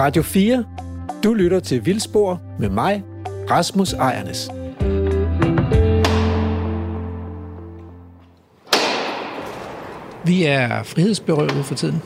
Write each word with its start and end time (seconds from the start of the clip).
Radio 0.00 0.22
4. 0.22 0.64
Du 1.24 1.34
lytter 1.34 1.60
til 1.60 1.86
Vildspor 1.86 2.40
med 2.58 2.68
mig, 2.68 3.02
Rasmus 3.50 3.92
Ejernes. 3.92 4.50
Vi 10.24 10.44
er 10.44 10.82
frihedsberøvet 10.82 11.64
for 11.64 11.74
tiden. 11.74 12.02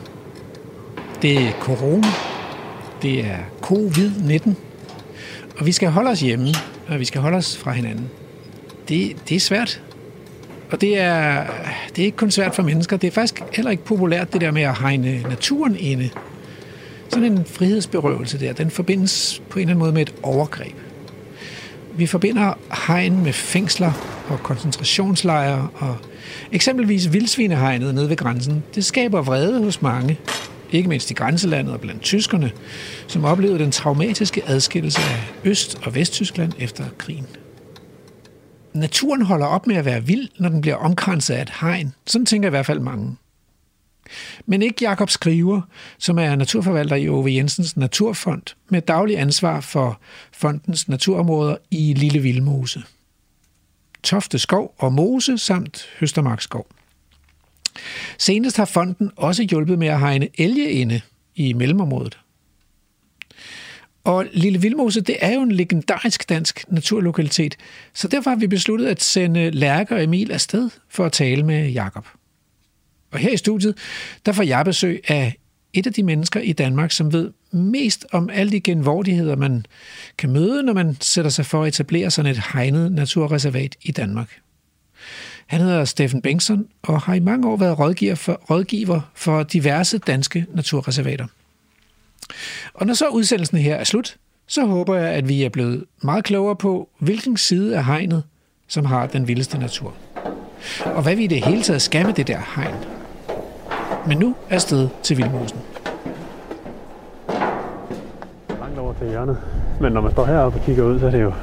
Det 1.21 1.37
er 1.37 1.51
corona. 1.51 2.07
Det 3.01 3.25
er 3.25 3.37
covid-19. 3.61 4.49
Og 5.59 5.65
vi 5.65 5.71
skal 5.71 5.89
holde 5.89 6.09
os 6.09 6.21
hjemme, 6.21 6.47
og 6.87 6.99
vi 6.99 7.05
skal 7.05 7.21
holde 7.21 7.37
os 7.37 7.57
fra 7.57 7.71
hinanden. 7.71 8.09
Det, 8.89 9.15
det 9.29 9.35
er 9.35 9.39
svært. 9.39 9.81
Og 10.71 10.81
det 10.81 10.99
er, 10.99 11.45
det 11.95 12.01
er 12.01 12.05
ikke 12.05 12.17
kun 12.17 12.31
svært 12.31 12.55
for 12.55 12.63
mennesker. 12.63 12.97
Det 12.97 13.07
er 13.07 13.11
faktisk 13.11 13.43
heller 13.53 13.71
ikke 13.71 13.83
populært, 13.83 14.33
det 14.33 14.41
der 14.41 14.51
med 14.51 14.61
at 14.61 14.79
hegne 14.79 15.21
naturen 15.21 15.75
inde. 15.79 16.09
Sådan 17.15 17.31
en 17.31 17.45
frihedsberøvelse 17.45 18.39
der, 18.39 18.53
den 18.53 18.69
forbindes 18.69 19.41
på 19.49 19.59
en 19.59 19.61
eller 19.61 19.71
anden 19.71 19.79
måde 19.79 19.91
med 19.91 20.01
et 20.01 20.13
overgreb. 20.23 20.75
Vi 21.97 22.05
forbinder 22.05 22.53
hegn 22.87 23.23
med 23.23 23.33
fængsler 23.33 23.91
og 24.29 24.39
koncentrationslejre 24.39 25.67
og 25.75 25.97
eksempelvis 26.51 27.13
vildsvinehegnet 27.13 27.95
nede 27.95 28.09
ved 28.09 28.15
grænsen. 28.15 28.63
Det 28.75 28.85
skaber 28.85 29.21
vrede 29.21 29.63
hos 29.63 29.81
mange, 29.81 30.19
ikke 30.71 30.89
mindst 30.89 31.11
i 31.11 31.13
grænselandet 31.13 31.73
og 31.73 31.81
blandt 31.81 32.01
tyskerne, 32.01 32.51
som 33.07 33.25
oplevede 33.25 33.59
den 33.59 33.71
traumatiske 33.71 34.41
adskillelse 34.47 35.01
af 35.01 35.49
Øst- 35.49 35.77
og 35.83 35.95
Vesttyskland 35.95 36.51
efter 36.59 36.83
krigen. 36.97 37.27
Naturen 38.73 39.21
holder 39.21 39.45
op 39.45 39.67
med 39.67 39.75
at 39.75 39.85
være 39.85 40.03
vild, 40.03 40.29
når 40.39 40.49
den 40.49 40.61
bliver 40.61 40.75
omkranset 40.75 41.33
af 41.33 41.41
et 41.41 41.51
hegn. 41.61 41.93
Sådan 42.05 42.25
tænker 42.25 42.49
i 42.49 42.49
hvert 42.49 42.65
fald 42.65 42.79
mange. 42.79 43.15
Men 44.45 44.61
ikke 44.61 44.85
Jakob 44.85 45.09
Skriver, 45.09 45.61
som 45.97 46.19
er 46.19 46.35
naturforvalter 46.35 46.95
i 46.95 47.09
Ove 47.09 47.35
Jensens 47.35 47.77
Naturfond, 47.77 48.55
med 48.69 48.81
daglig 48.81 49.19
ansvar 49.19 49.61
for 49.61 49.99
fondens 50.31 50.87
naturområder 50.87 51.57
i 51.71 51.93
Lille 51.93 52.19
Vildmose. 52.19 52.83
Tofte 54.03 54.39
Skov 54.39 54.73
og 54.77 54.93
Mose 54.93 55.37
samt 55.37 55.85
Høstermarkskov. 55.99 56.67
Senest 58.17 58.57
har 58.57 58.65
fonden 58.65 59.11
også 59.15 59.43
hjulpet 59.43 59.79
med 59.79 59.87
at 59.87 59.99
hegne 59.99 60.27
elge 60.37 60.69
inde 60.69 61.01
i 61.35 61.53
mellemområdet. 61.53 62.17
Og 64.03 64.25
Lille 64.33 64.61
Vildmose, 64.61 65.01
det 65.01 65.17
er 65.21 65.33
jo 65.33 65.41
en 65.41 65.51
legendarisk 65.51 66.29
dansk 66.29 66.65
naturlokalitet, 66.67 67.57
så 67.93 68.07
derfor 68.07 68.29
har 68.29 68.37
vi 68.37 68.47
besluttet 68.47 68.87
at 68.87 69.01
sende 69.01 69.49
Lærke 69.49 69.95
og 69.95 70.03
Emil 70.03 70.31
afsted 70.31 70.69
for 70.89 71.05
at 71.05 71.11
tale 71.11 71.43
med 71.43 71.69
Jakob. 71.69 72.07
Og 73.11 73.19
her 73.19 73.31
i 73.31 73.37
studiet, 73.37 73.77
der 74.25 74.31
får 74.31 74.43
jeg 74.43 74.65
besøg 74.65 75.01
af 75.07 75.37
et 75.73 75.87
af 75.87 75.93
de 75.93 76.03
mennesker 76.03 76.39
i 76.39 76.53
Danmark, 76.53 76.91
som 76.91 77.13
ved 77.13 77.31
mest 77.51 78.05
om 78.11 78.29
alle 78.29 78.51
de 78.51 78.59
genvordigheder, 78.59 79.35
man 79.35 79.65
kan 80.17 80.29
møde, 80.29 80.63
når 80.63 80.73
man 80.73 80.97
sætter 81.01 81.31
sig 81.31 81.45
for 81.45 81.63
at 81.63 81.67
etablere 81.67 82.11
sådan 82.11 82.31
et 82.31 82.41
hegnet 82.53 82.91
naturreservat 82.91 83.75
i 83.81 83.91
Danmark. 83.91 84.39
Han 85.47 85.61
hedder 85.61 85.85
Steffen 85.85 86.21
Bengtsson 86.21 86.67
og 86.81 87.01
har 87.01 87.13
i 87.13 87.19
mange 87.19 87.47
år 87.47 87.57
været 87.57 87.79
rådgiver 87.79 88.15
for, 88.15 88.41
rådgiver 88.49 89.01
for 89.15 89.43
diverse 89.43 89.97
danske 89.97 90.45
naturreservater. 90.53 91.27
Og 92.73 92.85
når 92.87 92.93
så 92.93 93.07
udsendelsen 93.07 93.57
her 93.57 93.75
er 93.75 93.83
slut, 93.83 94.17
så 94.47 94.65
håber 94.65 94.95
jeg, 94.95 95.09
at 95.09 95.29
vi 95.29 95.43
er 95.43 95.49
blevet 95.49 95.83
meget 96.01 96.23
klogere 96.23 96.55
på, 96.55 96.89
hvilken 96.99 97.37
side 97.37 97.77
af 97.77 97.85
hegnet, 97.85 98.23
som 98.67 98.85
har 98.85 99.07
den 99.07 99.27
vildeste 99.27 99.57
natur. 99.57 99.93
Og 100.85 101.03
hvad 101.03 101.15
vi 101.15 101.23
i 101.23 101.27
det 101.27 101.45
hele 101.45 101.61
taget 101.61 101.81
skal 101.81 102.05
med 102.05 102.13
det 102.13 102.27
der 102.27 102.41
hegn. 102.55 102.94
Men 104.07 104.17
nu 104.17 104.35
er 104.49 104.57
sted 104.57 104.89
til 105.03 105.17
Vildmosen. 105.17 105.59
Langt 108.59 108.79
over 108.79 108.93
til 108.93 109.09
hjørnet. 109.09 109.37
Men 109.81 109.93
når 109.93 110.01
man 110.01 110.11
står 110.11 110.25
heroppe 110.25 110.59
og 110.59 110.65
kigger 110.65 110.83
ud, 110.83 110.99
så 110.99 111.07
er 111.07 111.11
det 111.11 111.21
jo... 111.21 111.33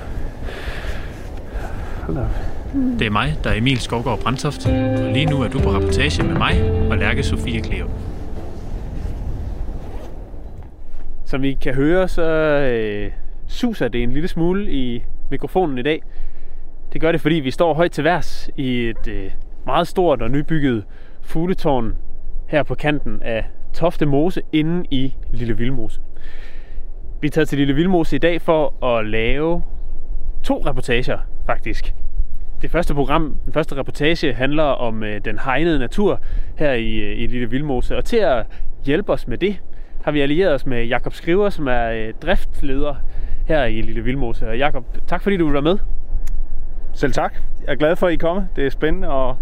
Det 2.99 3.07
er 3.07 3.11
mig, 3.11 3.39
der 3.45 3.51
er 3.51 3.55
Emil 3.55 3.81
Skovgaard 3.81 4.19
Brandtoft, 4.19 4.67
og 4.67 5.13
lige 5.13 5.27
nu 5.27 5.43
er 5.43 5.49
du 5.49 5.59
på 5.59 5.71
rapportage 5.71 6.23
med 6.23 6.35
mig 6.35 6.73
og 6.91 6.99
Lærke 6.99 7.23
Sofie 7.23 7.61
Kleo. 7.61 7.89
Som 11.25 11.45
I 11.45 11.53
kan 11.53 11.75
høre, 11.75 12.09
så 12.09 12.23
øh, 12.23 13.11
suser 13.47 13.89
det 13.89 14.03
en 14.03 14.13
lille 14.13 14.29
smule 14.29 14.73
i 14.73 15.05
mikrofonen 15.31 15.79
i 15.79 15.83
dag. 15.83 16.03
Det 16.93 17.01
gør 17.01 17.13
det, 17.13 17.21
fordi 17.21 17.35
vi 17.35 17.51
står 17.51 17.75
højt 17.75 17.91
til 17.91 18.05
værs 18.05 18.51
i 18.57 18.89
et 18.89 19.09
øh, 19.09 19.31
meget 19.67 19.89
stort 19.89 20.23
og 20.23 20.31
nybygget 20.31 20.85
fugletårn 21.23 21.95
her 22.53 22.63
på 22.63 22.75
kanten 22.75 23.23
af 23.23 23.45
Tofte 23.75 24.07
Mose 24.07 24.43
inde 24.53 24.87
i 24.91 25.15
Lille 25.31 25.57
Vildmose. 25.57 26.01
Vi 27.21 27.27
er 27.27 27.31
taget 27.31 27.49
til 27.49 27.59
Lille 27.59 27.75
Vildmose 27.75 28.17
i 28.17 28.19
dag 28.19 28.43
for 28.43 28.85
at 28.85 29.07
lave 29.07 29.63
to 30.45 30.63
reportager, 30.67 31.19
faktisk. 31.47 31.95
Det 32.63 32.71
første 32.71 32.95
program, 32.95 33.37
den 33.45 33.53
første 33.53 33.77
reportage, 33.77 34.33
handler 34.33 34.63
om 34.63 35.03
øh, 35.03 35.21
den 35.25 35.39
hegnede 35.39 35.79
natur 35.79 36.21
her 36.59 36.73
i, 36.73 36.95
øh, 36.97 37.19
i 37.19 37.27
Lille 37.27 37.51
Vildmose. 37.51 37.97
Og 37.97 38.05
til 38.05 38.17
at 38.17 38.47
hjælpe 38.85 39.13
os 39.13 39.29
med 39.29 39.39
det, 39.39 39.57
har 40.05 40.13
vi 40.13 40.21
allieret 40.21 40.55
os 40.55 40.67
med 40.67 40.85
Jakob 40.85 41.15
Skriver, 41.15 41.51
som 41.51 41.67
er 41.69 41.91
øh, 41.91 42.15
driftleder 42.23 42.95
her 43.47 43.65
i 43.65 43.81
Lille 43.81 44.05
Vildmose. 44.05 44.49
Og 44.49 44.59
Jakob, 44.59 44.85
tak 45.07 45.23
fordi 45.23 45.37
du 45.37 45.45
vil 45.45 45.53
være 45.53 45.63
med. 45.63 45.79
Selv 46.93 47.13
tak. 47.13 47.35
Jeg 47.67 47.73
er 47.73 47.77
glad 47.77 47.97
for, 47.97 48.07
at 48.07 48.13
I 48.13 48.15
er 48.15 48.19
kommet. 48.19 48.49
Det 48.57 48.67
er 48.67 48.71
spændende 48.71 49.09
at, 49.09 49.35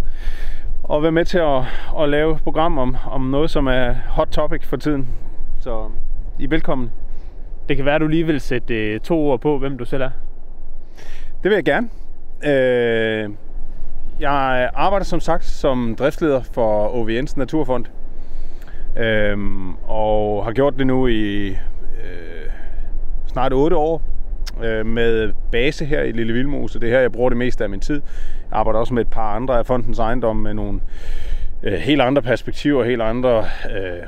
at 0.92 1.02
være 1.02 1.12
med 1.12 1.24
til 1.24 1.38
at, 1.38 1.62
at 2.00 2.08
lave 2.08 2.34
et 2.34 2.42
program 2.42 2.78
om, 2.78 2.96
om 3.10 3.20
noget, 3.20 3.50
som 3.50 3.66
er 3.66 3.94
hot 4.08 4.28
topic 4.28 4.66
for 4.66 4.76
tiden. 4.76 5.08
Så 5.58 5.90
I 6.38 6.44
er 6.44 6.48
velkommen. 6.48 6.90
Det 7.68 7.76
kan 7.76 7.86
være, 7.86 7.94
at 7.94 8.00
du 8.00 8.06
lige 8.06 8.26
vil 8.26 8.40
sætte 8.40 8.74
øh, 8.74 9.00
to 9.00 9.18
ord 9.18 9.40
på, 9.40 9.58
hvem 9.58 9.78
du 9.78 9.84
selv 9.84 10.02
er. 10.02 10.10
Det 11.42 11.50
vil 11.50 11.52
jeg 11.52 11.64
gerne. 11.64 11.88
Øh, 12.44 13.30
jeg 14.20 14.70
arbejder 14.74 15.04
som 15.04 15.20
sagt 15.20 15.44
som 15.44 15.96
driftsleder 15.98 16.42
for 16.42 16.88
OVN's 16.88 17.34
Naturfond. 17.36 17.84
Øh, 18.98 19.38
og 19.88 20.44
har 20.44 20.52
gjort 20.52 20.78
det 20.78 20.86
nu 20.86 21.06
i 21.06 21.48
øh, 21.48 22.50
snart 23.26 23.52
8 23.52 23.76
år 23.76 24.02
øh, 24.64 24.86
med 24.86 25.32
base 25.52 25.84
her 25.84 26.02
i 26.02 26.12
Lille 26.12 26.32
Vildmose. 26.32 26.80
Det 26.80 26.88
er 26.88 26.92
her, 26.92 27.00
jeg 27.00 27.12
bruger 27.12 27.28
det 27.28 27.38
meste 27.38 27.64
af 27.64 27.70
min 27.70 27.80
tid. 27.80 28.02
Jeg 28.50 28.58
arbejder 28.58 28.80
også 28.80 28.94
med 28.94 29.02
et 29.02 29.08
par 29.10 29.36
andre 29.36 29.58
af 29.58 29.66
fondens 29.66 29.98
ejendomme 29.98 30.42
med 30.42 30.54
nogle 30.54 30.80
øh, 31.62 31.72
helt 31.72 32.00
andre 32.00 32.22
perspektiver, 32.22 32.84
helt 32.84 33.02
andre 33.02 33.38
øh, 33.70 34.02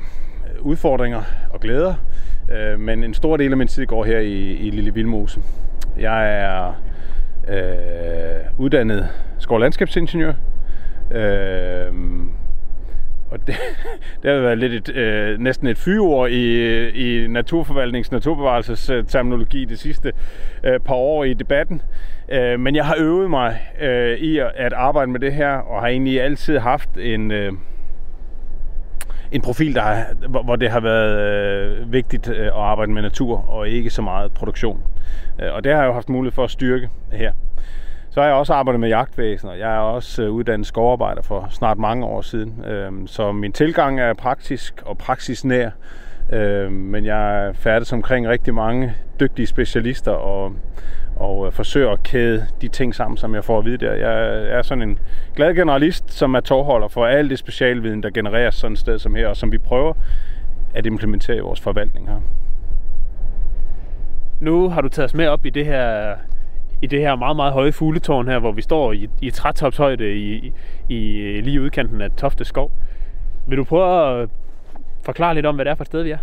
udfordringer 0.60 1.22
og 1.50 1.60
glæder. 1.60 1.94
Øh, 2.53 2.80
men 2.80 3.04
en 3.04 3.14
stor 3.14 3.36
del 3.36 3.50
af 3.50 3.56
min 3.56 3.69
tid 3.69 3.86
går 3.86 4.04
her 4.04 4.19
i, 4.19 4.53
i 4.53 4.70
Lille 4.70 4.94
Vildmose. 4.94 5.41
Jeg 5.98 6.42
er 6.42 6.72
øh, 7.48 8.44
uddannet 8.58 9.08
skov- 9.38 9.54
og 9.54 9.60
landskabsingeniør. 9.60 10.32
Øh, 11.10 11.92
og 13.32 13.47
det, 13.47 13.54
det 14.22 14.31
har 14.31 14.41
været 14.41 14.59
lidt 14.59 14.88
et, 14.88 14.97
øh, 14.97 15.38
næsten 15.38 15.66
et 15.66 15.78
fyreord 15.78 16.31
i, 16.31 16.88
i 16.88 17.26
naturforvaltnings- 17.26 18.12
naturbevarelses 18.12 18.91
terminologi 19.09 19.65
de 19.65 19.76
sidste 19.76 20.12
øh, 20.65 20.81
par 20.81 20.94
år 20.94 21.25
i 21.25 21.34
debatten. 21.34 21.82
Øh, 22.28 22.60
men 22.60 22.76
jeg 22.76 22.84
har 22.84 22.97
øvet 22.98 23.31
mig 23.31 23.60
øh, 23.81 24.19
i 24.19 24.38
at 24.38 24.72
arbejde 24.72 25.10
med 25.10 25.21
det 25.21 25.32
her, 25.32 25.48
og 25.48 25.81
har 25.81 25.88
egentlig 25.88 26.22
altid 26.22 26.59
haft 26.59 26.91
en... 26.98 27.31
Øh, 27.31 27.53
en 29.32 29.41
profil, 29.41 29.75
der 29.75 29.81
har, 29.81 30.04
hvor 30.42 30.56
det 30.56 30.71
har 30.71 30.81
været 30.81 31.19
øh, 31.21 31.92
vigtigt 31.92 32.28
øh, 32.28 32.47
at 32.47 32.53
arbejde 32.53 32.92
med 32.92 33.03
natur 33.03 33.50
og 33.50 33.69
ikke 33.69 33.91
så 33.91 34.03
meget 34.03 34.32
produktion. 34.32 34.82
Øh, 35.42 35.54
og 35.54 35.65
det 35.65 35.72
har 35.72 35.81
jeg 35.81 35.88
jo 35.88 35.92
haft 35.92 36.09
mulighed 36.09 36.34
for 36.34 36.44
at 36.44 36.50
styrke 36.50 36.88
her. 37.12 37.32
Så 38.12 38.20
har 38.20 38.26
jeg 38.26 38.36
også 38.36 38.54
arbejdet 38.54 38.80
med 38.80 38.88
jagtvæsen, 38.88 39.48
og 39.48 39.58
jeg 39.58 39.74
er 39.74 39.78
også 39.78 40.22
øh, 40.22 40.30
uddannet 40.30 40.66
skovarbejder 40.66 41.22
for 41.22 41.46
snart 41.50 41.78
mange 41.78 42.06
år 42.06 42.20
siden. 42.20 42.64
Øhm, 42.64 43.06
så 43.06 43.32
min 43.32 43.52
tilgang 43.52 44.00
er 44.00 44.14
praktisk 44.14 44.82
og 44.86 44.98
praksisnær, 44.98 45.70
øhm, 46.32 46.72
men 46.72 47.04
jeg 47.04 47.47
er 47.47 47.53
færdig 47.53 47.92
omkring 47.92 48.28
rigtig 48.28 48.54
mange 48.54 48.94
dygtige 49.20 49.47
specialister 49.47 50.12
og, 50.12 50.53
og 51.16 51.47
øh, 51.47 51.53
forsøger 51.53 51.91
at 51.91 52.03
kæde 52.03 52.47
de 52.60 52.68
ting 52.68 52.94
sammen, 52.94 53.16
som 53.16 53.34
jeg 53.34 53.44
får 53.44 53.59
at 53.59 53.64
vide 53.64 53.76
der. 53.76 53.92
Jeg 53.92 54.44
er 54.58 54.62
sådan 54.62 54.82
en 54.82 54.98
glad 55.36 55.54
generalist, 55.54 56.12
som 56.12 56.34
er 56.34 56.41
tovholder 56.41 56.88
for 56.88 57.06
al 57.06 57.30
det 57.30 57.38
specialviden, 57.38 58.03
der 58.03 58.10
genereres 58.10 58.54
sådan 58.54 58.72
et 58.72 58.78
sted 58.78 58.98
som 58.98 59.15
her, 59.15 59.28
og 59.28 59.36
som 59.36 59.53
vi 59.53 59.58
prøver 59.58 59.92
at 60.74 60.86
implementere 60.86 61.36
i 61.36 61.41
vores 61.41 61.60
forvaltning 61.60 62.08
her. 62.08 62.20
Nu 64.41 64.68
har 64.68 64.80
du 64.80 64.88
taget 64.88 65.04
os 65.04 65.15
med 65.15 65.26
op 65.26 65.47
i 65.47 65.50
det 65.50 65.66
her 65.66 66.15
i 66.82 66.86
det 66.86 67.00
her 67.00 67.16
meget, 67.16 67.36
meget 67.36 67.52
høje 67.52 67.72
fugletårn 67.72 68.28
her, 68.28 68.38
hvor 68.38 68.52
vi 68.52 68.62
står 68.62 68.92
i, 68.92 69.08
i 69.20 69.30
trætopshøjde 69.30 70.16
i, 70.16 70.52
i, 70.88 71.16
øh, 71.18 71.44
lige 71.44 71.62
udkanten 71.62 72.00
af 72.00 72.10
Tofte 72.10 72.44
Skov. 72.44 72.72
Vil 73.48 73.58
du 73.58 73.64
prøve 73.64 74.22
at 74.22 74.28
forklare 75.02 75.34
lidt 75.34 75.46
om, 75.46 75.54
hvad 75.54 75.64
det 75.64 75.70
er 75.70 75.74
for 75.74 75.84
et 75.84 75.86
sted, 75.86 76.02
vi 76.02 76.10
er? 76.10 76.18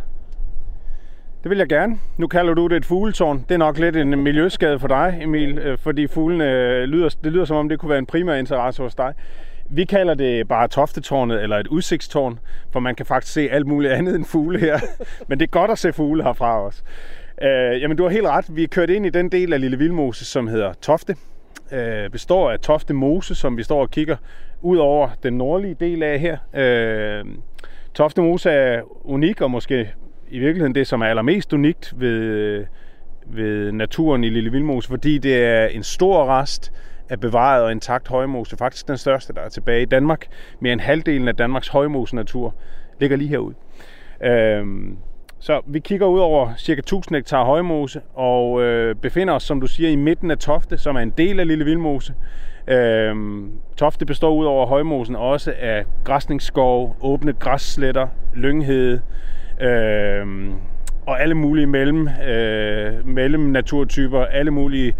Det 1.43 1.49
vil 1.49 1.57
jeg 1.57 1.69
gerne. 1.69 1.99
Nu 2.17 2.27
kalder 2.27 2.53
du 2.53 2.67
det 2.67 2.77
et 2.77 2.85
fugletårn. 2.85 3.45
Det 3.49 3.55
er 3.55 3.57
nok 3.57 3.77
lidt 3.77 3.95
en 3.95 4.23
miljøskade 4.23 4.79
for 4.79 4.87
dig, 4.87 5.19
Emil, 5.21 5.57
øh, 5.57 5.77
fordi 5.77 6.07
fuglene 6.07 6.51
øh, 6.51 6.83
lyder, 6.83 7.15
det 7.23 7.31
lyder 7.31 7.45
som 7.45 7.57
om, 7.57 7.69
det 7.69 7.79
kunne 7.79 7.89
være 7.89 7.99
en 7.99 8.05
primær 8.05 8.35
interesse 8.35 8.83
hos 8.83 8.95
dig. 8.95 9.13
vi 9.69 9.85
kalder 9.85 10.13
det 10.13 10.47
bare 10.47 10.67
Toftetårnet 10.67 11.43
eller 11.43 11.57
et 11.57 11.67
udsigtstårn, 11.67 12.39
for 12.71 12.79
man 12.79 12.95
kan 12.95 13.05
faktisk 13.05 13.33
se 13.33 13.49
alt 13.51 13.67
muligt 13.67 13.93
andet 13.93 14.15
end 14.15 14.25
fugle 14.25 14.59
her. 14.59 14.79
Men 15.27 15.39
det 15.39 15.45
er 15.45 15.49
godt 15.49 15.71
at 15.71 15.77
se 15.77 15.93
fugle 15.93 16.23
herfra 16.23 16.61
også. 16.65 16.83
Øh, 17.41 17.81
jamen, 17.81 17.97
du 17.97 18.03
har 18.03 18.09
helt 18.09 18.27
ret. 18.27 18.45
Vi 18.49 18.63
er 18.63 18.67
kørt 18.67 18.89
ind 18.89 19.05
i 19.05 19.09
den 19.09 19.29
del 19.29 19.53
af 19.53 19.61
Lille 19.61 19.77
Vildmose, 19.77 20.25
som 20.25 20.47
hedder 20.47 20.73
Tofte. 20.73 21.15
Øh, 21.71 22.09
består 22.09 22.51
af 22.51 22.59
Tofte 22.59 22.93
Mose, 22.93 23.35
som 23.35 23.57
vi 23.57 23.63
står 23.63 23.81
og 23.81 23.91
kigger 23.91 24.17
ud 24.61 24.77
over 24.77 25.09
den 25.23 25.33
nordlige 25.33 25.75
del 25.79 26.03
af 26.03 26.19
her. 26.19 26.37
Øh, 26.53 27.25
Tofte 27.93 28.21
Mose 28.21 28.49
er 28.49 28.81
unik, 29.03 29.41
og 29.41 29.51
måske 29.51 29.93
i 30.29 30.39
virkeligheden 30.39 30.75
det, 30.75 30.87
som 30.87 31.01
er 31.01 31.05
allermest 31.05 31.53
unikt 31.53 31.93
ved, 31.97 32.65
ved 33.25 33.71
naturen 33.71 34.23
i 34.23 34.29
Lille 34.29 34.51
Vildmose, 34.51 34.89
fordi 34.89 35.17
det 35.17 35.43
er 35.43 35.65
en 35.65 35.83
stor 35.83 36.25
rest 36.25 36.73
af 37.09 37.19
bevaret 37.19 37.63
og 37.63 37.71
intakt 37.71 38.07
højmose. 38.07 38.57
Faktisk 38.57 38.87
den 38.87 38.97
største, 38.97 39.33
der 39.33 39.41
er 39.41 39.49
tilbage 39.49 39.81
i 39.81 39.85
Danmark. 39.85 40.27
Mere 40.59 40.73
end 40.73 40.81
halvdelen 40.81 41.27
af 41.27 41.35
Danmarks 41.35 41.67
højmose-natur 41.67 42.55
ligger 42.99 43.17
lige 43.17 43.27
herude. 43.27 43.55
Øhm, 44.23 44.97
så 45.39 45.61
vi 45.67 45.79
kigger 45.79 46.05
ud 46.05 46.19
over 46.19 46.51
cirka 46.57 46.79
1000 46.79 47.15
hektar 47.15 47.45
højmose 47.45 48.01
og 48.13 48.61
øh, 48.61 48.95
befinder 48.95 49.33
os, 49.33 49.43
som 49.43 49.61
du 49.61 49.67
siger, 49.67 49.89
i 49.89 49.95
midten 49.95 50.31
af 50.31 50.37
Tofte, 50.37 50.77
som 50.77 50.95
er 50.95 50.99
en 50.99 51.13
del 51.17 51.39
af 51.39 51.47
Lille 51.47 51.65
Vildmose. 51.65 52.13
Øh, 52.67 53.15
Tofte 53.77 54.05
består 54.05 54.33
ud 54.33 54.45
over 54.45 54.65
højmosen 54.65 55.15
også 55.15 55.53
af 55.59 55.85
græsningsskov, 56.03 56.95
åbne 57.01 57.33
græssletter, 57.33 58.07
lynghede, 58.35 59.01
øh, 59.61 60.25
og 61.07 61.21
alle 61.21 61.35
mulige 61.35 61.67
mellem, 61.67 62.07
øh, 62.07 63.07
mellem 63.07 63.41
naturtyper, 63.41 64.25
alle 64.25 64.51
mulige 64.51 64.95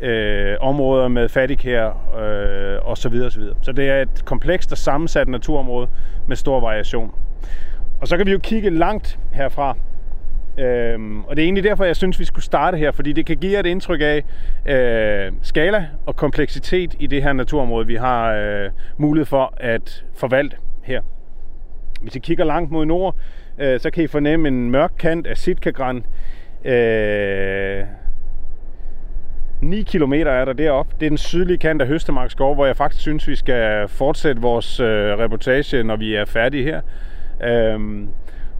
øh, 0.00 0.56
områder 0.60 1.08
med 1.08 1.28
fattigkær 1.28 1.86
øh, 2.20 2.88
og 2.88 2.98
så 2.98 3.08
videre, 3.08 3.30
så 3.30 3.38
videre. 3.38 3.56
Så 3.62 3.72
det 3.72 3.88
er 3.88 4.02
et 4.02 4.24
komplekst 4.24 4.72
og 4.72 4.78
sammensat 4.78 5.28
naturområde 5.28 5.88
med 6.28 6.36
stor 6.36 6.60
variation. 6.60 7.14
Og 8.02 8.08
så 8.08 8.16
kan 8.16 8.26
vi 8.26 8.32
jo 8.32 8.38
kigge 8.38 8.70
langt 8.70 9.18
herfra. 9.32 9.76
Øhm, 10.58 11.24
og 11.24 11.36
det 11.36 11.42
er 11.42 11.46
egentlig 11.46 11.64
derfor, 11.64 11.84
jeg 11.84 11.96
synes, 11.96 12.20
vi 12.20 12.24
skulle 12.24 12.44
starte 12.44 12.76
her, 12.76 12.92
fordi 12.92 13.12
det 13.12 13.26
kan 13.26 13.36
give 13.36 13.60
et 13.60 13.66
indtryk 13.66 14.00
af 14.00 14.24
øh, 14.66 15.32
skala 15.42 15.86
og 16.06 16.16
kompleksitet 16.16 16.94
i 16.98 17.06
det 17.06 17.22
her 17.22 17.32
naturområde, 17.32 17.86
vi 17.86 17.94
har 17.94 18.32
øh, 18.32 18.70
mulighed 18.96 19.26
for 19.26 19.54
at 19.56 20.04
forvalte 20.14 20.56
her. 20.82 21.02
Hvis 22.00 22.16
I 22.16 22.18
kigger 22.18 22.44
langt 22.44 22.70
mod 22.70 22.86
nord, 22.86 23.16
øh, 23.58 23.80
så 23.80 23.90
kan 23.90 24.04
I 24.04 24.06
fornemme 24.06 24.48
en 24.48 24.70
mørk 24.70 24.92
kant 24.98 25.26
af 25.26 25.36
Sitkagran. 25.36 26.04
Øh, 26.64 27.84
9 29.60 29.82
km 29.82 30.12
er 30.12 30.44
der 30.44 30.52
deroppe. 30.52 30.94
Det 31.00 31.06
er 31.06 31.10
den 31.10 31.18
sydlige 31.18 31.58
kant 31.58 31.82
af 31.82 31.88
Høstemark 31.88 32.30
Skov, 32.30 32.54
hvor 32.54 32.66
jeg 32.66 32.76
faktisk 32.76 33.02
synes, 33.02 33.28
vi 33.28 33.36
skal 33.36 33.88
fortsætte 33.88 34.42
vores 34.42 34.80
øh, 34.80 35.18
reportage, 35.18 35.82
når 35.82 35.96
vi 35.96 36.14
er 36.14 36.24
færdige 36.24 36.64
her. 36.64 36.80
Øhm, 37.44 38.08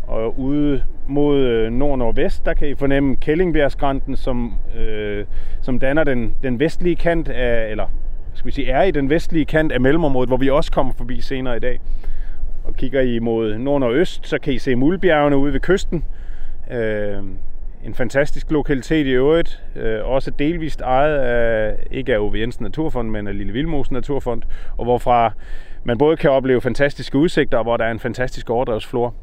og 0.07 0.39
ude 0.39 0.83
mod 1.09 1.41
øh, 1.41 1.73
nord-nordvest, 1.73 2.47
der 2.47 2.55
kan 2.55 2.69
I 2.69 2.75
fornemme 2.75 3.17
Kællingbjergskrænten, 3.17 4.17
som, 4.17 4.55
øh, 4.79 5.25
som 5.61 5.79
danner 5.79 6.05
den, 6.05 6.35
den 6.43 6.61
vestlige 6.61 6.97
kant 6.97 7.29
af, 7.29 7.71
eller 7.71 7.87
skal 8.35 8.47
vi 8.47 8.53
sige, 8.53 8.71
er 8.71 8.83
i 8.83 8.91
den 8.91 9.11
vestlige 9.11 9.45
kant 9.45 9.73
af 9.73 9.81
mellemområdet, 9.81 10.29
hvor 10.29 10.37
vi 10.37 10.51
også 10.51 10.73
kommer 10.73 10.93
forbi 10.93 11.21
senere 11.21 11.57
i 11.57 11.61
dag. 11.61 11.81
Og 12.65 12.77
kigger 12.77 13.01
I 13.01 13.19
mod 13.19 13.59
nord 13.59 13.83
og 13.83 13.95
øst, 13.95 14.29
så 14.29 14.39
kan 14.39 14.53
I 14.53 14.59
se 14.59 14.75
Muldbjergene 14.75 15.37
ude 15.37 15.53
ved 15.53 15.61
kysten. 15.61 16.05
Øh, 16.71 17.23
en 17.85 17.95
fantastisk 17.95 18.51
lokalitet 18.51 19.07
i 19.07 19.11
øvrigt, 19.11 19.63
øh, 19.77 20.05
også 20.05 20.31
delvist 20.31 20.81
ejet 20.81 21.19
af, 21.19 21.77
ikke 21.91 22.15
af 22.15 22.19
Ove 22.19 22.39
Jensen 22.39 22.63
Naturfond, 22.63 23.11
men 23.11 23.27
af 23.27 23.39
Lille 23.39 23.53
Vildmos 23.53 23.91
Naturfond, 23.91 24.43
og 24.77 24.85
hvorfra 24.85 25.33
man 25.85 25.99
både 25.99 26.17
kan 26.17 26.31
opleve 26.31 26.61
fantastiske 26.61 27.19
udsigter, 27.19 27.59
og 27.59 27.65
hvor 27.65 27.77
der 27.77 27.85
er 27.85 27.91
en 27.91 27.99
fantastisk 27.99 28.51
overdrevsflor. 28.51 29.15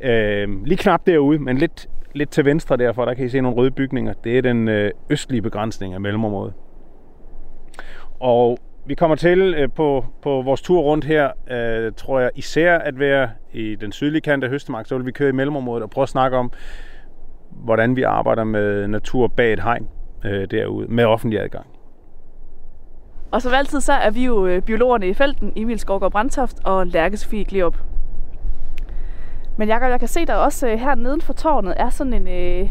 Øh, 0.00 0.64
lige 0.64 0.78
knap 0.78 1.06
derude, 1.06 1.38
men 1.38 1.58
lidt, 1.58 1.88
lidt 2.14 2.30
til 2.30 2.44
venstre 2.44 2.76
derfor, 2.76 3.04
der 3.04 3.14
kan 3.14 3.26
I 3.26 3.28
se 3.28 3.40
nogle 3.40 3.56
røde 3.56 3.70
bygninger. 3.70 4.12
Det 4.24 4.38
er 4.38 4.42
den 4.42 4.68
øh, 4.68 4.90
østlige 5.10 5.42
begrænsning 5.42 5.94
af 5.94 6.00
mellemområdet. 6.00 6.54
Og 8.20 8.58
vi 8.86 8.94
kommer 8.94 9.16
til 9.16 9.54
øh, 9.54 9.68
på, 9.76 10.04
på 10.22 10.42
vores 10.42 10.62
tur 10.62 10.80
rundt 10.80 11.04
her, 11.04 11.30
øh, 11.50 11.92
tror 11.96 12.20
jeg 12.20 12.30
især 12.34 12.78
at 12.78 12.98
være 12.98 13.30
i 13.52 13.74
den 13.74 13.92
sydlige 13.92 14.20
kant 14.20 14.44
af 14.44 14.50
Høstemark, 14.50 14.86
så 14.86 14.96
vil 14.96 15.06
vi 15.06 15.12
køre 15.12 15.28
i 15.28 15.32
mellemområdet 15.32 15.82
og 15.82 15.90
prøve 15.90 16.02
at 16.02 16.08
snakke 16.08 16.36
om, 16.36 16.52
hvordan 17.64 17.96
vi 17.96 18.02
arbejder 18.02 18.44
med 18.44 18.88
natur 18.88 19.26
bag 19.26 19.52
et 19.52 19.62
hegn 19.62 19.88
øh, 20.24 20.50
derude, 20.50 20.86
med 20.88 21.04
offentlig 21.04 21.40
adgang. 21.40 21.66
Og 23.30 23.42
som 23.42 23.52
altid, 23.54 23.80
så 23.80 23.92
er 23.92 24.10
vi 24.10 24.24
jo 24.24 24.46
øh, 24.46 24.62
biologerne 24.62 25.08
i 25.08 25.14
felten, 25.14 25.52
Emil 25.56 25.78
Skovgaard 25.78 26.12
Brandtoft 26.12 26.56
og 26.64 26.86
Lærke 26.86 27.16
Sofie 27.16 27.44
Gliop. 27.44 27.76
Men 29.56 29.68
Jacob, 29.68 29.90
jeg 29.90 29.98
kan 29.98 30.08
se, 30.08 30.26
der 30.26 30.34
også 30.34 30.68
øh, 30.68 30.78
her 30.78 30.94
neden 30.94 31.20
for 31.20 31.32
tårnet 31.32 31.74
er 31.76 31.90
sådan 31.90 32.12
en, 32.12 32.28
øh, 32.28 32.70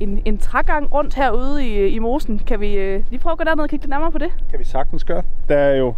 en, 0.00 0.22
en 0.24 0.38
trægang 0.38 0.94
rundt 0.94 1.14
herude 1.14 1.66
i, 1.66 1.88
i 1.88 1.98
mosen. 1.98 2.38
Kan 2.38 2.60
vi 2.60 2.74
øh, 2.74 3.04
lige 3.10 3.20
prøve 3.20 3.32
at 3.32 3.38
gå 3.38 3.44
derned 3.44 3.62
og 3.62 3.68
kigge 3.68 3.84
lidt 3.84 3.90
nærmere 3.90 4.12
på 4.12 4.18
det? 4.18 4.30
Kan 4.50 4.58
vi 4.58 4.64
sagtens 4.64 5.04
gøre. 5.04 5.22
Der 5.48 5.56
er 5.56 5.76
jo, 5.76 5.94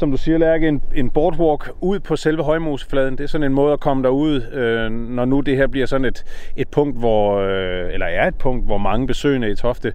som 0.00 0.10
du 0.10 0.16
siger, 0.16 0.38
Lærke, 0.38 0.68
en, 0.68 0.82
en 0.94 1.10
boardwalk 1.10 1.70
ud 1.80 2.00
på 2.00 2.16
selve 2.16 2.42
højmosefladen. 2.42 3.18
Det 3.18 3.24
er 3.24 3.28
sådan 3.28 3.46
en 3.46 3.54
måde 3.54 3.72
at 3.72 3.80
komme 3.80 4.02
derud, 4.02 4.42
øh, 4.52 4.90
når 4.90 5.24
nu 5.24 5.40
det 5.40 5.56
her 5.56 5.66
bliver 5.66 5.86
sådan 5.86 6.04
et, 6.04 6.24
et 6.56 6.68
punkt, 6.68 6.98
hvor, 6.98 7.40
øh, 7.40 7.92
eller 7.92 8.06
er 8.06 8.28
et 8.28 8.34
punkt, 8.34 8.66
hvor 8.66 8.78
mange 8.78 9.06
besøgende 9.06 9.50
i 9.50 9.54
Tofte 9.54 9.92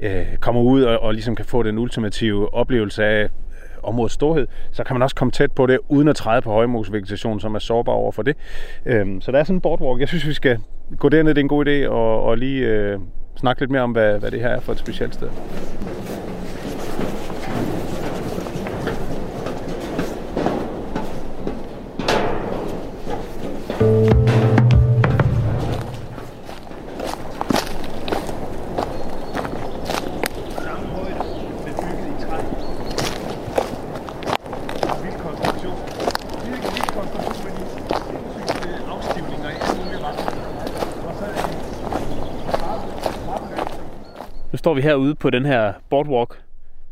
øh, 0.00 0.26
kommer 0.40 0.60
ud 0.60 0.82
og, 0.82 0.98
og 0.98 1.12
ligesom 1.14 1.36
kan 1.36 1.44
få 1.44 1.62
den 1.62 1.78
ultimative 1.78 2.54
oplevelse 2.54 3.04
af 3.04 3.22
øh, 3.22 3.28
områdets 3.82 4.14
storhed, 4.14 4.46
så 4.72 4.84
kan 4.84 4.94
man 4.94 5.02
også 5.02 5.16
komme 5.16 5.32
tæt 5.32 5.52
på 5.52 5.66
det, 5.66 5.78
uden 5.88 6.08
at 6.08 6.16
træde 6.16 6.42
på 6.42 6.50
højmosvegetation, 6.50 7.40
som 7.40 7.54
er 7.54 7.58
sårbar 7.58 7.92
over 7.92 8.12
for 8.12 8.22
det. 8.22 8.36
Øhm, 8.86 9.20
så 9.20 9.32
der 9.32 9.38
er 9.38 9.44
sådan 9.44 9.56
en 9.56 9.60
boardwalk. 9.60 10.00
Jeg 10.00 10.08
synes, 10.08 10.26
vi 10.26 10.32
skal 10.32 10.58
gå 10.98 11.08
derned. 11.08 11.34
Det 11.34 11.40
er 11.40 11.44
en 11.44 11.48
god 11.48 11.66
idé, 11.66 11.88
og, 11.88 12.22
og 12.22 12.38
lige 12.38 12.66
øh, 12.66 12.98
snakke 13.36 13.62
lidt 13.62 13.70
mere 13.70 13.82
om, 13.82 13.92
hvad, 13.92 14.18
hvad 14.18 14.30
det 14.30 14.40
her 14.40 14.48
er 14.48 14.60
for 14.60 14.72
et 14.72 14.78
specielt 14.78 15.14
sted. 15.14 15.28
Står 44.66 44.74
vi 44.74 44.80
herude 44.80 45.14
på 45.14 45.30
den 45.30 45.44
her 45.44 45.72
boardwalk, 45.90 46.40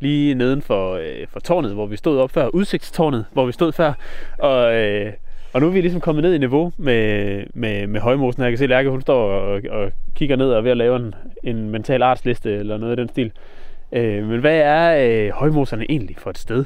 lige 0.00 0.34
neden 0.34 0.62
for, 0.62 0.94
øh, 0.94 1.26
for 1.28 1.40
tårnet, 1.40 1.72
hvor 1.72 1.86
vi 1.86 1.96
stod 1.96 2.18
op 2.18 2.30
før, 2.30 2.46
udsigtstårnet, 2.46 3.24
hvor 3.32 3.46
vi 3.46 3.52
stod 3.52 3.72
før. 3.72 3.92
Og, 4.38 4.74
øh, 4.74 5.12
og 5.52 5.60
nu 5.60 5.66
er 5.66 5.70
vi 5.70 5.80
ligesom 5.80 6.00
kommet 6.00 6.24
ned 6.24 6.34
i 6.34 6.38
niveau 6.38 6.72
med, 6.76 7.44
med, 7.54 7.86
med 7.86 8.00
højmosen. 8.00 8.42
Jeg 8.42 8.50
kan 8.50 8.58
se, 8.58 8.66
Lærke 8.66 8.90
hun 8.90 9.00
står 9.00 9.30
og, 9.30 9.60
og 9.70 9.92
kigger 10.14 10.36
ned 10.36 10.50
og 10.50 10.58
er 10.58 10.60
ved 10.60 10.70
at 10.70 10.76
lave 10.76 10.96
en, 10.96 11.14
en 11.42 11.70
mental 11.70 12.02
artsliste 12.02 12.56
eller 12.56 12.76
noget 12.76 12.90
af 12.90 12.96
den 12.96 13.08
stil. 13.08 13.32
Øh, 13.92 14.28
men 14.28 14.40
hvad 14.40 14.58
er 14.58 15.08
øh, 15.08 15.30
højmoserne 15.30 15.86
egentlig 15.88 16.16
for 16.18 16.30
et 16.30 16.38
sted? 16.38 16.64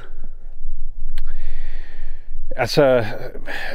Altså, 2.55 3.05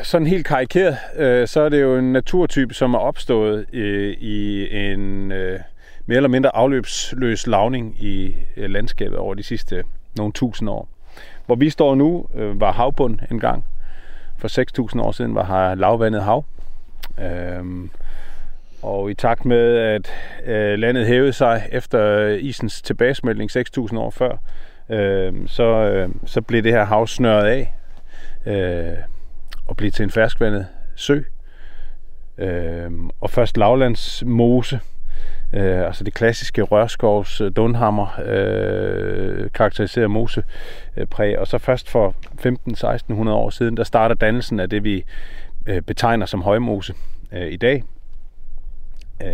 sådan 0.03 0.27
helt 0.27 0.47
karikeret, 0.47 0.97
øh, 1.17 1.49
så 1.49 1.61
er 1.61 1.69
det 1.69 1.83
jo 1.83 1.99
en 1.99 2.13
naturtype, 2.13 2.75
som 2.75 2.95
er 2.95 2.99
opstået 2.99 3.67
øh, 3.73 4.17
i 4.21 4.69
en 4.77 5.33
øh, 5.33 5.61
mere 6.07 6.17
eller 6.17 6.29
mindre 6.29 6.57
afløbsløs 6.57 7.47
lavning 7.47 8.03
i 8.03 8.35
øh, 8.57 8.71
landskabet 8.71 9.19
over 9.19 9.35
de 9.35 9.43
sidste 9.43 9.85
nogle 10.17 10.33
tusind 10.33 10.71
år. 10.71 10.89
Hvor 11.47 11.55
vi 11.55 11.71
står 11.71 11.95
nu, 11.95 12.27
øh, 12.35 12.61
var 12.61 12.73
havbund 12.73 13.19
engang. 13.31 13.65
For 14.39 14.89
6.000 14.95 15.01
år 15.01 15.13
siden 15.13 15.35
var 15.35 15.45
her 15.45 15.75
lavvandet 15.75 16.23
hav. 16.23 16.45
Øhm, 17.19 17.91
og 18.83 19.11
i 19.11 19.15
takt 19.15 19.45
med, 19.45 19.77
at 19.77 20.13
øh, 20.47 20.79
landet 20.79 21.07
hævede 21.07 21.33
sig 21.33 21.69
efter 21.73 22.27
isens 22.27 22.83
tilbagesmeltning 22.83 23.51
6.000 23.57 23.99
år 23.99 24.11
før, 24.11 24.37
øh, 24.89 25.33
så, 25.47 25.65
øh, 25.65 26.09
så 26.27 26.41
blev 26.41 26.63
det 26.63 26.73
her 26.73 26.85
hav 26.85 27.07
snørret 27.07 27.47
af 27.47 27.75
øh, 28.47 28.99
og 29.67 29.77
blev 29.77 29.91
til 29.93 30.03
en 30.03 30.11
ferskvandet 30.11 30.67
sø. 30.97 31.21
Øh, 32.39 32.91
og 33.21 33.31
først 33.31 33.57
lavlandsmose, 33.57 34.81
øh, 35.55 35.87
altså 35.87 36.05
det 36.05 36.15
klassiske 36.15 36.63
rørskovs 36.63 37.41
øh, 37.41 37.53
dunhammer 37.57 38.21
øh, 38.25 39.51
karakteriserer 39.55 40.09
mose 40.09 40.45
øh, 40.97 41.07
præg. 41.07 41.39
Og 41.39 41.47
så 41.47 41.59
først 41.59 41.91
for 41.91 42.15
15-1600 42.47 43.31
år 43.31 43.51
siden, 43.51 43.77
der 43.77 43.85
starter 43.85 44.15
dannelsen 44.15 44.61
af 44.61 44.71
det, 44.71 44.85
vi 44.85 45.05
øh, 45.67 45.83
betegner 45.83 46.27
som 46.27 46.43
højmose 46.43 46.95
øh, 47.33 47.53
i 47.53 47.57
dag. 47.57 47.83
Øh, 49.23 49.29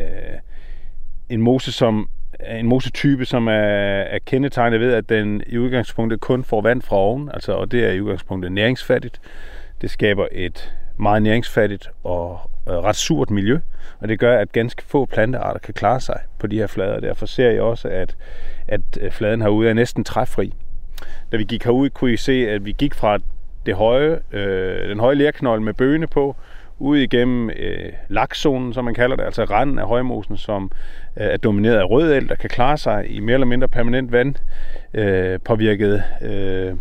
en 1.28 1.42
mose, 1.42 1.72
som 1.72 2.08
en 2.48 2.66
mosetype, 2.66 3.24
som 3.24 3.48
er, 3.48 3.52
er 3.52 4.18
kendetegnet 4.26 4.80
ved, 4.80 4.94
at 4.94 5.08
den 5.08 5.42
i 5.46 5.58
udgangspunktet 5.58 6.20
kun 6.20 6.44
får 6.44 6.60
vand 6.60 6.82
fra 6.82 6.96
oven, 6.96 7.30
altså, 7.34 7.52
og 7.52 7.72
det 7.72 7.84
er 7.84 7.90
i 7.90 8.00
udgangspunktet 8.00 8.52
næringsfattigt. 8.52 9.20
Det 9.80 9.90
skaber 9.90 10.26
et 10.32 10.74
meget 10.96 11.22
næringsfattigt 11.22 11.90
og 12.04 12.49
øh, 12.68 12.74
ret 12.74 12.96
surt 12.96 13.30
miljø, 13.30 13.58
og 14.00 14.08
det 14.08 14.18
gør, 14.18 14.38
at 14.38 14.52
ganske 14.52 14.82
få 14.82 15.06
plantearter 15.06 15.60
kan 15.60 15.74
klare 15.74 16.00
sig 16.00 16.20
på 16.38 16.46
de 16.46 16.56
her 16.56 16.66
flader. 16.66 17.00
Derfor 17.00 17.26
ser 17.26 17.50
jeg 17.50 17.62
også, 17.62 17.88
at, 17.88 18.16
at 18.68 18.80
øh, 19.00 19.10
fladen 19.10 19.42
herude 19.42 19.68
er 19.68 19.74
næsten 19.74 20.04
træfri. 20.04 20.54
Da 21.32 21.36
vi 21.36 21.44
gik 21.44 21.64
herud, 21.64 21.90
kunne 21.90 22.12
I 22.12 22.16
se, 22.16 22.48
at 22.48 22.64
vi 22.64 22.72
gik 22.72 22.94
fra 22.94 23.18
det 23.66 23.74
høje, 23.74 24.20
øh, 24.32 24.88
den 24.88 25.00
høje 25.00 25.14
lærknold 25.14 25.60
med 25.60 25.74
bøgene 25.74 26.06
på, 26.06 26.36
ud 26.78 26.98
igennem 26.98 27.50
øh, 27.50 27.92
lakzonen, 28.08 28.74
som 28.74 28.84
man 28.84 28.94
kalder 28.94 29.16
det, 29.16 29.24
altså 29.24 29.44
randen 29.44 29.78
af 29.78 29.86
højmosen, 29.86 30.36
som 30.36 30.70
øh, 31.16 31.26
er 31.26 31.36
domineret 31.36 31.76
af 31.76 31.90
rød 31.90 32.20
der 32.20 32.34
kan 32.34 32.50
klare 32.50 32.78
sig 32.78 33.10
i 33.10 33.20
mere 33.20 33.34
eller 33.34 33.46
mindre 33.46 33.68
permanent 33.68 34.12
vand 34.12 34.34
øh, 34.94 35.38
påvirket 35.44 36.04
øh, 36.22 36.74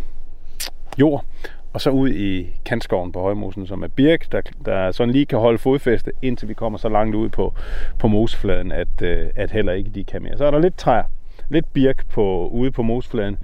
jord, 1.00 1.25
og 1.73 1.81
så 1.81 1.89
ud 1.89 2.09
i 2.09 2.47
kantskoven 2.65 3.11
på 3.11 3.21
højmosen, 3.21 3.67
som 3.67 3.83
er 3.83 3.88
birk, 3.88 4.31
der, 4.31 4.41
der 4.65 4.91
sådan 4.91 5.13
lige 5.13 5.25
kan 5.25 5.39
holde 5.39 5.57
fodfæste, 5.57 6.11
indtil 6.21 6.49
vi 6.49 6.53
kommer 6.53 6.79
så 6.79 6.89
langt 6.89 7.15
ud 7.15 7.29
på, 7.29 7.53
på 7.99 8.07
mosefladen, 8.07 8.71
at, 8.71 9.01
øh, 9.01 9.27
at 9.35 9.51
heller 9.51 9.73
ikke 9.73 9.89
de 9.89 10.03
kan 10.03 10.23
mere. 10.23 10.38
Så 10.38 10.45
er 10.45 10.51
der 10.51 10.59
lidt 10.59 10.77
træer, 10.77 11.03
lidt 11.49 11.73
birk 11.73 12.05
på, 12.09 12.47
ude 12.47 12.71
på 12.71 12.81
mosefladen, 12.81 13.38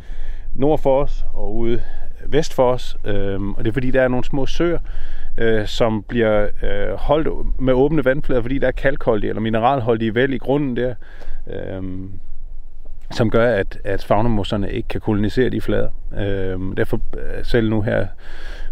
nord 0.56 0.80
for 0.80 1.04
os 1.04 1.26
og 1.34 1.56
ude 1.56 1.82
vest 2.26 2.54
for 2.54 2.72
os, 2.72 2.98
øh, 3.06 3.42
og 3.42 3.64
det 3.64 3.68
er 3.68 3.74
fordi, 3.74 3.92
der 3.92 4.02
er 4.02 4.08
nogle 4.08 4.26
små 4.26 4.46
søer, 4.46 4.80
øh, 5.38 5.68
som 5.68 6.04
bliver 6.04 6.48
øh, 6.64 6.94
holdt 6.94 7.60
med 7.60 7.74
åbne 7.74 8.06
vandflader, 8.06 8.42
fordi 8.42 8.58
der 8.58 8.68
er 8.68 8.72
kalkholdige 8.72 9.30
eller 9.30 9.42
mineralholdige 9.42 10.16
væld 10.16 10.34
i 10.34 10.38
grunden 10.38 10.76
der, 10.76 10.96
øh, 11.48 11.84
som 13.12 13.30
gør, 13.30 13.56
at, 13.56 13.78
at 13.84 14.04
faunamosserne 14.04 14.72
ikke 14.72 14.88
kan 14.88 15.02
kolonisere 15.02 15.50
de 15.50 15.62
flader. 15.62 15.90
Øh, 16.18 16.78
derfor 16.78 17.00
selv 17.44 17.70
nu 17.70 17.82
her 17.82 18.08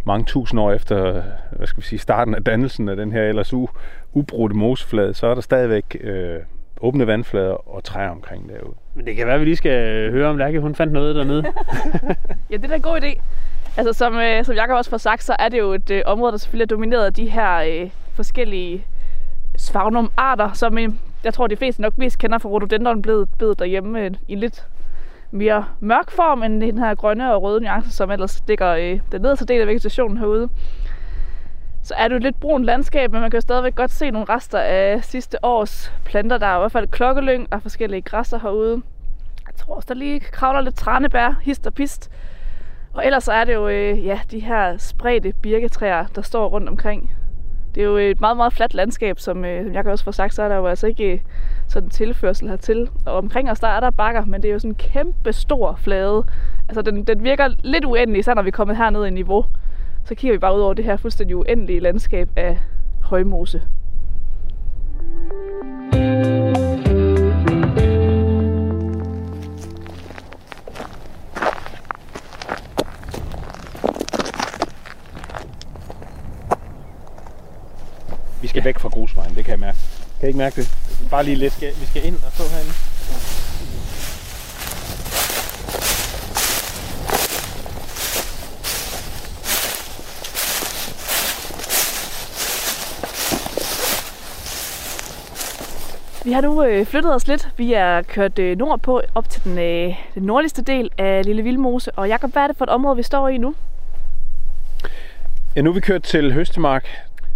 mange 0.06 0.26
tusind 0.26 0.60
år 0.60 0.72
efter 0.72 1.22
hvad 1.52 1.68
skal 1.68 1.82
vi 1.82 1.88
sige, 1.88 2.00
starten 2.00 2.36
af 2.36 2.44
dannelsen 2.44 2.90
af 2.90 2.96
den 2.96 3.12
her 3.12 3.24
ellers 3.24 3.54
u, 3.54 3.68
ubrudte 4.14 4.56
moseflade, 4.56 5.14
så 5.14 5.28
er 5.28 5.34
der 5.36 5.42
stadigvæk 5.42 5.98
øh, 6.02 6.40
åbne 6.82 7.08
vandflader 7.08 7.76
og 7.76 7.84
træer 7.84 8.10
omkring 8.10 8.50
derude. 8.50 8.76
Men 8.96 9.06
det 9.06 9.16
kan 9.16 9.26
være, 9.26 9.36
at 9.36 9.42
vi 9.42 9.46
lige 9.46 9.56
skal 9.56 10.12
høre, 10.12 10.30
om 10.30 10.38
Lærke 10.38 10.60
hun 10.60 10.76
fandt 10.76 10.94
noget 10.94 11.16
dernede. 11.16 11.44
ja, 12.52 12.58
det 12.58 12.64
er 12.64 12.68
da 12.68 12.76
en 12.76 12.82
god 12.82 13.02
idé. 13.02 13.22
Altså, 13.78 13.94
som, 13.94 14.18
øh, 14.18 14.46
som 14.46 14.56
Jacob 14.56 14.78
også 14.78 14.90
får 14.90 14.98
sagt, 14.98 15.24
så 15.24 15.36
er 15.40 15.50
det 15.50 15.60
jo 15.60 15.74
et 15.74 15.92
øh, 15.92 16.02
område, 16.06 16.32
der 16.32 16.38
selvfølgelig 16.38 16.64
er 16.64 16.76
domineret 16.76 17.06
af 17.06 17.14
de 17.14 17.30
her 17.30 17.58
øh, 17.58 17.90
forskellige 18.14 18.86
sphagnum-arter, 19.58 20.54
som 20.54 20.78
øh, 20.78 20.90
jeg 21.24 21.34
tror, 21.34 21.48
de 21.48 21.56
fleste 21.56 21.82
nok 21.82 21.98
mest 21.98 22.18
kender 22.18 22.38
fra 22.38 22.50
rhododendronbledet 22.50 23.60
derhjemme 23.60 24.02
øh, 24.02 24.12
i 24.28 24.36
lidt 24.36 24.68
mere 25.32 25.66
mørk 25.80 26.12
form 26.12 26.44
end 26.44 26.62
den 26.62 26.78
her 26.78 26.96
grønne 26.96 27.34
og 27.34 27.44
røde 27.44 27.62
nuance, 27.62 27.92
som 27.92 28.12
ellers 28.12 28.44
ligger 28.48 28.70
øh, 28.70 29.00
den 29.12 29.22
nederste 29.22 29.46
del 29.46 29.62
af 29.62 29.68
vegetationen 29.68 30.18
herude. 30.18 30.50
Så 31.84 31.94
er 31.98 32.04
det 32.08 32.12
jo 32.12 32.18
et 32.18 32.24
lidt 32.24 32.40
brunt 32.40 32.66
landskab, 32.66 33.12
men 33.12 33.22
man 33.22 33.32
kan 33.32 33.38
jo 33.38 33.42
stadigvæk 33.42 33.76
godt 33.76 33.92
se 33.92 34.12
nogle 34.12 34.30
rester 34.30 34.60
af 34.60 35.04
sidste 35.04 35.46
års 35.46 35.94
planter. 36.06 36.38
Der 36.38 36.48
er 36.48 36.56
i 36.56 36.60
hvert 36.60 36.72
fald 36.72 36.88
klokkelyng 36.88 37.48
og 37.52 37.62
forskellige 37.62 38.02
græsser 38.02 38.40
herude. 38.40 38.82
Jeg 39.48 39.56
tror 39.56 39.76
også, 39.76 39.88
der 39.88 39.94
lige 39.94 40.20
kravler 40.20 40.62
lidt 40.62 40.76
tranebær, 40.76 41.40
hist 41.42 41.68
og 41.68 41.74
pist. 41.74 42.12
Og 42.94 43.06
ellers 43.06 43.28
er 43.28 43.44
det 43.44 43.54
jo 43.54 43.68
øh, 43.68 44.06
ja, 44.06 44.20
de 44.32 44.40
her 44.40 44.78
spredte 44.78 45.34
birketræer, 45.42 46.06
der 46.16 46.22
står 46.22 46.48
rundt 46.48 46.70
omkring. 46.70 47.12
Det 47.76 47.82
er 47.82 47.86
jo 47.86 47.98
et 47.98 48.22
meget, 48.22 48.38
meget 48.38 48.54
fladt 48.54 48.74
landskab, 48.74 49.20
som, 49.20 49.46
øh, 49.46 49.66
som 49.66 49.74
jeg 49.74 49.84
kan 49.84 49.92
også 49.92 50.04
få 50.04 50.12
sagt, 50.12 50.34
så 50.34 50.44
er 50.44 50.48
der 50.48 50.56
jo 50.56 50.68
altså 50.68 50.88
ikke 50.88 51.14
øh, 51.14 51.20
sådan 51.68 51.90
tilførsel 51.90 52.50
hertil. 52.50 52.90
Og 53.06 53.18
omkring 53.18 53.52
os, 53.52 53.60
der 53.60 53.68
er 53.68 53.80
der 53.80 53.90
bakker, 53.90 54.26
men 54.26 54.42
det 54.42 54.50
er 54.50 54.54
jo 54.54 54.60
sådan 54.60 54.72
en 54.72 54.76
kæmpe 54.76 55.34
stor 55.34 55.76
flade. 55.76 56.24
Altså 56.70 56.82
den, 56.82 57.04
den 57.04 57.24
virker 57.24 57.48
lidt 57.64 57.86
uendelig, 57.86 58.26
så 58.26 58.34
når 58.34 58.42
vi 58.42 58.48
er 58.48 58.52
kommet 58.52 58.78
herned 58.78 59.06
i 59.06 59.10
niveau. 59.10 59.46
Så 60.06 60.16
kigger 60.16 60.36
vi 60.36 60.40
bare 60.40 60.56
ud 60.56 60.62
over 60.62 60.74
det 60.74 60.86
her 60.86 60.98
fuldstændig 60.98 61.36
uendelige 61.36 61.80
landskab 61.80 62.30
af 62.36 62.60
højmose. 63.04 63.62
Vi 65.94 66.03
ikke 80.34 80.38
mærke 80.38 80.56
det? 80.62 80.70
Bare 81.10 81.24
lige 81.24 81.36
lidt. 81.36 81.62
Vi 81.62 81.86
skal 81.86 82.06
ind 82.06 82.16
og 82.16 82.32
stå 82.32 82.44
herinde. 82.44 82.74
Vi 96.26 96.32
har 96.32 96.42
nu 96.42 96.64
øh, 96.64 96.86
flyttet 96.86 97.16
os 97.16 97.28
lidt. 97.28 97.50
Vi 97.58 97.74
er 97.74 98.02
kørt 98.02 98.40
øh, 98.40 98.58
nordpå 98.58 99.02
op 99.16 99.30
til 99.30 99.44
den, 99.44 99.58
øh, 99.58 99.96
den 100.16 100.24
nordligste 100.24 100.62
del 100.62 100.90
af 100.98 101.26
Lille 101.26 101.42
Vildmose. 101.42 101.92
Og 101.92 102.08
Jakob, 102.08 102.32
hvad 102.32 102.44
er 102.44 102.48
det 102.48 102.58
for 102.58 102.66
et 102.66 102.70
område, 102.70 102.96
vi 102.96 103.04
står 103.04 103.28
i 103.28 103.38
nu? 103.38 103.56
Ja, 105.56 105.62
nu 105.62 105.70
er 105.70 105.74
vi 105.74 105.80
kørt 105.80 106.04
til 106.04 106.34
Høstemark. 106.34 106.88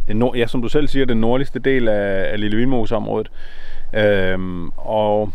Den 0.07 0.17
nord, 0.17 0.35
ja, 0.35 0.47
som 0.47 0.61
du 0.61 0.67
selv 0.67 0.87
siger, 0.87 1.05
den 1.05 1.21
nordligste 1.21 1.59
del 1.59 1.87
af, 1.87 2.31
af 2.31 2.39
Lille 2.39 2.57
Vildmose-området. 2.57 3.31
Øhm, 3.93 4.69
og 4.69 5.31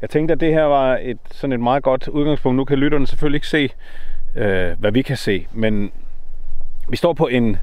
jeg 0.00 0.10
tænkte, 0.10 0.32
at 0.32 0.40
det 0.40 0.52
her 0.52 0.64
var 0.64 0.98
et, 1.02 1.18
sådan 1.30 1.52
et 1.52 1.60
meget 1.60 1.82
godt 1.82 2.08
udgangspunkt. 2.08 2.56
Nu 2.56 2.64
kan 2.64 2.78
lytterne 2.78 3.06
selvfølgelig 3.06 3.36
ikke 3.36 3.48
se, 3.48 3.68
øh, 4.36 4.78
hvad 4.78 4.92
vi 4.92 5.02
kan 5.02 5.16
se, 5.16 5.46
men 5.52 5.92
vi 6.88 6.96
står 6.96 7.12
på 7.12 7.26
en 7.26 7.56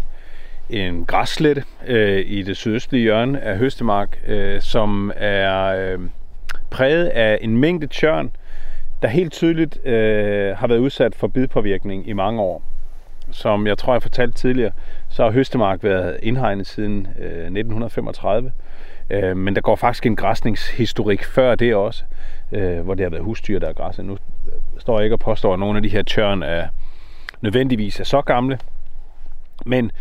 en 0.70 1.06
græsslette 1.06 1.63
øh, 1.88 2.24
i 2.25 2.44
det 2.44 2.58
sydøstlige 2.58 3.01
hjørne 3.01 3.42
af 3.42 3.58
Høstemark, 3.58 4.20
øh, 4.27 4.62
som 4.62 5.12
er 5.16 5.63
øh, 5.66 6.00
præget 6.70 7.06
af 7.06 7.38
en 7.42 7.58
mængde 7.58 7.88
tjørn, 7.88 8.32
der 9.01 9.08
helt 9.08 9.34
tydeligt 9.34 9.86
øh, 9.86 10.58
har 10.58 10.68
været 10.68 10.80
udsat 10.80 11.16
for 11.16 11.27
bidpåvirkning 11.27 12.08
i 12.08 12.13
mange 12.13 12.42
år. 12.42 12.63
Som 13.32 13.68
jeg 13.68 13.77
tror, 13.77 13.94
jeg 13.94 14.01
fortalte 14.01 14.38
tidligere, 14.38 14.72
så 15.18 15.24
har 15.24 15.32
Høstemark 15.32 15.84
været 15.84 16.20
indhegnet 16.24 16.68
siden 16.68 17.08
øh, 17.20 17.26
1935. 17.26 18.52
Øh, 19.10 19.38
men 19.38 19.56
der 19.56 19.62
går 19.62 19.76
faktisk 19.76 20.06
en 20.06 20.16
græsningshistorik 20.16 21.24
før 21.24 21.56
det 21.56 21.76
også, 21.76 22.04
øh, 22.52 22.80
hvor 22.80 22.94
det 22.94 23.04
har 23.04 23.10
været 23.10 23.24
husdyr, 23.24 23.60
der 23.60 23.68
er 23.68 23.74
græsset. 23.74 24.06
Nu 24.06 24.18
står 24.78 24.98
jeg 24.98 25.04
ikke 25.04 25.16
og 25.16 25.20
påstår, 25.20 25.54
at 25.54 25.60
nogle 25.60 25.78
af 25.78 25.84
de 25.84 25.90
her 25.90 26.04
tørn 26.04 26.44
er 26.44 26.68
nødvendigvis 27.42 28.00
er 28.00 28.04
så 28.04 28.22
gamle. 28.22 28.60
Men 29.66 29.92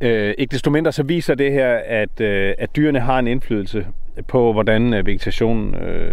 Øh, 0.00 0.34
ikke 0.38 0.52
desto 0.52 0.70
mindre 0.70 0.92
så 0.92 1.02
viser 1.02 1.34
det 1.34 1.52
her, 1.52 1.80
at, 1.86 2.20
øh, 2.20 2.54
at 2.58 2.76
dyrene 2.76 3.00
har 3.00 3.18
en 3.18 3.26
indflydelse 3.26 3.86
på, 4.26 4.52
hvordan 4.52 4.94
øh, 4.94 5.06
vegetationen, 5.06 5.74
øh, 5.74 6.12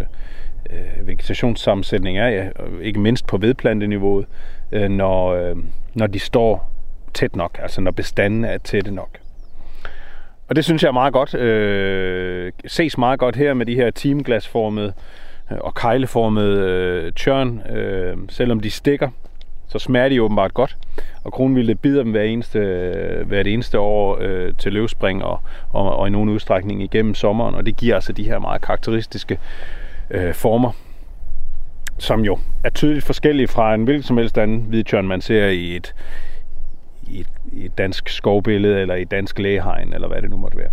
øh, 0.70 1.06
vegetationssammensætning 1.06 2.18
er, 2.18 2.28
ja, 2.28 2.48
ikke 2.82 3.00
mindst 3.00 3.26
på 3.26 3.36
vedplanteniveauet, 3.36 4.26
øh, 4.72 4.88
når, 4.88 5.28
øh, 5.28 5.56
når 5.94 6.06
de 6.06 6.18
står 6.18 6.75
tæt 7.16 7.36
nok, 7.36 7.58
altså 7.62 7.80
når 7.80 7.90
bestanden 7.90 8.44
er 8.44 8.58
tætte 8.58 8.90
nok. 8.90 9.18
Og 10.48 10.56
det 10.56 10.64
synes 10.64 10.82
jeg 10.82 10.88
er 10.88 10.92
meget 10.92 11.12
godt, 11.12 11.34
øh, 11.34 12.52
ses 12.66 12.98
meget 12.98 13.18
godt 13.18 13.36
her 13.36 13.54
med 13.54 13.66
de 13.66 13.74
her 13.74 13.90
timeglasformede 13.90 14.92
øh, 15.52 15.58
og 15.60 15.74
kejleformede 15.74 16.60
øh, 16.60 17.12
tjørn, 17.12 17.60
øh, 17.70 18.16
selvom 18.28 18.60
de 18.60 18.70
stikker, 18.70 19.08
så 19.68 19.78
smager 19.78 20.08
de 20.08 20.22
åbenbart 20.22 20.54
godt. 20.54 20.76
Og 21.24 21.32
kronvilde 21.32 21.74
bider 21.74 22.02
dem 22.02 22.10
hver 22.10 22.22
eneste, 22.22 22.58
øh, 22.58 23.28
hvert 23.28 23.46
eneste 23.46 23.78
år 23.78 24.18
øh, 24.20 24.52
til 24.58 24.72
løvspring 24.72 25.24
og, 25.24 25.40
og, 25.72 25.96
og 25.96 26.06
i 26.06 26.10
nogen 26.10 26.28
udstrækning 26.28 26.82
igennem 26.82 27.14
sommeren. 27.14 27.54
Og 27.54 27.66
det 27.66 27.76
giver 27.76 27.94
altså 27.94 28.12
de 28.12 28.24
her 28.24 28.38
meget 28.38 28.62
karakteristiske 28.62 29.38
øh, 30.10 30.34
former, 30.34 30.70
som 31.98 32.24
jo 32.24 32.38
er 32.64 32.70
tydeligt 32.70 33.06
forskellige 33.06 33.48
fra 33.48 33.74
en 33.74 33.84
hvilken 33.84 34.02
som 34.02 34.16
helst 34.18 34.38
anden 34.38 34.60
hvidtjørn, 34.60 35.08
man 35.08 35.20
ser 35.20 35.46
i 35.46 35.76
et, 35.76 35.94
i 37.08 37.20
et, 37.20 37.28
i 37.52 37.64
et 37.64 37.78
dansk 37.78 38.08
skovbillede 38.08 38.80
eller 38.80 38.94
i 38.94 39.02
et 39.02 39.10
dansk 39.10 39.38
lægehegn, 39.38 39.92
eller 39.92 40.08
hvad 40.08 40.22
det 40.22 40.30
nu 40.30 40.36
måtte 40.36 40.58
være. 40.58 40.70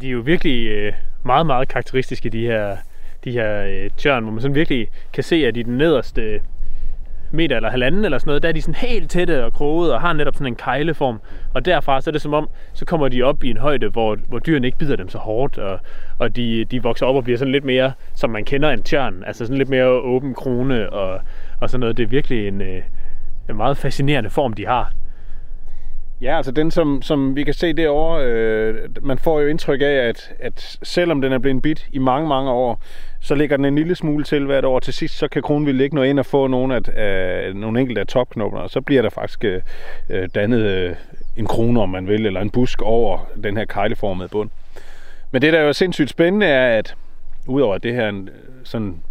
De 0.00 0.06
er 0.06 0.10
jo 0.10 0.20
virkelig 0.20 0.68
øh, 0.68 0.92
meget, 1.24 1.46
meget 1.46 1.68
karakteristiske, 1.68 2.30
de 2.30 2.46
her, 2.46 2.76
de 3.24 3.30
her 3.30 3.64
øh, 3.64 3.90
tjørn, 3.96 4.22
hvor 4.22 4.32
man 4.32 4.40
sådan 4.40 4.54
virkelig 4.54 4.88
kan 5.12 5.24
se, 5.24 5.36
at 5.36 5.56
i 5.56 5.62
den 5.62 5.78
nederste 5.78 6.40
meter 7.30 7.56
eller 7.56 7.70
halvanden 7.70 8.04
eller 8.04 8.18
sådan 8.18 8.28
noget, 8.28 8.42
der 8.42 8.48
er 8.48 8.52
de 8.52 8.62
sådan 8.62 8.74
helt 8.74 9.10
tætte 9.10 9.44
og 9.44 9.52
krogede 9.52 9.94
og 9.94 10.00
har 10.00 10.12
netop 10.12 10.34
sådan 10.34 10.46
en 10.46 10.56
kejleform. 10.56 11.20
Og 11.54 11.64
derfra 11.64 12.00
så 12.00 12.10
er 12.10 12.12
det 12.12 12.22
som 12.22 12.34
om, 12.34 12.48
så 12.72 12.84
kommer 12.84 13.08
de 13.08 13.22
op 13.22 13.44
i 13.44 13.50
en 13.50 13.56
højde, 13.56 13.88
hvor, 13.88 14.18
hvor 14.28 14.38
dyrene 14.38 14.66
ikke 14.66 14.78
bider 14.78 14.96
dem 14.96 15.08
så 15.08 15.18
hårdt, 15.18 15.58
og, 15.58 15.80
og 16.18 16.36
de, 16.36 16.64
de 16.64 16.82
vokser 16.82 17.06
op 17.06 17.16
og 17.16 17.24
bliver 17.24 17.38
sådan 17.38 17.52
lidt 17.52 17.64
mere, 17.64 17.92
som 18.14 18.30
man 18.30 18.44
kender 18.44 18.70
en 18.70 18.82
tjørn, 18.82 19.22
altså 19.26 19.46
sådan 19.46 19.58
lidt 19.58 19.68
mere 19.68 19.86
åben 19.86 20.34
krone 20.34 20.90
og, 20.90 21.20
og 21.60 21.70
sådan 21.70 21.80
noget. 21.80 21.96
Det 21.96 22.02
er 22.02 22.08
virkelig 22.08 22.48
en, 22.48 22.60
øh, 22.60 22.82
en 23.50 23.56
meget 23.56 23.76
fascinerende 23.76 24.30
form, 24.30 24.52
de 24.52 24.66
har. 24.66 24.92
Ja, 26.24 26.36
altså 26.36 26.52
den, 26.52 26.70
som, 26.70 27.02
som 27.02 27.36
vi 27.36 27.44
kan 27.44 27.54
se 27.54 27.72
derovre, 27.72 28.24
øh, 28.24 28.88
man 29.02 29.18
får 29.18 29.40
jo 29.40 29.46
indtryk 29.46 29.80
af, 29.80 29.84
at, 29.84 30.32
at 30.38 30.78
selvom 30.82 31.20
den 31.20 31.32
er 31.32 31.38
blevet 31.38 31.62
bit 31.62 31.88
i 31.92 31.98
mange, 31.98 32.28
mange 32.28 32.50
år, 32.50 32.82
så 33.20 33.34
ligger 33.34 33.56
den 33.56 33.64
en 33.64 33.74
lille 33.74 33.94
smule 33.94 34.24
til 34.24 34.44
hvert 34.44 34.64
år. 34.64 34.78
Til 34.78 34.94
sidst, 34.94 35.18
så 35.18 35.28
kan 35.28 35.42
kronvild 35.42 35.80
ikke 35.80 35.94
nå 35.94 36.02
ind 36.02 36.18
og 36.18 36.26
få 36.26 36.46
nogle, 36.46 36.76
at, 36.76 36.98
øh, 36.98 37.54
nogle 37.54 37.80
enkelte 37.80 38.00
af 38.00 38.06
topknopperne, 38.06 38.64
og 38.64 38.70
så 38.70 38.80
bliver 38.80 39.02
der 39.02 39.10
faktisk 39.10 39.44
øh, 39.44 39.62
øh, 40.10 40.28
dannet 40.34 40.60
øh, 40.60 40.94
en 41.36 41.46
krone, 41.46 41.82
om 41.82 41.88
man 41.88 42.08
vil, 42.08 42.26
eller 42.26 42.40
en 42.40 42.50
busk 42.50 42.82
over 42.82 43.18
den 43.42 43.56
her 43.56 43.64
kejleformede 43.64 44.28
bund. 44.28 44.50
Men 45.30 45.42
det, 45.42 45.52
der 45.52 45.58
er 45.58 45.64
jo 45.64 45.72
sindssygt 45.72 46.10
spændende, 46.10 46.46
er, 46.46 46.78
at 46.78 46.94
udover 47.46 47.74
at 47.74 47.82
det 47.82 47.94
her 47.94 48.08
en, 48.08 48.28
øh, 48.28 48.34
sådan 48.64 49.02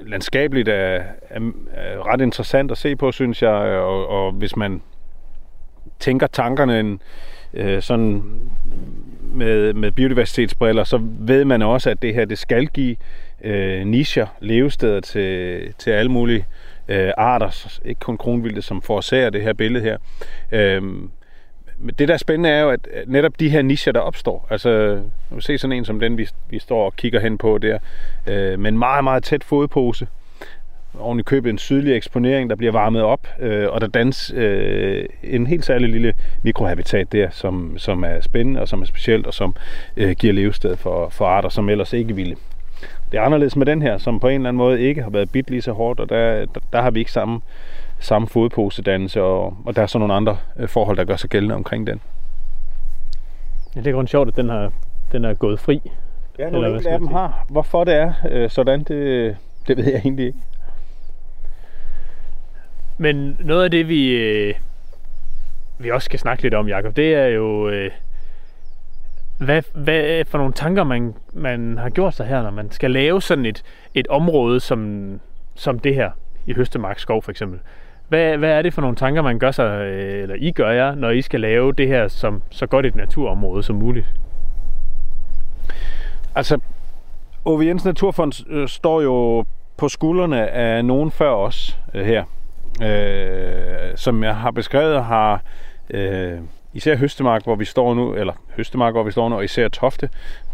landskabeligt 0.00 0.68
er, 0.68 1.02
er, 1.30 1.40
er 1.72 2.12
ret 2.12 2.20
interessant 2.20 2.70
at 2.70 2.78
se 2.78 2.96
på, 2.96 3.12
synes 3.12 3.42
jeg, 3.42 3.52
og, 3.52 4.08
og 4.08 4.32
hvis 4.32 4.56
man 4.56 4.82
tænker 6.00 6.26
tankerne 6.26 6.80
en, 6.80 7.00
øh, 7.54 7.82
sådan 7.82 8.22
med, 9.32 9.72
med 9.72 9.92
biodiversitetsbriller, 9.92 10.84
så 10.84 11.00
ved 11.02 11.44
man 11.44 11.62
også, 11.62 11.90
at 11.90 12.02
det 12.02 12.14
her 12.14 12.24
det 12.24 12.38
skal 12.38 12.66
give 12.66 12.96
øh, 13.44 13.86
nischer, 13.86 14.26
levesteder 14.40 15.00
til, 15.00 15.74
til 15.78 15.90
alle 15.90 16.10
mulige 16.10 16.46
øh, 16.88 17.12
arter, 17.16 17.78
ikke 17.84 17.98
kun 17.98 18.18
kronvilde, 18.18 18.62
som 18.62 18.82
forårsager 18.82 19.30
det 19.30 19.42
her 19.42 19.52
billede 19.52 19.84
her. 19.84 19.96
Øh, 20.52 20.82
men 21.82 21.94
det, 21.98 22.08
der 22.08 22.14
er 22.14 22.18
spændende, 22.18 22.48
er 22.48 22.60
jo, 22.60 22.70
at 22.70 22.88
netop 23.06 23.40
de 23.40 23.48
her 23.48 23.62
nischer, 23.62 23.92
der 23.92 24.00
opstår, 24.00 24.46
altså, 24.50 25.02
nu 25.30 25.40
se 25.40 25.58
sådan 25.58 25.76
en 25.76 25.84
som 25.84 26.00
den, 26.00 26.18
vi, 26.18 26.28
vi 26.50 26.58
står 26.58 26.84
og 26.84 26.96
kigger 26.96 27.20
hen 27.20 27.38
på 27.38 27.58
der, 27.58 27.78
øh, 28.26 28.58
med 28.58 28.68
en 28.72 28.78
meget, 28.78 29.04
meget 29.04 29.24
tæt 29.24 29.44
fodpose, 29.44 30.06
oven 30.98 31.20
i 31.20 31.22
købet 31.22 31.50
en 31.50 31.58
sydlig 31.58 31.96
eksponering, 31.96 32.50
der 32.50 32.56
bliver 32.56 32.72
varmet 32.72 33.02
op, 33.02 33.28
øh, 33.40 33.68
og 33.70 33.80
der 33.80 33.86
dannes 33.86 34.32
øh, 34.36 35.04
en 35.22 35.46
helt 35.46 35.64
særlig 35.64 35.88
lille 35.88 36.14
mikrohabitat 36.42 37.12
der, 37.12 37.30
som, 37.30 37.78
som 37.78 38.04
er 38.04 38.20
spændende 38.20 38.60
og 38.60 38.68
som 38.68 38.82
er 38.82 38.86
specielt, 38.86 39.26
og 39.26 39.34
som 39.34 39.54
øh, 39.96 40.10
giver 40.10 40.32
levested 40.32 40.76
for, 40.76 41.08
for 41.08 41.26
arter, 41.26 41.48
som 41.48 41.68
ellers 41.68 41.92
ikke 41.92 42.14
ville. 42.14 42.36
Det 43.12 43.18
er 43.18 43.22
anderledes 43.22 43.56
med 43.56 43.66
den 43.66 43.82
her, 43.82 43.98
som 43.98 44.20
på 44.20 44.28
en 44.28 44.34
eller 44.34 44.48
anden 44.48 44.58
måde 44.58 44.80
ikke 44.80 45.02
har 45.02 45.10
været 45.10 45.30
bit 45.30 45.50
lige 45.50 45.62
så 45.62 45.72
hårdt, 45.72 46.00
og 46.00 46.08
der, 46.08 46.46
der, 46.54 46.60
der 46.72 46.82
har 46.82 46.90
vi 46.90 46.98
ikke 46.98 47.12
samme, 47.12 47.40
samme 47.98 48.28
fodposedannelse, 48.28 49.22
og, 49.22 49.56
og 49.66 49.76
der 49.76 49.82
er 49.82 49.86
så 49.86 49.98
nogle 49.98 50.14
andre 50.14 50.36
øh, 50.58 50.68
forhold, 50.68 50.96
der 50.96 51.04
gør 51.04 51.16
sig 51.16 51.30
gældende 51.30 51.54
omkring 51.54 51.86
den. 51.86 52.00
Ja, 53.76 53.80
det 53.80 53.86
er 53.86 53.92
grundigt 53.92 54.10
sjovt, 54.10 54.28
at 54.28 54.36
den, 54.36 54.48
har, 54.48 54.72
den 55.12 55.24
er 55.24 55.34
gået 55.34 55.60
fri. 55.60 55.80
Ja, 56.38 56.50
nogle 56.50 56.68
enkelte 56.68 56.90
af 56.90 56.98
dem 56.98 57.08
har. 57.08 57.46
Hvorfor 57.48 57.84
det 57.84 57.94
er 57.94 58.12
øh, 58.30 58.50
sådan, 58.50 58.82
det, 58.82 59.36
det 59.68 59.76
ved 59.76 59.84
jeg 59.84 60.00
egentlig 60.04 60.26
ikke. 60.26 60.38
Men 63.00 63.36
noget 63.40 63.64
af 63.64 63.70
det, 63.70 63.88
vi, 63.88 64.10
øh, 64.10 64.54
vi 65.78 65.90
også 65.90 66.04
skal 66.04 66.18
snakke 66.18 66.42
lidt 66.42 66.54
om, 66.54 66.68
Jacob, 66.68 66.96
det 66.96 67.14
er 67.14 67.26
jo, 67.26 67.68
øh, 67.68 67.90
hvad, 69.38 69.62
hvad 69.74 70.24
for 70.24 70.38
nogle 70.38 70.52
tanker, 70.52 70.84
man, 70.84 71.14
man 71.32 71.78
har 71.78 71.90
gjort 71.90 72.14
sig 72.14 72.26
her, 72.26 72.42
når 72.42 72.50
man 72.50 72.70
skal 72.70 72.90
lave 72.90 73.22
sådan 73.22 73.46
et, 73.46 73.62
et 73.94 74.06
område 74.06 74.60
som, 74.60 75.10
som 75.54 75.78
det 75.78 75.94
her 75.94 76.10
i 76.46 76.52
Høstemark 76.52 76.98
Skov 76.98 77.22
for 77.22 77.30
eksempel. 77.30 77.58
Hvad, 78.08 78.36
hvad 78.36 78.50
er 78.50 78.62
det 78.62 78.74
for 78.74 78.80
nogle 78.80 78.96
tanker, 78.96 79.22
man 79.22 79.38
gør 79.38 79.50
sig, 79.50 79.80
øh, 79.80 80.22
eller 80.22 80.36
I 80.38 80.50
gør 80.50 80.70
jer, 80.70 80.94
når 80.94 81.10
I 81.10 81.22
skal 81.22 81.40
lave 81.40 81.72
det 81.72 81.88
her 81.88 82.08
som 82.08 82.42
så 82.50 82.66
godt 82.66 82.86
et 82.86 82.96
naturområde 82.96 83.62
som 83.62 83.76
muligt? 83.76 84.06
Altså, 86.34 86.60
OVN's 87.48 87.84
Naturfond 87.84 88.50
øh, 88.50 88.68
står 88.68 89.00
jo 89.00 89.44
på 89.76 89.88
skuldrene 89.88 90.48
af 90.48 90.84
nogen 90.84 91.10
før 91.10 91.30
os 91.30 91.78
øh, 91.94 92.06
her 92.06 92.24
øh, 92.82 93.96
som 93.96 94.24
jeg 94.24 94.36
har 94.36 94.50
beskrevet, 94.50 95.04
har 95.04 95.42
øh, 95.90 96.38
især 96.74 96.96
Høstemark, 96.96 97.44
hvor 97.44 97.54
vi 97.54 97.64
står 97.64 97.94
nu, 97.94 98.14
eller 98.14 98.32
Høstemark, 98.56 98.94
hvor 98.94 99.02
vi 99.02 99.10
står 99.10 99.28
nu, 99.28 99.36
og 99.36 99.44
især 99.44 99.68
Tofte, 99.68 100.08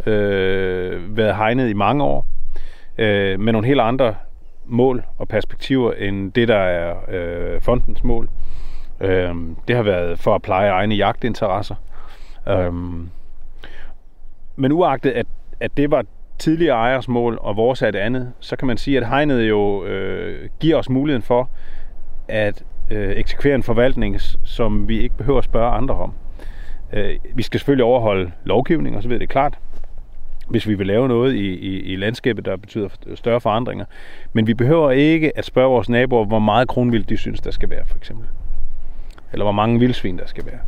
øh, 0.06 1.16
været 1.16 1.36
hegnet 1.36 1.68
i 1.68 1.72
mange 1.72 2.04
år, 2.04 2.26
øh, 2.98 3.40
med 3.40 3.52
nogle 3.52 3.66
helt 3.66 3.80
andre 3.80 4.14
mål 4.64 5.02
og 5.18 5.28
perspektiver, 5.28 5.92
end 5.92 6.32
det, 6.32 6.48
der 6.48 6.58
er 6.58 6.94
øh, 7.08 7.60
fondens 7.60 8.04
mål. 8.04 8.28
Øh, 9.00 9.34
det 9.68 9.76
har 9.76 9.82
været 9.82 10.18
for 10.18 10.34
at 10.34 10.42
pleje 10.42 10.70
egne 10.70 10.94
jagtinteresser. 10.94 11.74
Øh, 12.48 12.72
men 14.56 14.72
uagtet, 14.72 15.10
at, 15.10 15.26
at 15.60 15.76
det 15.76 15.90
var 15.90 16.04
tidligere 16.38 16.76
ejers 16.76 17.08
mål, 17.08 17.38
og 17.40 17.56
vores 17.56 17.82
er 17.82 17.88
et 17.88 17.96
andet, 17.96 18.32
så 18.40 18.56
kan 18.56 18.66
man 18.66 18.76
sige, 18.76 18.96
at 18.96 19.08
hegnet 19.08 19.48
jo 19.48 19.84
øh, 19.84 20.48
giver 20.60 20.76
os 20.76 20.88
muligheden 20.88 21.22
for, 21.22 21.50
at 22.28 22.64
øh, 22.90 23.10
eksekvere 23.16 23.54
en 23.54 23.62
forvaltning, 23.62 24.20
som 24.44 24.88
vi 24.88 25.00
ikke 25.00 25.16
behøver 25.16 25.38
at 25.38 25.44
spørge 25.44 25.70
andre 25.70 25.94
om. 25.94 26.12
Øh, 26.92 27.16
vi 27.34 27.42
skal 27.42 27.60
selvfølgelig 27.60 27.84
overholde 27.84 28.32
lovgivning, 28.44 28.96
og 28.96 29.02
så 29.02 29.08
ved 29.08 29.20
det 29.20 29.28
klart, 29.28 29.58
hvis 30.48 30.68
vi 30.68 30.74
vil 30.74 30.86
lave 30.86 31.08
noget 31.08 31.34
i, 31.34 31.54
i, 31.54 31.80
i 31.80 31.96
landskabet, 31.96 32.44
der 32.44 32.56
betyder 32.56 32.88
større 33.14 33.40
forandringer. 33.40 33.84
Men 34.32 34.46
vi 34.46 34.54
behøver 34.54 34.90
ikke 34.90 35.38
at 35.38 35.44
spørge 35.44 35.70
vores 35.70 35.88
naboer, 35.88 36.24
hvor 36.24 36.38
meget 36.38 36.68
kronvild 36.68 37.04
de 37.04 37.16
synes, 37.16 37.40
der 37.40 37.50
skal 37.50 37.70
være, 37.70 37.86
for 37.86 37.96
eksempel. 37.96 38.26
Eller 39.32 39.44
hvor 39.44 39.52
mange 39.52 39.80
vildsvin 39.80 40.18
der 40.18 40.26
skal 40.26 40.46
være. 40.46 40.58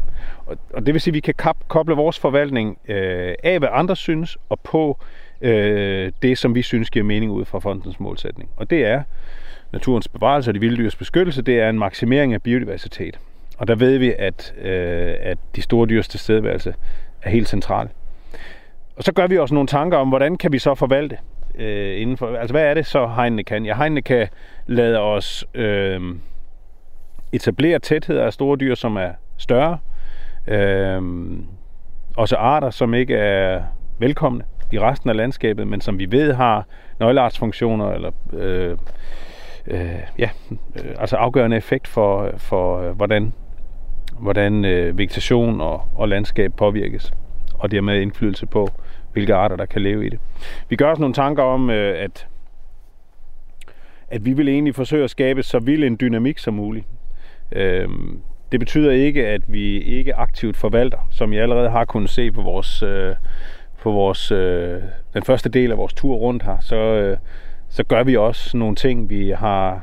Og, 0.47 0.57
og 0.75 0.87
det 0.87 0.95
vil 0.95 1.01
sige, 1.01 1.13
at 1.13 1.15
vi 1.15 1.21
kan 1.21 1.55
koble 1.69 1.95
vores 1.95 2.19
forvaltning 2.19 2.79
øh, 2.89 3.35
af, 3.43 3.59
hvad 3.59 3.69
andre 3.73 3.97
synes, 3.97 4.39
og 4.49 4.61
på 4.61 4.99
øh, 5.41 6.13
det, 6.23 6.39
som 6.39 6.55
vi 6.55 6.63
synes 6.63 6.91
giver 6.91 7.05
mening 7.05 7.33
ud 7.33 7.45
fra 7.45 7.59
fondens 7.59 8.01
målsætning. 8.01 8.51
Og 8.57 8.71
det 8.71 8.85
er 8.87 9.03
naturens 9.73 10.09
bevarelse 10.09 10.51
og 10.51 10.55
de 10.55 10.61
vilde 10.61 10.77
dyrs 10.77 10.97
beskyttelse, 10.97 11.43
det 11.43 11.61
er 11.61 11.69
en 11.69 11.79
maksimering 11.79 12.35
af 12.35 12.43
biodiversitet. 12.43 13.19
Og 13.59 13.69
der 13.69 13.75
ved 13.75 13.99
vi, 13.99 14.15
at, 14.19 14.55
øh, 14.61 15.15
at 15.21 15.39
de 15.57 15.63
store 15.63 15.87
dyrs 15.87 16.09
tilstedeværelse 16.09 16.75
er 17.23 17.31
helt 17.31 17.49
central. 17.49 17.89
Og 18.97 19.05
så 19.05 19.13
gør 19.13 19.27
vi 19.27 19.39
også 19.39 19.55
nogle 19.55 19.67
tanker 19.67 19.99
om, 19.99 20.09
hvordan 20.09 20.37
kan 20.37 20.53
vi 20.53 20.59
så 20.59 20.75
forvalte 20.75 21.19
øh, 21.55 22.01
inden 22.01 22.17
for, 22.17 22.37
altså 22.37 22.53
hvad 22.53 22.65
er 22.65 22.75
det 22.75 22.87
så 22.87 23.07
hegnene 23.07 23.45
kan? 23.45 23.67
Ja, 23.67 23.77
hegnene 23.77 24.03
kan 24.03 24.29
lade 24.67 25.01
os 25.01 25.45
øh, 25.55 26.01
etablere 27.33 27.79
tætheder 27.79 28.25
af 28.25 28.33
store 28.33 28.57
dyr, 28.57 28.75
som 28.75 28.97
er 28.97 29.11
større. 29.37 29.79
Øh, 30.47 31.03
også 32.17 32.37
arter, 32.37 32.71
som 32.71 32.95
ikke 32.95 33.15
er 33.15 33.63
velkomne 33.99 34.45
i 34.73 34.79
resten 34.79 35.11
af 35.11 35.17
landskabet, 35.17 35.67
men 35.67 35.81
som 35.81 35.99
vi 35.99 36.13
ved 36.13 36.33
har 36.33 36.67
nøgleartsfunktioner 37.01 37.91
eller 37.93 38.11
øh, 38.33 38.77
øh, 39.71 40.03
ja, 40.19 40.31
øh, 40.51 40.95
altså 40.99 41.17
afgørende 41.17 41.57
effekt 41.57 41.89
for, 41.89 42.31
for 42.37 42.81
øh, 42.81 42.97
hvordan, 42.97 43.33
hvordan 44.19 44.65
øh, 44.65 44.99
vegetation 44.99 45.61
og, 45.61 45.83
og 45.95 46.09
landskab 46.09 46.53
påvirkes, 46.57 47.13
og 47.55 47.71
dermed 47.71 48.01
indflydelse 48.01 48.47
på, 48.47 48.69
hvilke 49.13 49.35
arter, 49.35 49.57
der 49.57 49.67
kan 49.67 49.83
leve 49.83 50.07
i 50.07 50.09
det. 50.09 50.19
Vi 50.69 50.77
gør 50.77 50.93
os 50.93 50.99
nogle 50.99 51.15
tanker 51.15 51.43
om, 51.43 51.71
øh, 51.71 52.03
at, 52.03 52.27
at 54.09 54.25
vi 54.25 54.33
vil 54.33 54.49
egentlig 54.49 54.75
forsøge 54.75 55.05
at 55.05 55.11
skabe 55.11 55.43
så 55.43 55.59
vild 55.59 55.85
en 55.85 55.97
dynamik 56.01 56.39
som 56.39 56.55
muligt. 56.55 56.87
Øh, 57.53 57.89
det 58.53 58.61
betyder 58.61 58.93
ikke, 58.93 59.27
at 59.27 59.43
vi 59.47 59.81
ikke 59.81 60.15
aktivt 60.15 60.57
forvalter, 60.57 61.09
som 61.11 61.33
I 61.33 61.37
allerede 61.37 61.71
har 61.71 61.85
kunnet 61.85 62.11
se 62.11 62.33
på 62.33 62.43
vores, 62.43 62.83
øh, 62.83 63.15
på 63.83 63.93
vores 63.93 64.31
øh, 64.31 64.83
den 65.15 65.23
første 65.23 65.49
del 65.49 65.71
af 65.71 65.79
vores 65.79 65.95
tur 65.95 66.15
rundt 66.15 66.43
her, 66.43 66.59
så, 66.61 66.77
øh, 66.77 67.17
så 67.69 67.85
gør 67.85 68.03
vi 68.03 68.17
også 68.17 68.57
nogle 68.57 68.77
ting. 68.77 69.11
Vi 69.11 69.31
har 69.31 69.81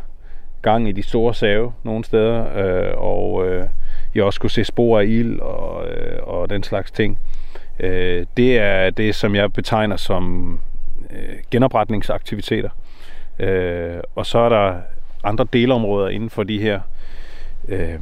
gang 0.61 0.89
i 0.89 0.91
de 0.91 1.03
store 1.03 1.33
save 1.33 1.73
nogle 1.83 2.03
steder, 2.03 2.57
øh, 2.57 2.93
og 2.97 3.47
øh, 3.47 3.63
jeg 4.15 4.23
også 4.23 4.39
kunne 4.39 4.49
se 4.49 4.63
spor 4.63 4.99
af 4.99 5.05
ild 5.05 5.39
og, 5.39 5.87
øh, 5.87 6.19
og 6.23 6.49
den 6.49 6.63
slags 6.63 6.91
ting. 6.91 7.19
Øh, 7.79 8.25
det 8.37 8.57
er 8.57 8.89
det, 8.89 9.15
som 9.15 9.35
jeg 9.35 9.53
betegner 9.53 9.95
som 9.95 10.59
øh, 11.11 11.35
genopretningsaktiviteter. 11.51 12.69
Øh, 13.39 13.99
og 14.15 14.25
så 14.25 14.39
er 14.39 14.49
der 14.49 14.75
andre 15.23 15.45
delområder 15.53 16.09
inden 16.09 16.29
for 16.29 16.43
de 16.43 16.61
her 16.61 16.79
øh, 17.67 17.99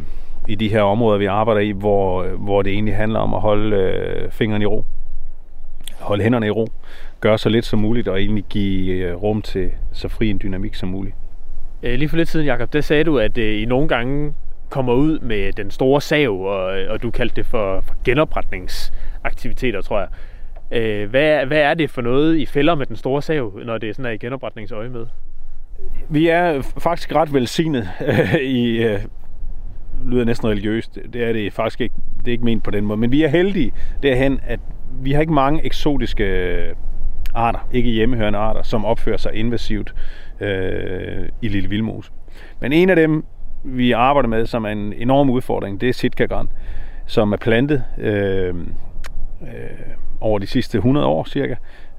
i 0.48 0.56
de 0.56 0.70
her 0.70 0.82
områder, 0.82 1.18
vi 1.18 1.26
arbejder 1.26 1.62
i, 1.62 1.72
hvor, 1.72 2.24
hvor 2.24 2.62
det 2.62 2.74
egentlig 2.74 2.96
handler 2.96 3.20
om 3.20 3.34
at 3.34 3.42
holde 3.42 3.76
øh, 3.76 4.32
fingrene 4.32 4.64
i 4.64 4.66
ro. 4.66 4.86
Holde 6.04 6.24
hænderne 6.24 6.48
i 6.48 6.50
ro 6.50 6.68
gøre 7.22 7.38
så 7.38 7.50
lidt 7.50 7.66
som 7.66 7.80
muligt 7.80 8.08
og 8.08 8.22
egentlig 8.22 8.44
give 8.50 8.96
øh, 8.96 9.16
rum 9.16 9.42
til 9.42 9.72
så 9.92 10.08
fri 10.08 10.30
en 10.30 10.40
dynamik 10.44 10.76
som 10.76 10.90
muligt. 10.90 11.16
Øh, 11.84 11.94
lige 11.94 12.10
for 12.10 12.18
lidt 12.18 12.30
siden, 12.30 12.46
Jacob, 12.46 12.74
der 12.74 12.82
sagde 12.82 13.04
du, 13.04 13.20
at 13.20 13.38
øh, 13.38 13.62
I 13.62 13.66
nogle 13.66 13.88
gange 13.88 14.34
kommer 14.70 14.94
ud 14.94 15.20
med 15.20 15.54
den 15.54 15.72
store 15.72 16.02
sav, 16.02 16.42
og, 16.42 16.66
og 16.90 17.04
du 17.04 17.12
kaldte 17.12 17.36
det 17.36 17.46
for, 17.46 17.82
for 17.82 17.96
genopretningsaktiviteter, 18.06 19.82
tror 19.82 20.00
jeg. 20.00 20.10
Hvad, 21.08 21.46
hvad 21.46 21.58
er 21.58 21.74
det 21.74 21.90
for 21.90 22.02
noget, 22.02 22.38
I 22.38 22.46
fælder 22.46 22.76
med 22.76 22.86
den 22.86 22.96
store 22.96 23.22
sav, 23.22 23.60
når 23.66 23.78
det 23.78 23.90
er 23.90 23.94
sådan 23.94 24.06
er 24.06 24.10
i 24.10 24.18
genopretningsøje 24.18 24.90
med? 24.90 25.06
Vi 26.10 26.28
er 26.28 26.62
faktisk 26.78 27.16
ret 27.16 27.34
velsignet 27.34 27.90
i, 28.42 28.78
øh, 28.78 29.00
lyder 30.06 30.26
næsten 30.26 30.50
religiøst, 30.50 31.00
det 31.14 31.24
er 31.24 31.34
det 31.34 31.54
faktisk 31.54 31.82
ikke, 31.82 31.96
det 32.20 32.28
er 32.28 32.32
ikke 32.32 32.46
ment 32.46 32.64
på 32.64 32.72
den 32.72 32.86
måde, 32.86 33.00
men 33.00 33.12
vi 33.12 33.24
er 33.24 33.28
heldige 33.28 33.72
derhen, 34.04 34.40
at 34.44 34.60
vi 35.02 35.12
har 35.12 35.22
ikke 35.22 35.34
mange 35.34 35.66
eksotiske 35.66 36.24
øh, 36.24 36.76
arter, 37.34 37.68
ikke 37.72 37.90
hjemmehørende 37.90 38.40
arter, 38.40 38.64
som 38.64 38.86
opfører 38.86 39.18
sig 39.18 39.34
invasivt 39.34 39.94
øh, 40.40 41.30
i 41.42 41.48
Lille 41.48 41.70
Vildmose. 41.70 42.12
Men 42.60 42.74
en 42.74 42.90
af 42.90 42.96
dem, 42.96 43.26
vi 43.64 43.92
arbejder 43.92 44.30
med, 44.30 44.46
som 44.46 44.66
er 44.66 44.70
en 44.70 44.94
enorm 44.94 45.30
udfordring, 45.30 45.82
det 45.82 45.90
er 45.90 45.94
sitkagran, 45.94 46.50
som 47.06 47.34
er 47.34 47.38
plantet 47.38 47.84
øh, 47.98 48.56
øh, 49.42 49.56
over 50.22 50.40
de 50.40 50.48
sidste 50.48 50.78
100 50.78 51.08
år 51.08 51.24
cirka, 51.24 51.56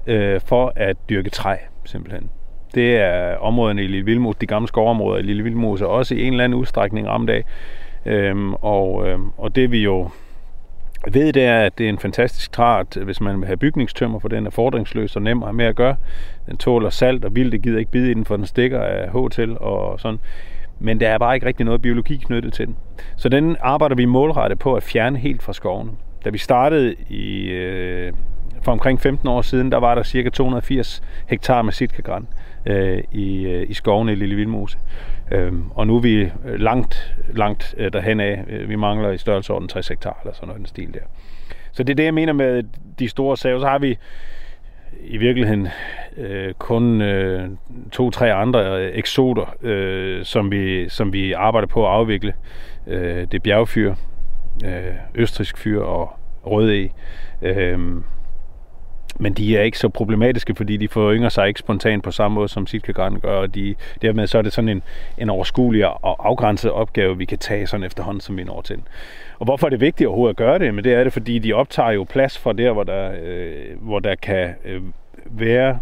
øh, 0.07 0.41
for 0.41 0.73
at 0.75 0.97
dyrke 1.09 1.29
træ, 1.29 1.55
simpelthen. 1.85 2.29
Det 2.75 2.97
er 2.97 3.37
områderne 3.37 3.83
i 3.83 3.87
Lille 3.87 4.05
Vildmose, 4.05 4.39
de 4.41 4.45
gamle 4.45 4.67
skovområder 4.67 5.19
i 5.19 5.21
Lille 5.21 5.43
Vildmose, 5.43 5.87
også 5.87 6.15
i 6.15 6.23
en 6.23 6.33
eller 6.33 6.43
anden 6.43 6.59
udstrækning 6.59 7.07
ramt 7.07 7.29
af. 7.29 7.43
Øhm, 8.05 8.53
og, 8.53 9.07
øhm, 9.07 9.29
og 9.37 9.55
det 9.55 9.71
vi 9.71 9.83
jo 9.83 10.09
ved, 11.13 11.33
det 11.33 11.43
er, 11.43 11.59
at 11.59 11.77
det 11.77 11.85
er 11.85 11.89
en 11.89 11.99
fantastisk 11.99 12.51
træt, 12.51 12.97
hvis 13.03 13.21
man 13.21 13.39
vil 13.39 13.45
have 13.45 13.57
bygningstømmer, 13.57 14.19
for 14.19 14.27
den 14.27 14.45
er 14.45 14.49
fordringsløs 14.49 15.15
og 15.15 15.21
nem 15.21 15.43
at 15.43 15.47
have 15.47 15.53
med 15.53 15.65
at 15.65 15.75
gøre. 15.75 15.95
Den 16.45 16.57
tåler 16.57 16.89
salt 16.89 17.25
og 17.25 17.35
vildt, 17.35 17.51
det 17.51 17.61
gider 17.61 17.79
ikke 17.79 17.91
bide 17.91 18.11
i 18.11 18.13
den, 18.13 18.25
for 18.25 18.35
den 18.35 18.45
stikker 18.45 18.81
af 18.81 19.09
H 19.11 19.29
til 19.31 19.59
og 19.59 19.99
sådan. 19.99 20.19
Men 20.79 20.99
der 20.99 21.09
er 21.09 21.17
bare 21.17 21.35
ikke 21.35 21.47
rigtig 21.47 21.65
noget 21.65 21.81
biologi 21.81 22.17
knyttet 22.17 22.53
til 22.53 22.67
den. 22.67 22.75
Så 23.15 23.29
den 23.29 23.57
arbejder 23.61 23.95
vi 23.95 24.05
målrettet 24.05 24.59
på 24.59 24.75
at 24.75 24.83
fjerne 24.83 25.17
helt 25.17 25.43
fra 25.43 25.53
skovene. 25.53 25.91
Da 26.25 26.29
vi 26.29 26.37
startede 26.37 26.95
i, 27.09 27.49
øh, 27.49 28.13
for 28.61 28.71
omkring 28.71 29.01
15 29.01 29.27
år 29.27 29.41
siden, 29.41 29.71
der 29.71 29.77
var 29.77 29.95
der 29.95 30.03
cirka 30.03 30.29
280 30.29 31.03
hektar 31.27 31.61
med 31.61 31.73
sitkagran 31.73 32.27
øh, 32.65 33.03
i, 33.11 33.45
øh, 33.45 33.69
i 33.69 33.73
skovene 33.73 34.11
i 34.11 34.15
Lille 34.15 34.35
Vildmose. 34.35 34.77
Øhm, 35.31 35.71
og 35.71 35.87
nu 35.87 35.95
er 35.95 36.01
vi 36.01 36.21
øh, 36.21 36.59
langt, 36.59 37.15
langt 37.33 37.75
øh, 37.77 37.93
derhen 37.93 38.19
af. 38.19 38.43
Øh, 38.49 38.69
vi 38.69 38.75
mangler 38.75 39.11
i 39.11 39.17
størrelseorden 39.17 39.67
60 39.67 39.87
hektar 39.87 40.19
eller 40.23 40.33
sådan 40.33 40.47
noget 40.47 40.59
den 40.59 40.65
stil 40.65 40.93
der. 40.93 40.99
Så 41.71 41.83
det 41.83 41.93
er 41.93 41.95
det, 41.95 42.03
jeg 42.03 42.13
mener 42.13 42.33
med 42.33 42.63
de 42.99 43.09
store 43.09 43.37
saver. 43.37 43.59
Så 43.59 43.67
har 43.67 43.79
vi 43.79 43.97
i 45.03 45.17
virkeligheden 45.17 45.67
øh, 46.17 46.53
kun 46.53 47.01
øh, 47.01 47.49
to-tre 47.91 48.33
andre 48.33 48.81
øh, 48.81 48.91
eksoter, 48.93 49.55
øh, 49.61 50.25
som, 50.25 50.51
vi, 50.51 50.89
som 50.89 51.13
vi 51.13 51.31
arbejder 51.31 51.67
på 51.67 51.87
at 51.87 51.93
afvikle. 51.93 52.33
Øh, 52.87 53.21
det 53.21 53.33
er 53.33 53.39
bjergfyr, 53.39 53.95
øh, 54.65 54.93
østrisk 55.15 55.57
fyr 55.57 55.81
og 55.81 56.19
rødæg. 56.45 56.91
Øh, 57.41 57.79
men 59.19 59.33
de 59.33 59.57
er 59.57 59.61
ikke 59.61 59.79
så 59.79 59.89
problematiske, 59.89 60.55
fordi 60.55 60.77
de 60.77 60.87
forynger 60.87 61.29
sig 61.29 61.47
ikke 61.47 61.59
spontant 61.59 62.03
på 62.03 62.11
samme 62.11 62.35
måde, 62.35 62.47
som 62.47 62.67
sitkagran 62.67 63.19
gør, 63.19 63.35
og 63.37 63.55
de, 63.55 63.75
dermed 64.01 64.27
så 64.27 64.37
er 64.37 64.41
det 64.41 64.53
sådan 64.53 64.69
en, 64.69 64.83
en 65.17 65.29
overskuelig 65.29 65.87
og 65.87 66.27
afgrænset 66.27 66.71
opgave, 66.71 67.17
vi 67.17 67.25
kan 67.25 67.37
tage 67.37 67.67
sådan 67.67 67.83
efterhånden, 67.83 68.21
som 68.21 68.37
vi 68.37 68.43
når 68.43 68.61
til. 68.61 68.81
Og 69.39 69.45
hvorfor 69.45 69.67
er 69.67 69.69
det 69.69 69.81
vigtigt 69.81 70.07
overhovedet 70.07 70.33
at 70.33 70.37
gøre 70.37 70.59
det? 70.59 70.73
Men 70.73 70.83
det 70.83 70.93
er 70.93 71.03
det, 71.03 71.13
fordi 71.13 71.39
de 71.39 71.53
optager 71.53 71.91
jo 71.91 72.03
plads 72.03 72.37
fra 72.37 72.53
der, 72.53 72.71
hvor 72.71 72.83
der, 72.83 73.11
øh, 73.23 73.81
hvor 73.81 73.99
der 73.99 74.15
kan 74.15 74.55
øh, 74.65 74.81
være 75.25 75.79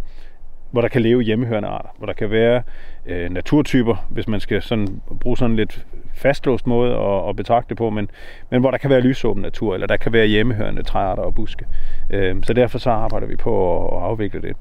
hvor 0.72 0.82
der 0.82 0.88
kan 0.88 1.02
leve 1.02 1.22
hjemmehørende 1.22 1.70
arter, 1.70 1.90
hvor 1.98 2.06
der 2.06 2.14
kan 2.14 2.32
være 2.32 2.64
øh, 3.06 3.30
naturtyper, 3.30 4.08
hvis 4.10 4.28
man 4.28 4.40
skal 4.40 4.62
sådan 4.62 5.02
bruge 5.20 5.38
sådan 5.38 5.56
lidt 5.56 5.86
fastlåst 6.14 6.68
måde 6.68 6.96
at, 6.96 7.30
at 7.30 7.36
betragte 7.36 7.70
det 7.70 7.78
på, 7.78 7.90
men, 7.90 8.10
men 8.50 8.62
hvor 8.62 8.72
der 8.72 8.78
kan 8.78 8.90
være 8.90 9.02
lysåben 9.02 9.42
natur, 9.42 9.74
eller 9.74 9.88
der 9.88 9.98
kan 9.98 10.14
være 10.14 10.26
hjemmehørende 10.26 10.84
træarter 10.84 11.24
og 11.24 11.36
buske. 11.36 11.66
Øh, 11.66 11.93
Øhm, 12.10 12.44
så 12.44 12.54
derfor 12.54 12.78
så 12.78 12.90
arbejder 12.90 13.28
vi 13.28 13.36
på 13.36 13.88
at, 13.98 14.04
afvikle 14.04 14.42
det. 14.42 14.56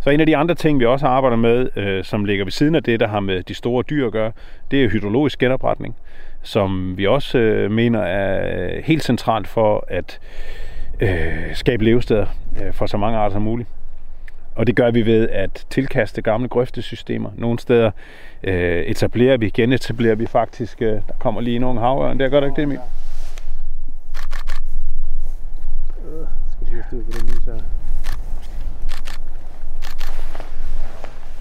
Så 0.00 0.10
en 0.10 0.20
af 0.20 0.26
de 0.26 0.36
andre 0.36 0.54
ting, 0.54 0.80
vi 0.80 0.86
også 0.86 1.06
arbejder 1.06 1.36
med, 1.36 1.68
øh, 1.76 2.04
som 2.04 2.24
ligger 2.24 2.44
ved 2.44 2.52
siden 2.52 2.74
af 2.74 2.82
det, 2.82 3.00
der 3.00 3.08
har 3.08 3.20
med 3.20 3.42
de 3.42 3.54
store 3.54 3.84
dyr 3.90 4.06
at 4.06 4.12
gøre, 4.12 4.32
det 4.70 4.84
er 4.84 4.88
hydrologisk 4.88 5.38
genopretning, 5.38 5.96
som 6.42 6.94
vi 6.96 7.06
også 7.06 7.38
øh, 7.38 7.70
mener 7.70 8.00
er 8.00 8.80
helt 8.84 9.04
centralt 9.04 9.48
for 9.48 9.84
at 9.88 10.20
øh, 11.00 11.54
skabe 11.54 11.84
levesteder 11.84 12.26
øh, 12.62 12.72
for 12.72 12.86
så 12.86 12.96
mange 12.96 13.18
arter 13.18 13.32
som 13.32 13.42
muligt. 13.42 13.68
Og 14.56 14.66
det 14.66 14.76
gør 14.76 14.90
vi 14.90 15.06
ved 15.06 15.28
at 15.28 15.66
tilkaste 15.70 16.22
gamle 16.22 16.48
grøftesystemer. 16.48 17.30
Nogle 17.36 17.58
steder 17.58 17.90
øh, 18.42 18.82
etablerer 18.82 19.36
vi, 19.36 19.50
genetablerer 19.50 20.14
vi 20.14 20.26
faktisk. 20.26 20.82
Øh, 20.82 20.88
der 20.88 21.14
kommer 21.18 21.40
lige 21.40 21.58
nogle 21.58 21.80
havørn. 21.80 22.20
Der 22.20 22.28
gør 22.28 22.40
der 22.40 22.46
ikke 22.46 22.56
det, 22.56 22.62
Emil? 22.62 22.78
Øh. 26.08 26.26
Øh, 26.66 26.72
lige 26.72 26.84
ud 26.92 27.04
på 27.04 27.18
den 27.18 27.28
lys 27.28 27.44
her. 27.44 27.54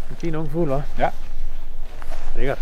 En 0.10 0.16
fin 0.16 0.36
ung 0.36 0.52
fugl, 0.52 0.72
hva'? 0.72 0.82
Ja. 1.00 1.10
Lækkert. 2.36 2.60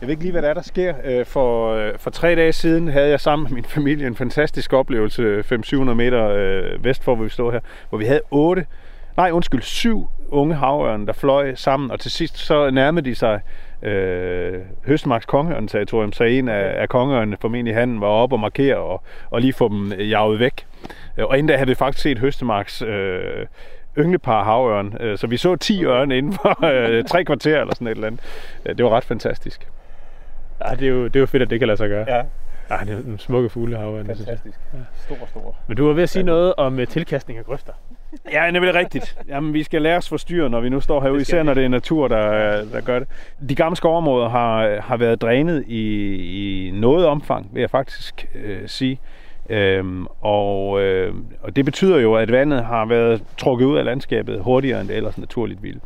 Jeg 0.00 0.08
ved 0.08 0.12
ikke 0.12 0.22
lige, 0.22 0.32
hvad 0.32 0.42
der 0.42 0.48
er, 0.48 0.54
der 0.54 0.62
sker. 0.62 0.94
Øh, 1.04 1.26
for, 1.26 1.74
øh, 1.74 1.98
for 1.98 2.10
tre 2.10 2.34
dage 2.34 2.52
siden 2.52 2.88
havde 2.88 3.08
jeg 3.08 3.20
sammen 3.20 3.44
med 3.44 3.52
min 3.54 3.64
familie 3.64 4.06
en 4.06 4.16
fantastisk 4.16 4.72
oplevelse 4.72 5.40
500-700 5.40 5.74
meter 5.76 6.78
vest 6.78 7.04
for, 7.04 7.14
hvor 7.14 7.24
vi 7.24 7.30
stod 7.30 7.52
her, 7.52 7.60
hvor 7.88 7.98
vi 7.98 8.04
havde 8.04 8.20
otte 8.30 8.66
nej 9.16 9.30
undskyld, 9.30 9.62
syv 9.62 10.08
unge 10.28 10.54
havørn, 10.54 11.06
der 11.06 11.12
fløj 11.12 11.54
sammen, 11.54 11.90
og 11.90 12.00
til 12.00 12.10
sidst 12.10 12.38
så 12.38 12.70
nærmede 12.70 13.10
de 13.10 13.14
sig 13.14 13.40
øh, 13.82 14.60
Høstmarks 14.86 15.26
kongeørn-territorium, 15.26 16.12
så 16.12 16.24
en 16.24 16.48
af, 16.48 16.82
af 16.82 16.88
kongeørnene, 16.88 17.36
formentlig 17.40 17.74
han, 17.74 18.00
var 18.00 18.06
oppe 18.06 18.34
og 18.34 18.40
markere 18.40 18.76
og, 18.76 19.02
og 19.30 19.40
lige 19.40 19.52
få 19.52 19.68
dem 19.68 19.92
jaget 19.92 20.38
væk. 20.38 20.66
Og 21.18 21.38
inden 21.38 21.48
da 21.48 21.56
havde 21.56 21.68
vi 21.68 21.74
faktisk 21.74 22.02
set 22.02 22.18
Høstemarks 22.18 22.82
øh, 22.82 23.46
ynglepar 23.98 24.44
havørn, 24.44 24.96
øh, 25.00 25.18
så 25.18 25.26
vi 25.26 25.36
så 25.36 25.56
10 25.56 25.84
ørne 25.84 26.18
inden 26.18 26.32
for 26.32 26.64
øh, 26.64 27.04
tre 27.04 27.24
kvarter 27.24 27.60
eller 27.60 27.74
sådan 27.74 27.86
et 27.86 27.90
eller 27.90 28.06
andet. 28.06 28.20
Det 28.78 28.84
var 28.84 28.90
ret 28.90 29.04
fantastisk. 29.04 29.68
Ja, 30.66 30.74
det 30.74 30.82
er 30.82 30.90
jo, 30.90 31.04
det 31.04 31.16
er 31.16 31.20
jo 31.20 31.26
fedt, 31.26 31.42
at 31.42 31.50
det 31.50 31.58
kan 31.58 31.68
lade 31.68 31.76
sig 31.76 31.88
gøre. 31.88 32.04
Ja. 32.08 32.22
Ja, 32.70 32.76
det 32.84 32.92
er 32.92 32.96
en 32.96 33.18
smukke 33.18 33.48
fugle 33.48 33.76
havørn. 33.76 34.06
Fantastisk. 34.06 34.58
Ja. 34.72 34.78
Stor, 34.94 35.26
stor. 35.26 35.56
Men 35.66 35.76
du 35.76 35.86
var 35.86 35.92
ved 35.92 36.02
at 36.02 36.08
sige 36.08 36.22
noget 36.22 36.54
om 36.54 36.78
uh, 36.78 36.84
tilkastning 36.84 37.38
af 37.38 37.44
grøfter. 37.44 37.72
Ja, 38.32 38.50
det 38.52 38.64
er 38.68 38.74
rigtigt. 38.74 39.16
Jamen, 39.28 39.54
vi 39.54 39.62
skal 39.62 39.82
lære 39.82 39.96
os 39.96 40.08
forstyrre, 40.08 40.50
når 40.50 40.60
vi 40.60 40.68
nu 40.68 40.80
står 40.80 41.00
herude, 41.00 41.20
især 41.20 41.42
når 41.42 41.54
det 41.54 41.64
er 41.64 41.68
natur, 41.68 42.08
der, 42.08 42.64
der 42.72 42.80
gør 42.80 42.98
det. 42.98 43.08
De 43.48 43.54
gamle 43.54 43.76
skovområder 43.76 44.28
har, 44.28 44.80
har 44.80 44.96
været 44.96 45.20
drænet 45.20 45.64
i, 45.66 46.66
i 46.66 46.70
noget 46.70 47.06
omfang, 47.06 47.50
vil 47.52 47.60
jeg 47.60 47.70
faktisk 47.70 48.26
øh, 48.34 48.60
sige. 48.66 49.00
Øhm, 49.50 50.06
og, 50.20 50.82
øh, 50.82 51.14
og 51.42 51.56
det 51.56 51.64
betyder 51.64 51.98
jo, 51.98 52.14
at 52.14 52.32
vandet 52.32 52.64
har 52.64 52.84
været 52.84 53.22
trukket 53.38 53.66
ud 53.66 53.76
af 53.76 53.84
landskabet 53.84 54.40
hurtigere, 54.40 54.80
end 54.80 54.88
det 54.88 54.96
ellers 54.96 55.18
naturligt 55.18 55.62
ville. 55.62 55.80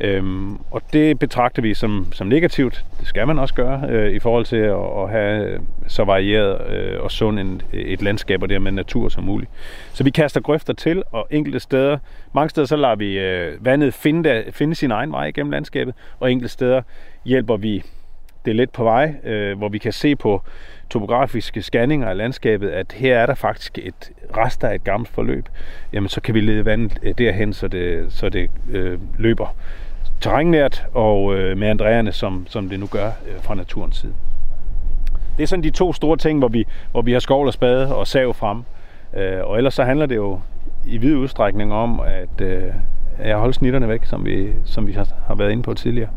Øhm, 0.00 0.58
og 0.70 0.82
det 0.92 1.18
betragter 1.18 1.62
vi 1.62 1.74
som, 1.74 2.06
som 2.12 2.26
negativt. 2.26 2.84
Det 3.00 3.08
skal 3.08 3.26
man 3.26 3.38
også 3.38 3.54
gøre 3.54 3.82
øh, 3.88 4.12
i 4.12 4.18
forhold 4.18 4.44
til 4.44 4.56
at, 4.56 5.02
at 5.02 5.10
have 5.10 5.60
så 5.88 6.04
varieret 6.04 6.72
øh, 6.72 7.02
og 7.02 7.10
sund 7.10 7.38
en, 7.38 7.62
et 7.72 8.02
landskab 8.02 8.42
og 8.42 8.48
dermed 8.48 8.72
natur 8.72 9.08
som 9.08 9.24
muligt. 9.24 9.50
Så 9.92 10.04
vi 10.04 10.10
kaster 10.10 10.40
grøfter 10.40 10.72
til, 10.72 11.02
og 11.12 11.26
enkelte 11.30 11.60
steder, 11.60 11.98
mange 12.34 12.50
steder 12.50 12.66
så 12.66 12.76
lader 12.76 12.94
vi 12.94 13.18
øh, 13.18 13.64
vandet 13.64 13.94
finde, 13.94 14.44
finde 14.50 14.74
sin 14.74 14.90
egen 14.90 15.12
vej 15.12 15.30
gennem 15.30 15.50
landskabet, 15.50 15.94
og 16.20 16.32
enkelte 16.32 16.52
steder 16.52 16.82
hjælper 17.24 17.56
vi 17.56 17.82
det 18.44 18.56
lidt 18.56 18.72
på 18.72 18.84
vej, 18.84 19.14
øh, 19.24 19.58
hvor 19.58 19.68
vi 19.68 19.78
kan 19.78 19.92
se 19.92 20.16
på 20.16 20.42
topografiske 20.90 21.62
scanninger 21.62 22.08
af 22.08 22.16
landskabet, 22.16 22.68
at 22.68 22.92
her 22.92 23.18
er 23.18 23.26
der 23.26 23.34
faktisk 23.34 23.78
et 23.78 24.10
rest 24.36 24.64
af 24.64 24.74
et 24.74 24.84
gammelt 24.84 25.08
forløb. 25.08 25.48
Jamen 25.92 26.08
så 26.08 26.20
kan 26.20 26.34
vi 26.34 26.40
lede 26.40 26.64
vandet 26.64 26.98
øh, 27.02 27.14
derhen, 27.18 27.52
så 27.52 27.68
det, 27.68 28.12
så 28.12 28.28
det 28.28 28.50
øh, 28.70 28.98
løber 29.18 29.56
terrænnært 30.20 30.86
og 30.94 31.34
øh, 31.34 31.58
med 31.58 31.68
Andreerne, 31.68 32.12
som, 32.12 32.46
som 32.48 32.68
det 32.68 32.80
nu 32.80 32.86
gør 32.86 33.06
øh, 33.06 33.42
fra 33.42 33.54
naturens 33.54 33.96
side. 33.96 34.12
Det 35.36 35.42
er 35.42 35.46
sådan 35.46 35.62
de 35.62 35.70
to 35.70 35.92
store 35.92 36.16
ting, 36.16 36.38
hvor 36.38 36.48
vi, 36.48 36.66
hvor 36.90 37.02
vi 37.02 37.12
har 37.12 37.20
skovl 37.20 37.46
og 37.46 37.52
spade 37.52 37.96
og 37.96 38.06
sav 38.06 38.34
frem. 38.34 38.62
Øh, 39.16 39.44
og 39.44 39.56
ellers 39.56 39.74
så 39.74 39.84
handler 39.84 40.06
det 40.06 40.16
jo 40.16 40.40
i 40.86 40.98
vid 40.98 41.16
udstrækning 41.16 41.72
om 41.72 42.00
at, 42.00 42.40
øh, 42.40 42.62
at 43.18 43.38
holde 43.38 43.54
snitterne 43.54 43.88
væk, 43.88 44.04
som 44.04 44.26
vi, 44.26 44.48
som 44.64 44.86
vi 44.86 44.92
har, 44.92 45.08
har 45.26 45.34
været 45.34 45.50
inde 45.50 45.62
på 45.62 45.74
tidligere. 45.74 46.08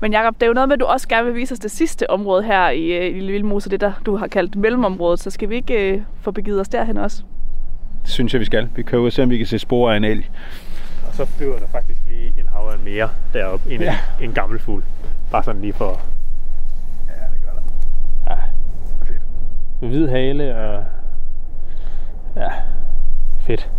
Men 0.00 0.12
Jacob, 0.12 0.34
det 0.34 0.42
er 0.42 0.46
jo 0.46 0.52
noget 0.52 0.68
med, 0.68 0.74
at 0.74 0.80
du 0.80 0.84
også 0.84 1.08
gerne 1.08 1.26
vil 1.26 1.34
vise 1.34 1.52
os 1.52 1.58
det 1.58 1.70
sidste 1.70 2.10
område 2.10 2.42
her 2.42 2.70
i, 2.70 2.84
øh, 2.84 3.06
i 3.06 3.12
Lille 3.12 3.32
Vildmose, 3.32 3.70
det 3.70 3.80
der 3.80 3.92
du 4.06 4.16
har 4.16 4.26
kaldt 4.26 4.56
mellemområdet. 4.56 5.20
Så 5.20 5.30
skal 5.30 5.48
vi 5.48 5.54
ikke 5.54 5.92
øh, 5.92 6.02
få 6.20 6.30
begivet 6.30 6.60
os 6.60 6.68
derhen 6.68 6.96
også? 6.96 7.22
Det 8.02 8.10
synes 8.10 8.32
jeg, 8.32 8.40
vi 8.40 8.44
skal. 8.44 8.68
Vi 8.76 8.82
kan 8.82 8.98
jo 8.98 9.10
se, 9.10 9.22
om 9.22 9.30
vi 9.30 9.36
kan 9.36 9.46
se 9.46 9.58
spor 9.58 9.90
af 9.90 9.96
en 9.96 10.04
elg. 10.04 10.30
Og 11.12 11.16
så 11.16 11.26
flyver 11.26 11.58
der 11.58 11.66
faktisk 11.66 12.00
lige 12.08 12.34
en 12.38 12.46
havørn 12.46 12.84
mere 12.84 13.10
deroppe. 13.32 13.70
En, 13.70 13.80
ja. 13.80 13.98
en 14.20 14.32
gammel 14.32 14.58
fugl. 14.58 14.84
Bare 15.30 15.42
sådan 15.42 15.60
lige 15.60 15.72
for... 15.72 16.00
Ja, 17.08 17.12
det 17.12 17.44
gør 17.44 17.52
der. 17.52 17.62
Ja. 18.30 18.36
Fedt. 19.04 19.22
Med 19.80 19.88
hvid 19.88 20.08
hale 20.08 20.56
og... 20.56 20.84
Ja, 22.36 22.48
fedt. 23.40 23.70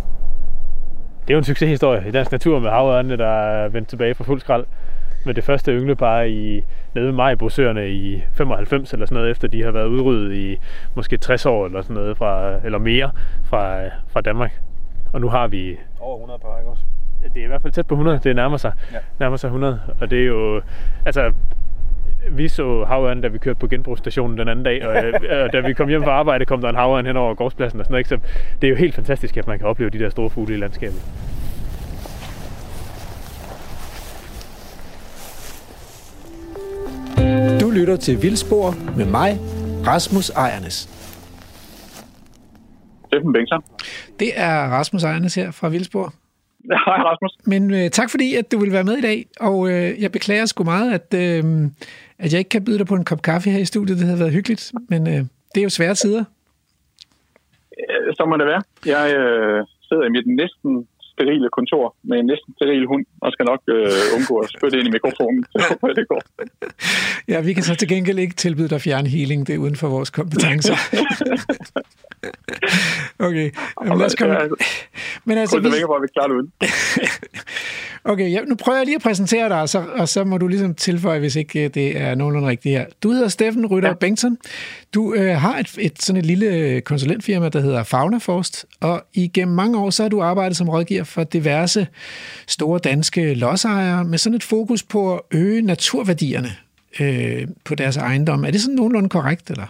Det 1.22 1.30
er 1.30 1.34
jo 1.34 1.38
en 1.38 1.44
succeshistorie 1.44 2.08
i 2.08 2.10
dansk 2.10 2.32
natur 2.32 2.58
med 2.58 2.70
havørnene, 2.70 3.16
der 3.16 3.28
er 3.28 3.68
vendt 3.68 3.88
tilbage 3.88 4.14
fra 4.14 4.24
fuld 4.24 4.40
skrald 4.40 4.64
med 5.26 5.34
det 5.34 5.44
første 5.44 5.72
ynglepar 5.72 6.22
i 6.22 6.64
nede 6.94 7.06
ved 7.06 7.12
Majbosøerne 7.12 7.90
i 7.90 8.22
95 8.32 8.92
eller 8.92 9.06
sådan 9.06 9.14
noget, 9.14 9.30
efter 9.30 9.48
de 9.48 9.62
har 9.62 9.70
været 9.70 9.86
udryddet 9.86 10.34
i 10.34 10.58
måske 10.94 11.16
60 11.16 11.46
år 11.46 11.66
eller 11.66 11.82
sådan 11.82 11.94
noget, 11.94 12.16
fra, 12.16 12.60
eller 12.64 12.78
mere 12.78 13.10
fra, 13.44 13.84
fra 14.08 14.20
Danmark. 14.20 14.60
Og 15.12 15.20
nu 15.20 15.28
har 15.28 15.48
vi... 15.48 15.76
Over 16.00 16.16
100 16.16 16.40
par, 16.40 16.58
ikke 16.58 16.70
også? 16.70 16.82
Det 17.34 17.40
er 17.40 17.44
i 17.44 17.46
hvert 17.46 17.62
fald 17.62 17.72
tæt 17.72 17.86
på 17.86 17.94
100. 17.94 18.20
Det 18.24 18.36
nærmer 18.36 18.56
sig, 18.56 18.72
ja. 18.92 18.98
nærmer 19.20 19.36
sig 19.36 19.48
100. 19.48 19.80
Og 20.00 20.10
det 20.10 20.20
er 20.20 20.26
jo... 20.26 20.62
Altså, 21.06 21.32
vi 22.30 22.48
så 22.48 22.84
havørn, 22.84 23.20
da 23.20 23.28
vi 23.28 23.38
kørte 23.38 23.58
på 23.58 23.68
genbrugsstationen 23.68 24.38
den 24.38 24.48
anden 24.48 24.64
dag, 24.64 24.86
og, 24.86 24.94
og 25.42 25.52
da 25.52 25.60
vi 25.60 25.72
kom 25.72 25.88
hjem 25.88 26.02
fra 26.02 26.10
arbejde, 26.10 26.44
kom 26.44 26.60
der 26.60 26.68
en 26.68 26.74
havørn 26.74 27.06
hen 27.06 27.16
over 27.16 27.34
gårdspladsen 27.34 27.80
og 27.80 27.86
sådan 27.86 27.92
noget. 27.92 28.06
Så 28.06 28.18
det 28.60 28.66
er 28.66 28.70
jo 28.70 28.76
helt 28.76 28.94
fantastisk, 28.94 29.36
at 29.36 29.46
man 29.46 29.58
kan 29.58 29.68
opleve 29.68 29.90
de 29.90 29.98
der 29.98 30.08
store 30.08 30.30
fugle 30.30 30.54
i 30.54 30.58
landskabet. 30.58 31.02
you 37.64 37.70
lytter 37.70 37.96
til 37.96 38.22
Vildspor 38.22 38.74
med 38.96 39.06
mig, 39.06 39.38
Rasmus 39.86 40.30
Ejernes. 40.30 40.88
Steffen 43.06 43.32
Bengtsson. 43.32 43.62
Det 44.20 44.32
er 44.36 44.68
Rasmus 44.68 45.04
Ejernes 45.04 45.34
her 45.34 45.50
fra 45.50 45.68
Vildspor. 45.68 46.14
Hej 46.86 46.98
Rasmus. 47.08 47.32
Men 47.46 47.74
øh, 47.74 47.90
tak 47.90 48.10
fordi, 48.10 48.34
at 48.34 48.52
du 48.52 48.58
vil 48.58 48.72
være 48.72 48.84
med 48.84 48.96
i 48.98 49.00
dag, 49.00 49.26
og 49.40 49.70
øh, 49.70 50.02
jeg 50.02 50.12
beklager 50.12 50.46
sgu 50.46 50.64
meget, 50.64 50.94
at, 50.94 51.14
øh, 51.14 51.44
at 52.18 52.32
jeg 52.32 52.38
ikke 52.38 52.48
kan 52.48 52.64
byde 52.64 52.78
dig 52.78 52.86
på 52.86 52.94
en 52.94 53.04
kop 53.04 53.22
kaffe 53.22 53.50
her 53.50 53.58
i 53.58 53.64
studiet. 53.64 53.98
Det 53.98 54.06
havde 54.06 54.20
været 54.20 54.32
hyggeligt, 54.32 54.72
men 54.88 55.06
øh, 55.06 55.20
det 55.54 55.58
er 55.58 55.62
jo 55.62 55.68
svære 55.68 55.94
tider. 55.94 56.24
Øh, 57.78 58.14
Så 58.14 58.24
må 58.28 58.36
det 58.36 58.46
være. 58.46 58.62
Jeg 58.86 59.16
øh, 59.16 59.66
sidder 59.88 60.04
i 60.04 60.08
mit 60.08 60.26
næsten 60.26 60.88
sterile 61.14 61.48
kontor 61.56 61.84
med 62.08 62.16
en 62.18 62.26
næsten 62.32 62.50
steril 62.56 62.86
hund, 62.86 63.04
og 63.22 63.32
skal 63.32 63.44
nok 63.52 63.62
øh, 63.74 64.16
undgå 64.16 64.34
at 64.44 64.48
spytte 64.54 64.78
ind 64.78 64.86
i 64.90 64.92
mikrofonen. 64.96 65.44
Så 65.52 65.58
håber 65.68 65.86
jeg, 65.88 65.96
det 65.96 66.08
går. 66.08 66.22
Ja, 67.28 67.40
vi 67.40 67.52
kan 67.52 67.62
så 67.62 67.74
til 67.74 67.88
gengæld 67.88 68.18
ikke 68.18 68.34
tilbyde 68.34 68.68
dig 68.68 68.80
fjernhealing. 68.80 69.46
Det 69.46 69.54
er 69.54 69.58
uden 69.58 69.76
for 69.76 69.88
vores 69.88 70.10
kompetencer. 70.10 70.76
okay, 73.26 73.50
Jamen, 73.84 73.98
lad 73.98 74.06
os 74.06 74.14
komme... 74.14 74.36
Men 75.24 75.38
altså, 75.38 75.58
vi... 75.58 75.62
vinger, 75.62 75.86
hvor 75.86 76.00
vi 76.04 76.08
klarer 76.14 76.28
det 76.28 76.34
uden. 76.34 76.52
Okay, 78.06 78.32
ja, 78.32 78.40
nu 78.40 78.54
prøver 78.54 78.78
jeg 78.78 78.86
lige 78.86 78.96
at 78.96 79.02
præsentere 79.02 79.48
dig, 79.48 79.60
og 79.60 79.68
så, 79.68 79.84
og 79.94 80.08
så 80.08 80.24
må 80.24 80.38
du 80.38 80.48
ligesom 80.48 80.74
tilføje, 80.74 81.18
hvis 81.18 81.36
ikke 81.36 81.64
øh, 81.64 81.70
det 81.74 82.00
er 82.00 82.14
nogenlunde 82.14 82.48
rigtigt 82.48 82.78
her. 82.78 82.86
Du 83.02 83.10
hedder 83.10 83.28
Steffen 83.28 83.66
Rytter 83.66 83.88
ja. 83.88 83.94
Bengtsson. 83.94 84.38
Du 84.94 85.14
øh, 85.14 85.36
har 85.36 85.58
et, 85.58 85.74
et, 85.78 86.02
sådan 86.02 86.18
et 86.18 86.26
lille 86.26 86.80
konsulentfirma, 86.80 87.48
der 87.48 87.60
hedder 87.60 87.82
Faunaforst, 87.82 88.66
og 88.80 89.02
igennem 89.14 89.54
mange 89.54 89.78
år 89.78 89.90
så 89.90 90.02
har 90.02 90.10
du 90.10 90.22
arbejdet 90.22 90.56
som 90.56 90.68
rådgiver 90.68 91.03
for 91.04 91.24
diverse 91.24 91.86
store 92.46 92.78
danske 92.78 93.34
lodsejere 93.34 94.04
med 94.04 94.18
sådan 94.18 94.36
et 94.36 94.42
fokus 94.42 94.82
på 94.82 95.14
at 95.14 95.20
øge 95.34 95.62
naturværdierne 95.62 96.52
øh, 97.00 97.42
på 97.66 97.74
deres 97.74 97.96
ejendom. 97.96 98.44
Er 98.44 98.50
det 98.50 98.60
sådan 98.60 98.76
nogenlunde 98.76 99.08
korrekt, 99.08 99.50
eller? 99.50 99.68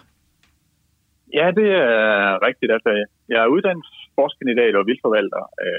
Ja, 1.38 1.46
det 1.58 1.68
er 1.70 2.46
rigtigt. 2.48 2.72
Altså, 2.72 2.90
jeg 3.28 3.40
er 3.42 3.46
uddannet 3.46 3.86
forskerkandidat 4.14 4.74
og 4.76 4.86
vildforvalter 4.86 5.42
af, 5.68 5.78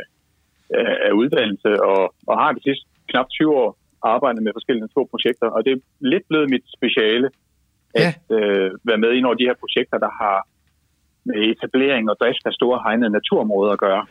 af 1.07 1.11
uddannelse, 1.11 1.71
og, 1.83 2.15
og 2.27 2.35
har 2.41 2.51
de 2.51 2.61
sidste 2.63 2.85
knap 3.09 3.27
20 3.29 3.55
år 3.55 3.77
arbejdet 4.03 4.43
med 4.43 4.51
forskellige 4.55 4.85
naturprojekter, 4.87 5.47
og 5.55 5.65
det 5.65 5.71
er 5.71 5.81
lidt 5.99 6.25
blevet 6.29 6.49
mit 6.49 6.65
speciale 6.77 7.29
at 7.95 8.17
ja. 8.29 8.35
øh, 8.35 8.71
være 8.83 8.97
med 8.97 9.11
i 9.13 9.21
nogle 9.21 9.35
af 9.35 9.39
de 9.41 9.49
her 9.49 9.57
projekter, 9.63 9.97
der 9.97 10.11
har 10.21 10.37
med 11.25 11.35
etablering 11.51 12.09
og 12.09 12.15
drift 12.21 12.45
af 12.45 12.53
store 12.53 12.79
hegnede 12.85 13.09
naturområder 13.09 13.73
at 13.73 13.79
gøre. 13.79 14.05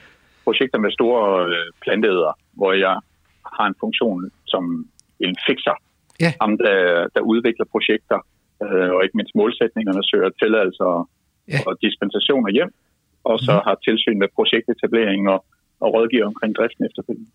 Projekter 0.47 0.79
med 0.85 0.91
store 0.99 1.25
øh, 1.53 1.67
planteæder, 1.83 2.33
hvor 2.59 2.73
jeg 2.87 2.97
har 3.57 3.67
en 3.67 3.77
funktion 3.81 4.31
som 4.53 4.65
en 5.27 5.37
fixer. 5.47 5.77
Ja. 6.25 6.31
Ham, 6.43 6.53
der, 6.59 6.77
der 7.15 7.21
udvikler 7.33 7.67
projekter, 7.75 8.19
øh, 8.65 8.91
og 8.95 9.01
ikke 9.05 9.17
mindst 9.19 9.35
målsætningerne, 9.35 10.03
søger 10.11 10.31
tilladelser 10.43 11.09
Ja. 11.49 11.59
og 11.67 11.73
dispensationer 11.85 12.51
hjem, 12.57 12.73
og 13.25 13.37
så 13.47 13.55
har 13.67 13.75
tilsyn 13.75 14.19
med 14.19 14.29
projektetablering 14.39 15.23
og, 15.35 15.45
og 15.81 15.89
rådgiver 15.95 16.27
omkring 16.27 16.55
driften 16.59 16.83
efterfølgende. 16.89 17.31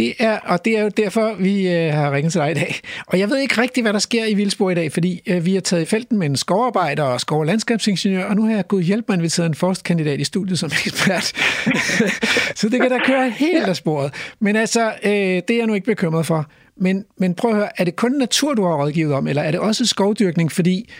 Det 0.00 0.14
er, 0.18 0.38
og 0.38 0.64
det 0.64 0.78
er 0.78 0.82
jo 0.82 0.88
derfor, 0.88 1.34
vi 1.34 1.68
øh, 1.68 1.92
har 1.92 2.12
ringet 2.12 2.32
til 2.32 2.40
dig 2.40 2.50
i 2.50 2.54
dag. 2.54 2.74
Og 3.06 3.18
jeg 3.18 3.30
ved 3.30 3.38
ikke 3.38 3.60
rigtig, 3.60 3.82
hvad 3.82 3.92
der 3.92 3.98
sker 3.98 4.24
i 4.24 4.34
Vildsborg 4.34 4.72
i 4.72 4.74
dag, 4.74 4.92
fordi 4.92 5.20
øh, 5.28 5.46
vi 5.46 5.54
har 5.54 5.60
taget 5.60 5.82
i 5.82 5.86
felten 5.86 6.18
med 6.18 6.26
en 6.26 6.36
skovarbejder 6.36 7.02
og 7.02 7.20
skov- 7.20 7.40
og 7.40 7.46
landskabsingeniør, 7.46 8.24
og 8.24 8.36
nu 8.36 8.44
har 8.44 8.54
jeg 8.54 8.66
gået 8.68 8.84
hjælp 8.84 9.04
mig 9.08 9.16
inviteret 9.16 9.46
en 9.48 9.54
forskkandidat 9.54 10.20
i 10.20 10.24
studiet 10.24 10.58
som 10.58 10.70
ekspert. 10.86 11.24
så 12.58 12.68
det 12.68 12.80
kan 12.80 12.90
da 12.90 12.98
køre 12.98 13.30
helt 13.30 13.68
af 13.68 13.76
sporet. 13.76 14.34
Men 14.40 14.56
altså, 14.56 14.92
øh, 15.04 15.10
det 15.12 15.50
er 15.50 15.56
jeg 15.56 15.66
nu 15.66 15.74
ikke 15.74 15.86
bekymret 15.86 16.26
for. 16.26 16.50
Men, 16.76 17.04
men 17.16 17.34
prøv 17.34 17.50
at 17.50 17.56
høre, 17.56 17.80
er 17.80 17.84
det 17.84 17.96
kun 17.96 18.12
natur, 18.12 18.54
du 18.54 18.64
har 18.64 18.82
rådgivet 18.82 19.14
om, 19.14 19.26
eller 19.28 19.42
er 19.42 19.50
det 19.50 19.60
også 19.60 19.86
skovdyrkning? 19.86 20.52
Fordi, 20.52 20.90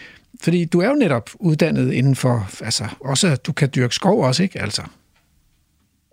fordi 0.44 0.64
du 0.64 0.80
er 0.80 0.88
jo 0.88 0.94
netop 0.94 1.30
uddannet 1.40 1.92
inden 1.92 2.16
for, 2.16 2.64
altså 2.64 2.84
også, 3.00 3.28
at 3.28 3.46
du 3.46 3.52
kan 3.52 3.68
dyrke 3.74 3.94
skov 3.94 4.24
også, 4.24 4.42
ikke? 4.42 4.60
Altså. 4.60 4.82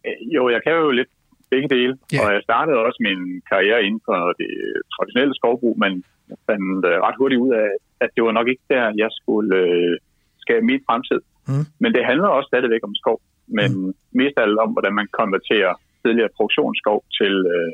Øh, 0.06 0.36
jo, 0.36 0.50
jeg 0.50 0.60
kan 0.64 0.74
jo 0.74 0.92
lidt 0.92 1.08
begge 1.52 1.70
dele, 1.76 1.94
Ja. 2.14 2.20
og 2.24 2.28
jeg 2.36 2.42
startede 2.48 2.78
også 2.88 3.00
min 3.08 3.22
karriere 3.52 3.84
inden 3.88 4.02
for 4.10 4.20
det 4.42 4.52
traditionelle 4.94 5.36
skovbrug, 5.40 5.76
men 5.84 5.92
jeg 6.30 6.38
fandt 6.50 6.86
øh, 6.90 6.98
ret 7.06 7.20
hurtigt 7.20 7.44
ud 7.46 7.52
af, 7.64 7.70
at 8.04 8.10
det 8.16 8.22
var 8.24 8.32
nok 8.32 8.48
ikke 8.52 8.66
der, 8.74 8.84
jeg 9.04 9.10
skulle 9.20 9.56
øh, 9.64 9.96
skabe 10.44 10.66
min 10.66 10.82
fremtid. 10.88 11.22
Mm. 11.48 11.66
Men 11.82 11.90
det 11.96 12.06
handler 12.10 12.28
også 12.28 12.48
stadigvæk 12.52 12.84
om 12.90 12.96
skov, 13.02 13.18
men 13.58 13.70
mm. 13.86 13.94
mest 14.20 14.36
af 14.38 14.44
alt 14.44 14.60
om, 14.66 14.72
hvordan 14.76 14.94
man 15.00 15.08
konverterer 15.22 15.74
tidligere 16.04 16.36
produktionsskov 16.38 17.00
til, 17.18 17.34
øh, 17.56 17.72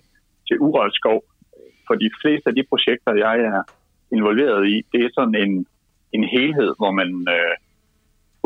til 0.48 0.56
urørt 0.66 0.96
skov. 1.02 1.20
For 1.88 1.96
de 2.04 2.10
fleste 2.22 2.46
af 2.50 2.56
de 2.56 2.64
projekter, 2.72 3.12
jeg 3.26 3.36
er 3.52 3.62
involveret 4.18 4.62
i, 4.74 4.76
det 4.92 5.02
er 5.06 5.10
sådan 5.18 5.38
en, 5.46 5.54
en 6.16 6.24
helhed, 6.36 6.72
hvor 6.80 6.92
man 7.00 7.10
øh, 7.36 7.54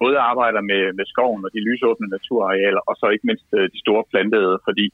både 0.02 0.18
arbejder 0.32 0.62
med, 0.72 0.84
med 0.98 1.06
skoven 1.14 1.46
og 1.46 1.52
de 1.56 1.66
lysåbne 1.68 2.08
naturarealer, 2.16 2.82
og 2.90 2.96
så 3.00 3.06
ikke 3.14 3.28
mindst 3.30 3.50
øh, 3.60 3.66
de 3.74 3.80
store 3.86 4.04
planteæder, 4.12 4.58
fordi 4.68 4.86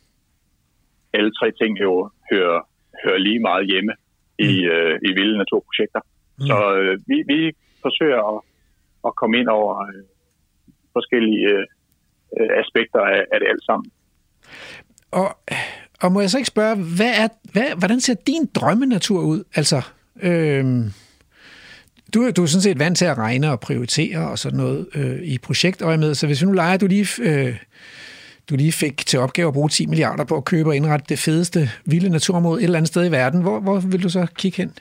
alle 1.13 1.31
tre 1.39 1.47
ting 1.61 1.71
jo 1.85 1.91
hører, 2.31 2.59
hører 3.05 3.17
lige 3.27 3.39
meget 3.39 3.65
hjemme 3.71 3.93
i, 4.39 4.51
øh, 4.75 4.95
i 5.07 5.09
vilde 5.17 5.37
naturprojekter. 5.37 6.01
Mm. 6.39 6.45
Så 6.49 6.57
øh, 6.79 6.99
vi, 7.09 7.17
vi 7.31 7.39
forsøger 7.81 8.21
at, 8.35 8.41
at 9.07 9.15
komme 9.15 9.37
ind 9.39 9.47
over 9.47 9.73
øh, 9.87 10.03
forskellige 10.93 11.47
øh, 11.55 11.65
øh, 12.39 12.49
aspekter 12.61 12.99
af, 13.15 13.21
af 13.33 13.37
det 13.39 13.47
alt 13.53 13.65
sammen. 13.69 13.91
Og, 15.11 15.37
og 16.01 16.11
må 16.11 16.19
jeg 16.21 16.29
så 16.29 16.37
ikke 16.37 16.47
spørge, 16.55 16.75
hvad 16.97 17.11
er, 17.23 17.27
hvad, 17.53 17.67
hvordan 17.77 17.99
ser 17.99 18.15
din 18.27 18.45
drømmenatur 18.55 19.21
ud? 19.21 19.43
Altså, 19.55 19.81
øhm, 20.23 20.83
du, 22.13 22.21
er- 22.23 22.31
du 22.31 22.41
er 22.43 22.45
sådan 22.45 22.61
set 22.61 22.79
vant 22.79 22.97
til 22.97 23.05
at 23.05 23.17
regne 23.17 23.51
og 23.51 23.59
prioritere 23.59 24.29
og 24.31 24.39
sådan 24.39 24.57
noget 24.57 24.87
øh, 24.95 25.19
i 25.23 25.37
projektøje 25.37 25.97
med, 25.97 26.13
så 26.15 26.27
hvis 26.27 26.41
vi 26.41 26.45
nu 26.45 26.51
leger, 26.51 26.77
du 26.77 26.87
lige, 26.87 27.07
øh, 27.21 27.55
du 28.49 28.55
lige 28.55 28.71
fik 28.71 29.05
til 29.05 29.19
opgave 29.19 29.47
at 29.47 29.53
bruge 29.53 29.69
10 29.69 29.85
milliarder 29.85 30.23
på 30.23 30.37
at 30.37 30.45
købe 30.45 30.69
og 30.69 30.75
indrette 30.75 31.05
det 31.09 31.19
fedeste 31.19 31.69
vilde 31.85 32.09
naturområde 32.09 32.59
et 32.61 32.63
eller 32.63 32.77
andet 32.77 32.87
sted 32.87 33.05
i 33.05 33.11
verden, 33.11 33.41
hvor, 33.41 33.59
hvor 33.59 33.79
vil 33.79 34.03
du 34.03 34.09
så 34.09 34.27
kigge 34.35 34.57
hen? 34.57 34.73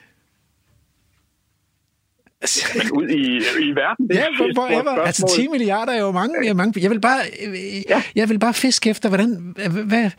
Men 2.75 2.91
ud 2.91 3.07
i, 3.07 3.37
i 3.69 3.71
verden, 3.75 4.07
det 4.07 4.15
Ja, 4.15 4.21
er 4.21 4.37
hvor, 4.37 4.51
stort 4.53 4.71
whatever. 4.71 5.05
Altså 5.05 5.33
10 5.35 5.47
milliarder 5.47 5.93
er 5.93 5.99
jo 5.99 6.11
mange. 6.11 6.35
Ja, 6.45 6.53
mange. 6.53 6.81
Jeg 6.81 6.89
vil 6.91 7.01
bare, 7.01 7.19
jeg 8.15 8.29
vil 8.29 8.39
bare 8.39 8.53
fiske 8.53 8.89
efter, 8.89 9.09
hvordan, 9.09 9.55
hvad, 9.87 10.11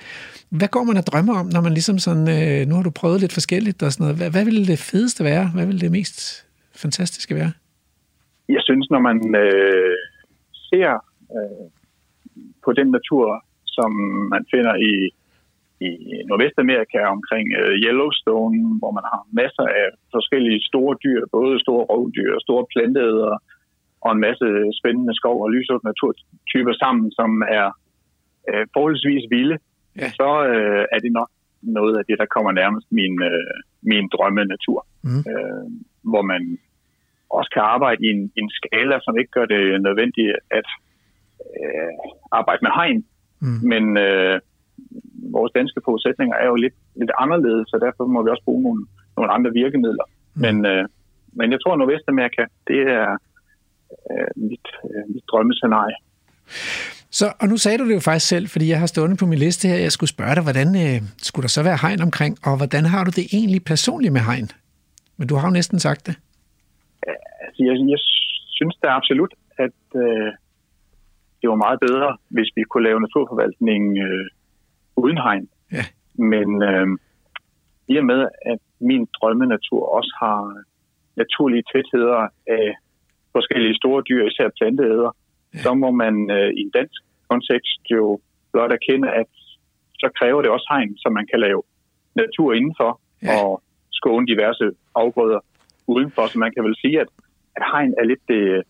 hvad 0.48 0.68
går 0.68 0.82
man 0.82 0.96
og 0.96 1.06
drømmer 1.06 1.38
om, 1.38 1.46
når 1.46 1.60
man 1.60 1.72
ligesom 1.72 1.98
sådan, 1.98 2.28
øh, 2.28 2.68
nu 2.68 2.74
har 2.74 2.82
du 2.82 2.90
prøvet 2.90 3.20
lidt 3.20 3.32
forskelligt 3.32 3.82
og 3.82 3.92
sådan 3.92 4.04
noget. 4.04 4.16
Hvad, 4.16 4.30
hvad 4.30 4.44
vil 4.44 4.68
det 4.68 4.78
fedeste 4.78 5.24
være? 5.24 5.50
Hvad 5.54 5.66
vil 5.66 5.80
det 5.80 5.90
mest 5.90 6.46
fantastiske 6.76 7.34
være? 7.34 7.52
Jeg 8.48 8.60
synes, 8.60 8.90
når 8.90 9.00
man 9.00 9.16
øh, 9.34 9.96
ser 10.70 10.90
øh, 11.36 11.70
på 12.64 12.70
den 12.78 12.88
natur, 12.98 13.26
som 13.76 13.90
man 14.34 14.42
finder 14.52 14.74
i, 14.90 14.94
i 15.86 15.90
Nordvestamerika 16.28 16.98
omkring 17.16 17.46
øh, 17.60 17.72
Yellowstone, 17.86 18.58
hvor 18.80 18.92
man 18.98 19.04
har 19.12 19.20
masser 19.40 19.66
af 19.82 19.86
forskellige 20.14 20.60
store 20.70 20.94
dyr, 21.04 21.20
både 21.36 21.60
store 21.64 21.84
rovdyr 21.92 22.30
og 22.36 22.40
store 22.46 22.64
planteæder, 22.72 23.36
og 24.04 24.10
en 24.12 24.20
masse 24.28 24.46
spændende 24.80 25.14
skov- 25.20 25.42
og 25.44 25.50
lysåbne 25.50 25.88
naturtyper 25.90 26.74
sammen, 26.82 27.06
som 27.18 27.30
er 27.60 27.66
øh, 28.50 28.66
forholdsvis 28.74 29.24
vilde, 29.30 29.58
Ja. 30.00 30.08
så 30.20 30.30
øh, 30.52 30.84
er 30.94 30.98
det 31.04 31.12
nok 31.12 31.30
noget 31.62 31.94
af 31.98 32.04
det, 32.08 32.16
der 32.18 32.26
kommer 32.34 32.52
nærmest 32.52 32.86
min, 32.98 33.14
øh, 33.22 33.56
min 33.82 34.08
drømme 34.14 34.44
natur. 34.44 34.86
Mm. 35.02 35.22
Øh, 35.32 35.66
hvor 36.10 36.22
man 36.22 36.42
også 37.30 37.50
kan 37.54 37.62
arbejde 37.74 38.00
i 38.06 38.10
en, 38.14 38.22
i 38.36 38.38
en 38.44 38.50
skala, 38.58 38.96
som 39.02 39.18
ikke 39.18 39.30
gør 39.38 39.46
det 39.54 39.82
nødvendigt 39.82 40.32
at 40.58 40.66
øh, 41.60 41.92
arbejde 42.38 42.62
med 42.66 42.72
hegn. 42.78 43.00
Mm. 43.44 43.60
Men 43.72 43.84
øh, 44.06 44.40
vores 45.36 45.52
danske 45.58 45.80
forudsætninger 45.84 46.36
er 46.42 46.46
jo 46.52 46.56
lidt, 46.64 46.76
lidt 47.00 47.12
anderledes, 47.18 47.64
så 47.68 47.76
derfor 47.86 48.04
må 48.06 48.22
vi 48.22 48.30
også 48.30 48.44
bruge 48.44 48.62
nogle, 48.62 48.82
nogle 49.16 49.30
andre 49.36 49.50
virkemidler. 49.60 50.06
Mm. 50.08 50.40
Men, 50.44 50.66
øh, 50.72 50.84
men 51.38 51.46
jeg 51.52 51.58
tror, 51.60 51.72
at 51.72 51.78
Nordvestamerika, 51.78 52.42
det 52.68 52.80
er 52.98 53.08
øh, 54.10 54.30
mit, 54.48 54.66
øh, 54.84 55.04
mit 55.14 55.24
drømmescenarie. 55.30 55.96
Så, 57.18 57.26
og 57.40 57.48
nu 57.48 57.56
sagde 57.56 57.78
du 57.78 57.88
det 57.88 57.94
jo 57.94 58.00
faktisk 58.00 58.28
selv, 58.28 58.46
fordi 58.48 58.68
jeg 58.68 58.78
har 58.78 58.86
stående 58.86 59.16
på 59.16 59.26
min 59.26 59.38
liste 59.38 59.68
her, 59.68 59.76
jeg 59.76 59.92
skulle 59.92 60.10
spørge 60.10 60.34
dig, 60.34 60.42
hvordan 60.42 60.68
øh, 60.84 61.02
skulle 61.28 61.44
der 61.46 61.48
så 61.56 61.62
være 61.62 61.78
hegn 61.82 62.00
omkring, 62.02 62.32
og 62.46 62.56
hvordan 62.56 62.84
har 62.84 63.04
du 63.04 63.10
det 63.18 63.24
egentlig 63.32 63.64
personligt 63.64 64.12
med 64.12 64.20
hegn? 64.20 64.48
Men 65.16 65.28
du 65.28 65.34
har 65.34 65.48
jo 65.48 65.52
næsten 65.52 65.78
sagt 65.78 66.06
det. 66.06 66.14
Altså, 67.44 67.60
jeg, 67.68 67.74
jeg 67.94 68.00
synes 68.58 68.76
da 68.82 68.88
absolut, 68.88 69.32
at 69.58 69.80
øh, 70.04 70.28
det 71.44 71.50
var 71.54 71.64
meget 71.66 71.80
bedre, 71.88 72.10
hvis 72.34 72.50
vi 72.56 72.62
kunne 72.70 72.86
lave 72.88 73.00
naturforvaltning 73.06 73.82
øh, 74.06 74.26
uden 75.02 75.18
hegn. 75.26 75.46
Ja. 75.76 75.84
Men 76.32 76.48
øh, 76.70 76.86
i 77.92 77.94
og 78.00 78.04
med, 78.12 78.20
at 78.52 78.60
min 78.90 79.02
drømmenatur 79.16 79.82
også 79.98 80.12
har 80.22 80.38
naturlige 81.16 81.64
tætheder 81.72 82.20
af 82.58 82.66
forskellige 83.36 83.78
store 83.80 84.02
dyr, 84.08 84.22
især 84.30 84.48
planteæder, 84.58 85.10
ja. 85.54 85.58
så 85.64 85.74
må 85.74 85.90
man 86.02 86.14
øh, 86.36 86.48
i 86.58 86.60
en 86.66 86.70
dansk 86.78 87.00
kontekst 87.30 87.80
jo 87.90 88.20
blot 88.52 88.72
erkende, 88.78 89.08
at 89.22 89.30
så 90.02 90.08
kræver 90.18 90.42
det 90.42 90.50
også 90.50 90.66
hegn, 90.72 90.96
så 91.02 91.08
man 91.18 91.26
kan 91.30 91.40
lave 91.40 91.62
natur 92.22 92.48
indenfor 92.58 93.00
Ja. 93.22 93.28
og 93.44 93.62
skåne 93.92 94.26
diverse 94.26 94.64
afgrøder. 94.94 95.40
udenfor. 95.86 96.26
Så 96.26 96.38
man 96.38 96.52
kan 96.54 96.64
vel 96.64 96.76
sige, 96.82 97.00
at, 97.00 97.08
at 97.56 97.62
hegn 97.72 97.94
er 98.00 98.04
lidt 98.04 98.24
det, 98.28 98.62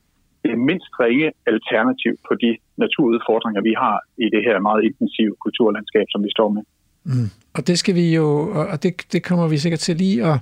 det 0.44 0.54
mindst 0.68 0.90
ringe 1.04 1.28
alternativ 1.52 2.12
på 2.28 2.32
de 2.42 2.50
naturudfordringer, 2.82 3.60
vi 3.68 3.74
har 3.84 3.96
i 4.24 4.26
det 4.34 4.42
her 4.48 4.56
meget 4.68 4.82
intensive 4.88 5.34
kulturlandskab, 5.44 6.06
som 6.10 6.20
vi 6.26 6.30
står 6.36 6.48
med. 6.56 6.62
Mm. 7.04 7.30
Og 7.54 7.66
det 7.66 7.78
skal 7.78 7.94
vi 7.94 8.14
jo, 8.14 8.26
og 8.72 8.82
det, 8.82 9.12
det 9.12 9.22
kommer 9.22 9.48
vi 9.48 9.58
sikkert 9.58 9.80
til 9.80 9.96
lige 9.96 10.24
at, 10.24 10.38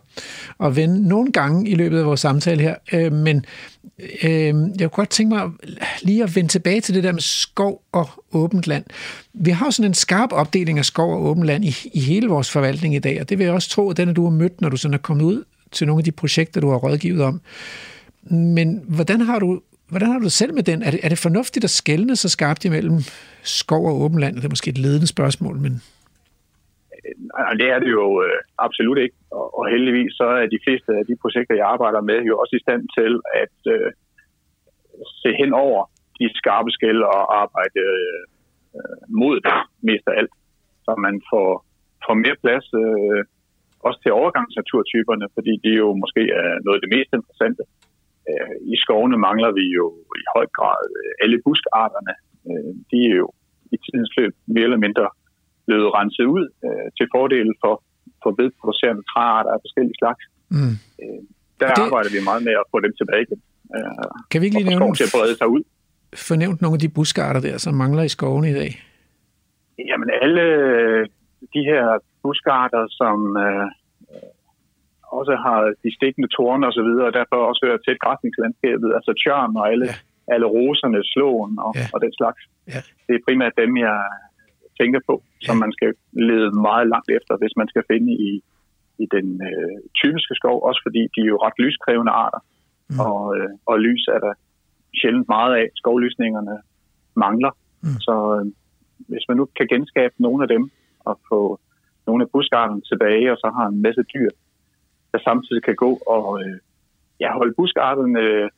at 0.61 0.77
vende 0.77 1.09
nogle 1.09 1.33
gange 1.33 1.69
i 1.69 1.75
løbet 1.75 1.99
af 1.99 2.07
vores 2.07 2.21
samtale 2.21 2.63
her. 2.63 2.75
Øh, 2.93 3.13
men 3.13 3.45
øh, 4.25 4.55
jeg 4.81 4.91
kunne 4.91 5.03
godt 5.03 5.11
tænke 5.11 5.35
mig 5.35 5.51
lige 6.03 6.23
at 6.23 6.37
vende 6.37 6.49
tilbage 6.49 6.81
til 6.81 6.95
det 6.95 7.05
der 7.05 7.13
med 7.13 7.21
skov 7.21 7.83
og 7.93 8.09
åbent 8.33 8.67
land. 8.67 8.85
Vi 9.35 9.51
har 9.51 9.67
jo 9.67 9.71
sådan 9.71 9.91
en 9.91 9.95
skarp 9.95 10.33
opdeling 10.33 10.79
af 10.79 10.85
skov 10.85 11.13
og 11.15 11.25
åbent 11.25 11.47
land 11.47 11.65
i, 11.65 11.75
i 11.95 12.01
hele 12.01 12.29
vores 12.29 12.53
forvaltning 12.53 12.95
i 12.95 12.99
dag, 12.99 13.21
og 13.21 13.29
det 13.29 13.39
vil 13.39 13.45
jeg 13.45 13.55
også 13.55 13.71
tro, 13.71 13.91
at 13.91 13.97
den 13.97 14.15
du 14.15 14.23
har 14.25 14.31
mødt, 14.31 14.61
når 14.61 14.69
du 14.69 14.77
sådan 14.77 14.95
er 14.95 14.99
kommet 14.99 15.25
ud 15.25 15.45
til 15.71 15.87
nogle 15.87 16.01
af 16.01 16.05
de 16.05 16.13
projekter, 16.13 16.61
du 16.61 16.71
har 16.71 16.77
rådgivet 16.77 17.23
om. 17.23 17.41
Men 18.31 18.85
hvordan 18.89 19.21
har 19.21 19.39
du 19.39 19.61
Hvordan 19.93 20.11
har 20.11 20.19
du 20.19 20.29
det 20.31 20.41
selv 20.43 20.53
med 20.59 20.65
den? 20.71 20.79
Er 20.87 20.91
det, 20.95 21.01
er 21.07 21.11
det 21.13 21.25
fornuftigt 21.27 21.65
at 21.69 21.77
skælne 21.81 22.15
så 22.23 22.29
skarpt 22.37 22.65
imellem 22.69 22.99
skov 23.61 23.83
og 23.91 23.97
åben 24.05 24.19
land? 24.23 24.35
Det 24.37 24.45
er 24.45 24.57
måske 24.57 24.75
et 24.75 24.85
ledende 24.85 25.11
spørgsmål, 25.17 25.57
men... 25.65 25.73
Øh, 26.97 27.15
nej, 27.33 27.53
det 27.61 27.69
er 27.75 27.79
det 27.85 27.91
jo 28.01 28.07
øh, 28.25 28.39
absolut 28.67 28.99
ikke. 29.05 29.17
Og, 29.39 29.47
og 29.59 29.65
heldigvis 29.73 30.13
så 30.21 30.27
er 30.41 30.47
de 30.55 30.63
fleste 30.65 30.91
af 31.01 31.05
de 31.11 31.17
projekter, 31.23 31.55
jeg 31.61 31.67
arbejder 31.75 32.01
med, 32.11 32.19
jo 32.31 32.35
også 32.43 32.55
i 32.57 32.65
stand 32.67 32.83
til 32.99 33.13
at 33.43 33.59
øh, 33.75 33.91
se 35.23 35.31
hen 35.41 35.53
over 35.67 35.81
de 36.19 36.27
skarpe 36.41 36.71
skæld 36.77 37.03
og 37.15 37.21
arbejde 37.43 37.83
øh, 38.77 39.03
mod 39.21 39.37
det 39.47 39.55
mest 39.89 40.05
af 40.11 40.15
alt. 40.21 40.35
Så 40.85 40.93
man 41.07 41.15
får, 41.31 41.49
får 42.05 42.15
mere 42.25 42.37
plads 42.45 42.67
øh, 42.83 43.21
også 43.87 43.99
til 44.03 44.13
overgangsnaturtyperne, 44.21 45.27
fordi 45.37 45.53
det 45.65 45.75
jo 45.83 45.89
måske 46.03 46.23
er 46.41 46.49
noget 46.65 46.77
af 46.79 46.83
det 46.85 46.95
mest 46.97 47.11
interessante. 47.19 47.63
Øh, 48.31 48.55
I 48.73 48.75
skovene 48.85 49.19
mangler 49.27 49.51
vi 49.59 49.65
jo 49.79 49.87
i 50.23 50.25
høj 50.35 50.47
grad 50.59 50.83
øh, 51.01 51.13
alle 51.23 51.37
buskarterne. 51.47 52.15
Øh, 52.49 52.73
de 52.91 52.99
er 53.11 53.17
jo 53.23 53.29
i 53.75 53.77
tidens 53.85 54.13
løb 54.19 54.35
mere 54.55 54.67
eller 54.69 54.83
mindre 54.87 55.07
blevet 55.67 55.89
renset 55.99 56.27
ud 56.37 56.45
til 56.97 57.07
fordel 57.15 57.49
for, 57.63 57.75
for 58.23 58.31
vedproducerende 58.41 59.05
træarter 59.13 59.51
af 59.55 59.61
forskellige 59.65 59.99
slags. 60.03 60.23
Mm. 60.55 60.75
Der 61.61 61.67
det... 61.69 61.83
arbejder 61.87 62.11
vi 62.17 62.21
meget 62.31 62.43
med 62.49 62.55
at 62.63 62.67
få 62.73 62.79
dem 62.87 62.93
tilbage 63.01 63.23
igen. 63.27 63.41
Kan 64.31 64.41
vi 64.41 64.45
ikke 64.47 64.59
lige 64.59 64.71
nævne, 64.73 64.95
til 64.95 65.09
at 65.11 65.15
brede 65.17 65.37
sig 65.41 65.49
ud. 65.57 65.63
fornævnt 66.31 66.59
nogle 66.63 66.77
af 66.77 66.83
de 66.85 66.89
buskarter 66.97 67.41
der, 67.49 67.57
som 67.65 67.75
mangler 67.75 68.03
i 68.03 68.09
skovene 68.17 68.51
i 68.51 68.57
dag? 68.61 68.71
Jamen 69.91 70.11
alle 70.23 70.45
de 71.55 71.63
her 71.71 71.85
buskarter, 72.23 72.85
som 73.01 73.17
øh, 73.47 73.67
også 75.19 75.35
har 75.47 75.61
de 75.85 75.91
stikkende 75.99 76.29
tårne 76.37 76.67
og 76.69 76.75
så 76.79 76.83
videre, 76.89 77.07
og 77.11 77.15
derfor 77.21 77.39
også 77.51 77.63
hører 77.67 77.81
til 77.87 77.95
græsningslandskabet, 78.05 78.89
altså 78.99 79.13
tjørn 79.23 79.57
og 79.61 79.65
alle, 79.73 79.87
ja. 79.93 79.97
alle 80.35 80.47
roserne, 80.57 81.01
slåen 81.13 81.55
og, 81.67 81.73
ja. 81.77 81.87
og 81.95 81.99
den 82.05 82.13
slags. 82.19 82.41
Ja. 82.75 82.81
Det 83.07 83.15
er 83.15 83.27
primært 83.29 83.55
dem, 83.63 83.71
jeg 83.89 83.99
tænker 84.81 85.01
på, 85.09 85.15
som 85.47 85.57
man 85.65 85.73
skal 85.77 85.91
lede 86.29 86.51
meget 86.69 86.87
langt 86.93 87.11
efter, 87.19 87.33
hvis 87.41 87.55
man 87.61 87.69
skal 87.73 87.85
finde 87.91 88.11
i, 88.29 88.33
i 89.03 89.07
den 89.17 89.29
øh, 89.51 89.77
typiske 90.01 90.35
skov, 90.41 90.57
også 90.69 90.81
fordi 90.87 91.03
de 91.15 91.21
er 91.27 91.31
jo 91.35 91.43
ret 91.47 91.59
lyskrævende 91.65 92.13
arter, 92.25 92.41
mm. 92.91 93.01
og, 93.09 93.21
øh, 93.37 93.51
og 93.71 93.77
lys 93.87 94.05
er 94.17 94.21
der 94.27 94.35
sjældent 95.01 95.29
meget 95.37 95.53
af. 95.61 95.67
Skovlysningerne 95.81 96.57
mangler, 97.25 97.53
mm. 97.83 97.99
så 98.07 98.15
øh, 98.37 98.47
hvis 99.11 99.25
man 99.29 99.37
nu 99.37 99.45
kan 99.59 99.67
genskabe 99.75 100.15
nogle 100.19 100.41
af 100.45 100.49
dem 100.49 100.65
og 101.09 101.15
få 101.29 101.41
nogle 102.07 102.23
af 102.25 102.31
buskarterne 102.35 102.83
tilbage, 102.91 103.33
og 103.33 103.39
så 103.43 103.49
har 103.57 103.67
en 103.67 103.83
masse 103.83 104.03
dyr, 104.15 104.31
der 105.13 105.19
samtidig 105.19 105.63
kan 105.63 105.77
gå 105.85 105.91
og 106.07 106.27
øh, 106.43 106.59
ja, 107.21 107.29
holde 107.39 107.55
buskarterne 107.59 108.21
øh, 108.21 108.49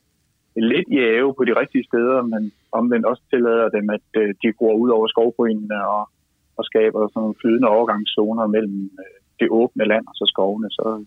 lidt 0.57 0.88
i 0.97 0.99
ave 0.99 1.35
på 1.35 1.45
de 1.45 1.59
rigtige 1.61 1.88
steder, 1.90 2.23
men 2.23 2.53
omvendt 2.73 3.07
også 3.07 3.23
tillader 3.31 3.69
dem, 3.69 3.90
at 3.90 4.09
øh, 4.17 4.35
de 4.43 4.53
går 4.53 4.75
ud 4.83 4.90
over 4.90 5.07
skovbrynene 5.07 5.88
og, 5.88 6.09
og 6.59 6.64
skaber 6.64 7.09
sådan 7.09 7.21
nogle 7.21 7.40
flydende 7.40 7.69
overgangszoner 7.69 8.47
mellem 8.47 8.90
øh, 9.03 9.17
det 9.40 9.49
åbne 9.51 9.85
land 9.85 10.05
og 10.11 10.14
så 10.14 10.27
skovene, 10.33 10.71
så, 10.71 11.05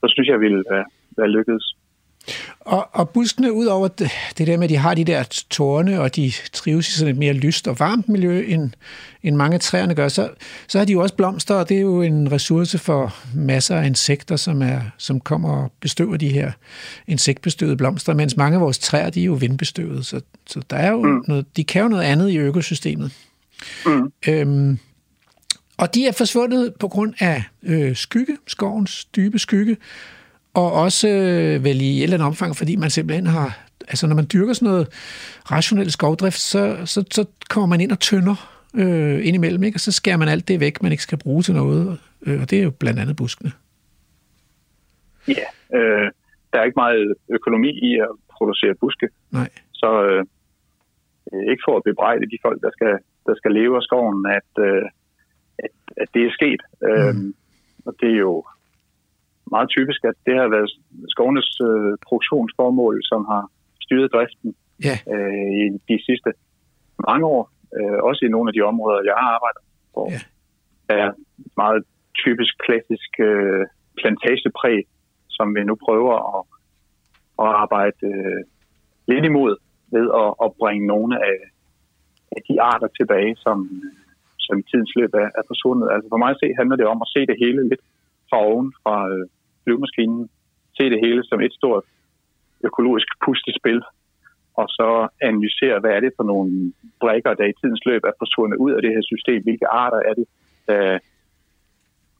så 0.00 0.06
synes 0.08 0.28
jeg, 0.28 0.40
ville 0.40 0.64
være, 0.70 0.86
være 1.18 1.30
lykkedes. 1.36 1.76
Og, 2.60 2.88
og 2.92 3.08
buskene, 3.08 3.52
ud 3.52 3.66
over 3.66 3.88
det, 3.88 4.10
det 4.38 4.46
der 4.46 4.56
med, 4.56 4.64
at 4.64 4.70
de 4.70 4.76
har 4.76 4.94
de 4.94 5.04
der 5.04 5.44
tårne, 5.50 6.00
og 6.00 6.16
de 6.16 6.32
trives 6.52 6.88
i 6.88 6.92
sådan 6.92 7.14
et 7.14 7.18
mere 7.18 7.32
lyst 7.32 7.68
og 7.68 7.78
varmt 7.78 8.08
miljø, 8.08 8.44
end, 8.48 8.70
end 9.22 9.36
mange 9.36 9.58
træerne 9.58 9.94
gør, 9.94 10.08
så, 10.08 10.30
så 10.68 10.78
har 10.78 10.84
de 10.84 10.92
jo 10.92 11.02
også 11.02 11.14
blomster, 11.14 11.54
og 11.54 11.68
det 11.68 11.76
er 11.76 11.80
jo 11.80 12.02
en 12.02 12.32
ressource 12.32 12.78
for 12.78 13.14
masser 13.34 13.76
af 13.76 13.86
insekter, 13.86 14.36
som, 14.36 14.62
er, 14.62 14.80
som 14.98 15.20
kommer 15.20 15.50
og 15.62 15.72
bestøver 15.80 16.16
de 16.16 16.28
her 16.28 16.52
insektbestøvede 17.06 17.76
blomster, 17.76 18.14
mens 18.14 18.36
mange 18.36 18.54
af 18.54 18.60
vores 18.60 18.78
træer, 18.78 19.10
de 19.10 19.20
er 19.20 19.24
jo 19.24 19.32
vindbestøvet, 19.32 20.06
så, 20.06 20.20
så 20.46 20.60
der 20.70 20.76
er 20.76 20.90
jo 20.90 21.02
mm. 21.02 21.24
noget, 21.28 21.46
de 21.56 21.64
kan 21.64 21.82
jo 21.82 21.88
noget 21.88 22.04
andet 22.04 22.30
i 22.30 22.36
økosystemet. 22.38 23.10
Mm. 23.86 24.12
Øhm, 24.28 24.78
og 25.76 25.94
de 25.94 26.06
er 26.06 26.12
forsvundet 26.12 26.74
på 26.80 26.88
grund 26.88 27.14
af 27.18 27.44
øh, 27.62 27.96
skygge, 27.96 28.36
skovens 28.46 29.04
dybe 29.04 29.38
skygge, 29.38 29.76
og 30.54 30.72
også 30.72 31.08
øh, 31.08 31.64
vel 31.64 31.80
i 31.80 31.98
et 31.98 32.02
eller 32.02 32.16
andet 32.16 32.26
omfang, 32.26 32.56
fordi 32.56 32.76
man 32.76 32.90
simpelthen 32.90 33.26
har, 33.26 33.58
altså 33.88 34.06
når 34.06 34.14
man 34.14 34.26
dyrker 34.32 34.52
sådan 34.52 34.68
noget 34.68 34.86
rationel 35.50 35.90
skovdrift, 35.90 36.38
så, 36.38 36.76
så, 36.84 37.04
så 37.10 37.26
kommer 37.50 37.66
man 37.66 37.80
ind 37.80 37.92
og 37.92 38.00
tynder 38.00 38.36
øh, 38.74 39.26
ind 39.26 39.34
imellem, 39.36 39.62
ikke? 39.62 39.76
og 39.76 39.80
så 39.80 39.92
skærer 39.92 40.16
man 40.16 40.28
alt 40.28 40.48
det 40.48 40.60
væk, 40.60 40.82
man 40.82 40.92
ikke 40.92 41.02
skal 41.02 41.18
bruge 41.18 41.42
til 41.42 41.54
noget, 41.54 41.98
øh, 42.26 42.40
og 42.40 42.50
det 42.50 42.58
er 42.58 42.62
jo 42.62 42.70
blandt 42.70 43.00
andet 43.00 43.16
buskene. 43.16 43.52
Ja, 45.28 45.48
øh, 45.78 46.10
der 46.52 46.58
er 46.60 46.64
ikke 46.64 46.82
meget 46.84 47.14
økonomi 47.28 47.70
i 47.90 47.98
at 47.98 48.08
producere 48.32 48.74
buske. 48.80 49.08
Nej. 49.32 49.48
Så 49.72 49.90
øh, 50.06 50.24
ikke 51.50 51.62
for 51.68 51.76
at 51.76 51.82
bebrejde 51.84 52.30
de 52.32 52.38
folk, 52.42 52.62
der 52.62 52.70
skal, 52.70 52.98
der 53.26 53.34
skal 53.34 53.52
leve 53.52 53.76
af 53.76 53.82
skoven, 53.82 54.26
at, 54.26 54.50
øh, 54.58 54.84
at, 55.58 55.74
at 55.96 56.08
det 56.14 56.22
er 56.26 56.32
sket. 56.38 56.60
Mm. 56.82 56.88
Øh, 56.88 57.14
og 57.86 57.94
det 58.00 58.10
er 58.14 58.18
jo 58.18 58.44
meget 59.56 59.68
typisk, 59.76 60.00
at 60.10 60.16
det 60.26 60.34
har 60.40 60.48
været 60.56 60.70
skovenes 61.14 61.50
øh, 61.68 61.92
produktionsformål, 62.06 62.96
som 63.10 63.20
har 63.32 63.42
styret 63.84 64.12
driften 64.14 64.50
ja. 64.88 64.96
øh, 65.12 65.48
i 65.60 65.64
de 65.90 65.96
sidste 66.08 66.30
mange 67.08 67.24
år. 67.36 67.42
Øh, 67.76 67.98
også 68.08 68.20
i 68.24 68.32
nogle 68.34 68.48
af 68.50 68.54
de 68.54 68.62
områder, 68.70 69.08
jeg 69.10 69.16
har 69.22 69.30
arbejdet 69.36 69.62
på. 69.94 70.02
Ja. 70.14 70.20
er 71.00 71.10
meget 71.62 71.82
typisk 72.24 72.54
klassisk 72.66 73.10
øh, 73.30 73.62
plantagepræg, 73.98 74.82
som 75.36 75.46
vi 75.56 75.60
nu 75.64 75.74
prøver 75.86 76.14
at, 76.34 76.42
at 77.42 77.50
arbejde 77.62 78.00
øh, 78.12 78.40
lidt 79.12 79.24
imod 79.30 79.52
ved 79.96 80.06
at, 80.22 80.30
at 80.44 80.50
bringe 80.60 80.86
nogle 80.94 81.14
af, 81.30 81.38
af 82.36 82.40
de 82.48 82.54
arter 82.70 82.88
tilbage, 82.98 83.36
som, 83.44 83.56
som 84.38 84.54
i 84.58 84.64
tidens 84.70 84.92
løb 84.96 85.12
er, 85.14 85.28
er 85.38 85.44
forsvundet. 85.50 85.88
Altså 85.94 86.08
for 86.12 86.20
mig 86.22 86.30
at 86.30 86.40
se 86.42 86.48
handler 86.58 86.76
det 86.76 86.86
om 86.86 87.02
at 87.04 87.12
se 87.14 87.20
det 87.30 87.36
hele 87.44 87.68
lidt 87.68 87.84
fra 88.28 88.38
oven, 88.48 88.68
fra, 88.82 88.96
øh, 89.12 89.26
flyvemaskinen, 89.64 90.30
se 90.76 90.84
det 90.92 91.00
hele 91.06 91.22
som 91.24 91.40
et 91.40 91.52
stort 91.52 91.84
økologisk 92.68 93.08
puslespil, 93.24 93.80
og 94.60 94.66
så 94.68 95.08
analysere, 95.28 95.80
hvad 95.80 95.92
er 95.96 96.00
det 96.00 96.12
for 96.16 96.26
nogle 96.32 96.72
brækker, 97.00 97.34
der 97.34 97.46
i 97.48 97.58
tidens 97.60 97.84
løb 97.86 98.02
er 98.04 98.20
forsvundet 98.22 98.56
ud 98.64 98.72
af 98.72 98.82
det 98.82 98.90
her 98.94 99.04
system, 99.12 99.42
hvilke 99.42 99.66
arter 99.66 100.00
er 100.10 100.14
det, 100.20 100.26
der 100.68 100.98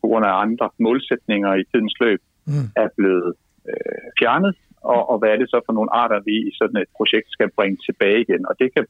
på 0.00 0.08
grund 0.08 0.24
af 0.26 0.40
andre 0.44 0.66
målsætninger 0.78 1.54
i 1.54 1.64
tidens 1.70 1.96
løb 2.00 2.20
mm. 2.46 2.66
er 2.82 2.88
blevet 2.96 3.34
øh, 3.70 4.04
fjernet, 4.18 4.54
og, 4.92 5.00
og 5.10 5.16
hvad 5.18 5.30
er 5.32 5.38
det 5.40 5.50
så 5.50 5.58
for 5.66 5.72
nogle 5.72 5.94
arter, 6.02 6.26
vi 6.28 6.36
i 6.50 6.52
sådan 6.60 6.80
et 6.82 6.90
projekt 6.98 7.28
skal 7.36 7.50
bringe 7.56 7.78
tilbage 7.86 8.20
igen. 8.20 8.42
Og 8.48 8.54
det 8.60 8.68
kan 8.74 8.84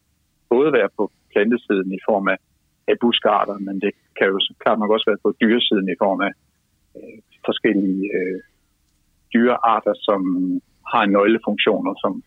både 0.49 0.73
være 0.79 0.91
på 0.99 1.05
plantesiden 1.33 1.91
i 1.99 2.01
form 2.09 2.27
af, 2.35 2.39
af 2.91 2.97
buskarter, 3.01 3.59
men 3.67 3.75
det 3.85 3.93
kan 4.17 4.27
jo 4.33 4.39
klart 4.63 4.79
nok 4.79 4.91
også 4.91 5.07
være 5.11 5.25
på 5.25 5.31
dyresiden 5.43 5.89
i 5.95 6.01
form 6.05 6.21
af 6.29 6.33
forskellige 7.45 8.03
øh, 8.19 8.41
dyrearter, 9.35 9.95
som 10.07 10.21
har 10.93 11.07
nøglefunktioner, 11.07 11.95
som 12.03 12.23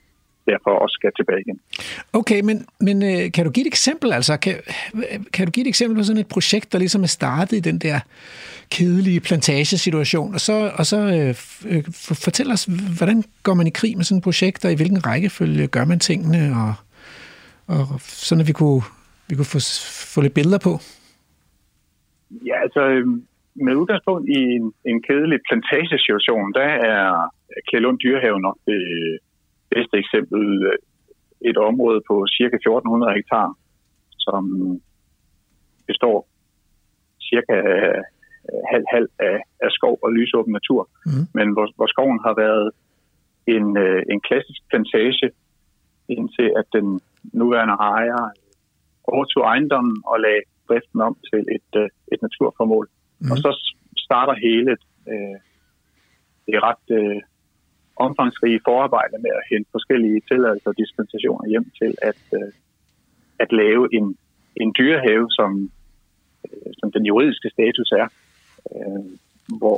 derfor 0.51 0.71
også 0.83 0.93
skal 0.99 1.11
tilbage 1.19 1.41
igen. 1.45 1.59
Okay, 2.13 2.41
men, 2.41 2.65
men 2.79 3.03
øh, 3.03 3.31
kan 3.31 3.45
du 3.45 3.51
give 3.51 3.65
et 3.67 3.67
eksempel? 3.67 4.13
Altså, 4.13 4.37
kan, 4.37 4.55
kan 5.33 5.45
du 5.45 5.51
give 5.51 5.65
et 5.65 5.67
eksempel 5.67 5.97
på 5.97 6.03
sådan 6.03 6.19
et 6.19 6.27
projekt, 6.27 6.73
der 6.73 6.79
ligesom 6.79 7.03
er 7.03 7.07
startet 7.07 7.57
i 7.57 7.59
den 7.59 7.79
der 7.79 7.99
kedelige 8.71 9.19
plantagesituation, 9.19 10.33
og 10.33 10.39
så, 10.39 10.71
og 10.77 10.85
så 10.85 10.97
øh, 10.97 11.29
øh 11.71 11.83
fortæl 12.25 12.51
os, 12.51 12.65
hvordan 12.97 13.23
går 13.43 13.53
man 13.53 13.67
i 13.67 13.69
krig 13.69 13.97
med 13.97 14.05
sådan 14.05 14.17
et 14.17 14.23
projekt, 14.23 14.65
og 14.65 14.71
i 14.71 14.75
hvilken 14.75 15.05
rækkefølge 15.07 15.67
gør 15.67 15.85
man 15.85 15.99
tingene, 15.99 16.55
og, 16.61 16.73
og 17.67 17.85
sådan 17.99 18.41
at 18.41 18.47
vi 18.47 18.53
kunne, 18.53 18.81
vi 19.29 19.35
kunne 19.35 19.45
få, 19.45 19.59
få 20.13 20.21
lidt 20.21 20.33
billeder 20.33 20.57
på? 20.57 20.79
Ja, 22.45 22.61
altså, 22.63 22.79
øhm, 22.79 23.23
med 23.65 23.75
udgangspunkt 23.81 24.25
i 24.37 24.39
en, 24.57 24.73
en 24.91 24.99
kedelig 25.07 25.39
plantagesituation, 25.47 26.53
der 26.53 26.69
er 26.93 27.03
Kjellund 27.67 27.99
Dyrehave 27.99 28.39
nok 28.39 28.57
det 28.65 28.81
bedste 29.69 29.97
eksempel. 29.97 30.41
Et 31.41 31.57
område 31.57 32.01
på 32.09 32.15
cirka 32.37 32.55
1400 32.55 33.13
hektar, 33.13 33.47
som 34.25 34.43
består 35.87 36.27
cirka 37.29 37.55
halv-halv 38.71 39.09
af, 39.19 39.37
af 39.65 39.71
skov 39.71 39.99
og 40.03 40.11
lysåben 40.11 40.53
natur. 40.53 40.89
Mm. 41.05 41.25
Men 41.37 41.47
hvor, 41.53 41.67
hvor 41.75 41.87
skoven 41.87 42.19
har 42.25 42.33
været 42.43 42.71
en, 43.55 43.77
øh, 43.77 44.01
en 44.11 44.21
klassisk 44.27 44.61
plantage, 44.69 45.29
indtil 46.09 46.49
at 46.59 46.67
den 46.73 46.87
nuværende 47.33 47.73
ejer 47.73 48.21
overtog 49.03 49.43
ejendommen 49.43 49.97
og 50.05 50.19
lagde 50.19 50.43
driften 50.67 51.01
om 51.01 51.13
til 51.29 51.41
et, 51.57 51.71
øh, 51.81 51.89
et 52.13 52.19
naturformål. 52.21 52.87
Mm. 53.19 53.31
Og 53.31 53.37
så 53.37 53.51
starter 53.97 54.35
hele 54.47 54.71
øh, 55.11 55.37
det 56.47 56.63
ret 56.67 56.85
øh, 56.99 57.21
omfangsrige 58.05 58.59
forarbejde 58.67 59.17
med 59.25 59.31
at 59.39 59.47
hente 59.51 59.69
forskellige 59.71 60.21
tilladelser 60.29 60.69
og 60.69 60.77
dispensationer 60.77 61.49
hjem 61.49 61.67
til 61.81 61.91
at, 62.01 62.21
øh, 62.39 62.51
at 63.39 63.51
lave 63.51 63.83
en, 63.97 64.17
en 64.61 64.69
dyrehave, 64.79 65.27
som, 65.29 65.71
øh, 66.45 66.71
som 66.79 66.91
den 66.91 67.05
juridiske 67.05 67.49
status 67.49 67.89
er, 68.01 68.07
øh, 68.75 69.09
hvor 69.59 69.77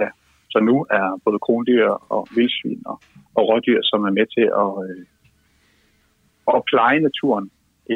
ja, 0.00 0.08
så 0.52 0.58
nu 0.60 0.76
er 0.90 1.20
både 1.24 1.38
krondyr 1.38 1.88
og 2.14 2.28
vildsvin 2.34 2.82
og, 2.86 2.98
og 3.34 3.42
rådyr, 3.48 3.80
som 3.82 4.04
er 4.04 4.12
med 4.18 4.26
til 4.36 4.46
at, 4.64 4.72
øh, 4.86 5.04
at 6.56 6.62
pleje 6.70 7.00
naturen. 7.00 7.50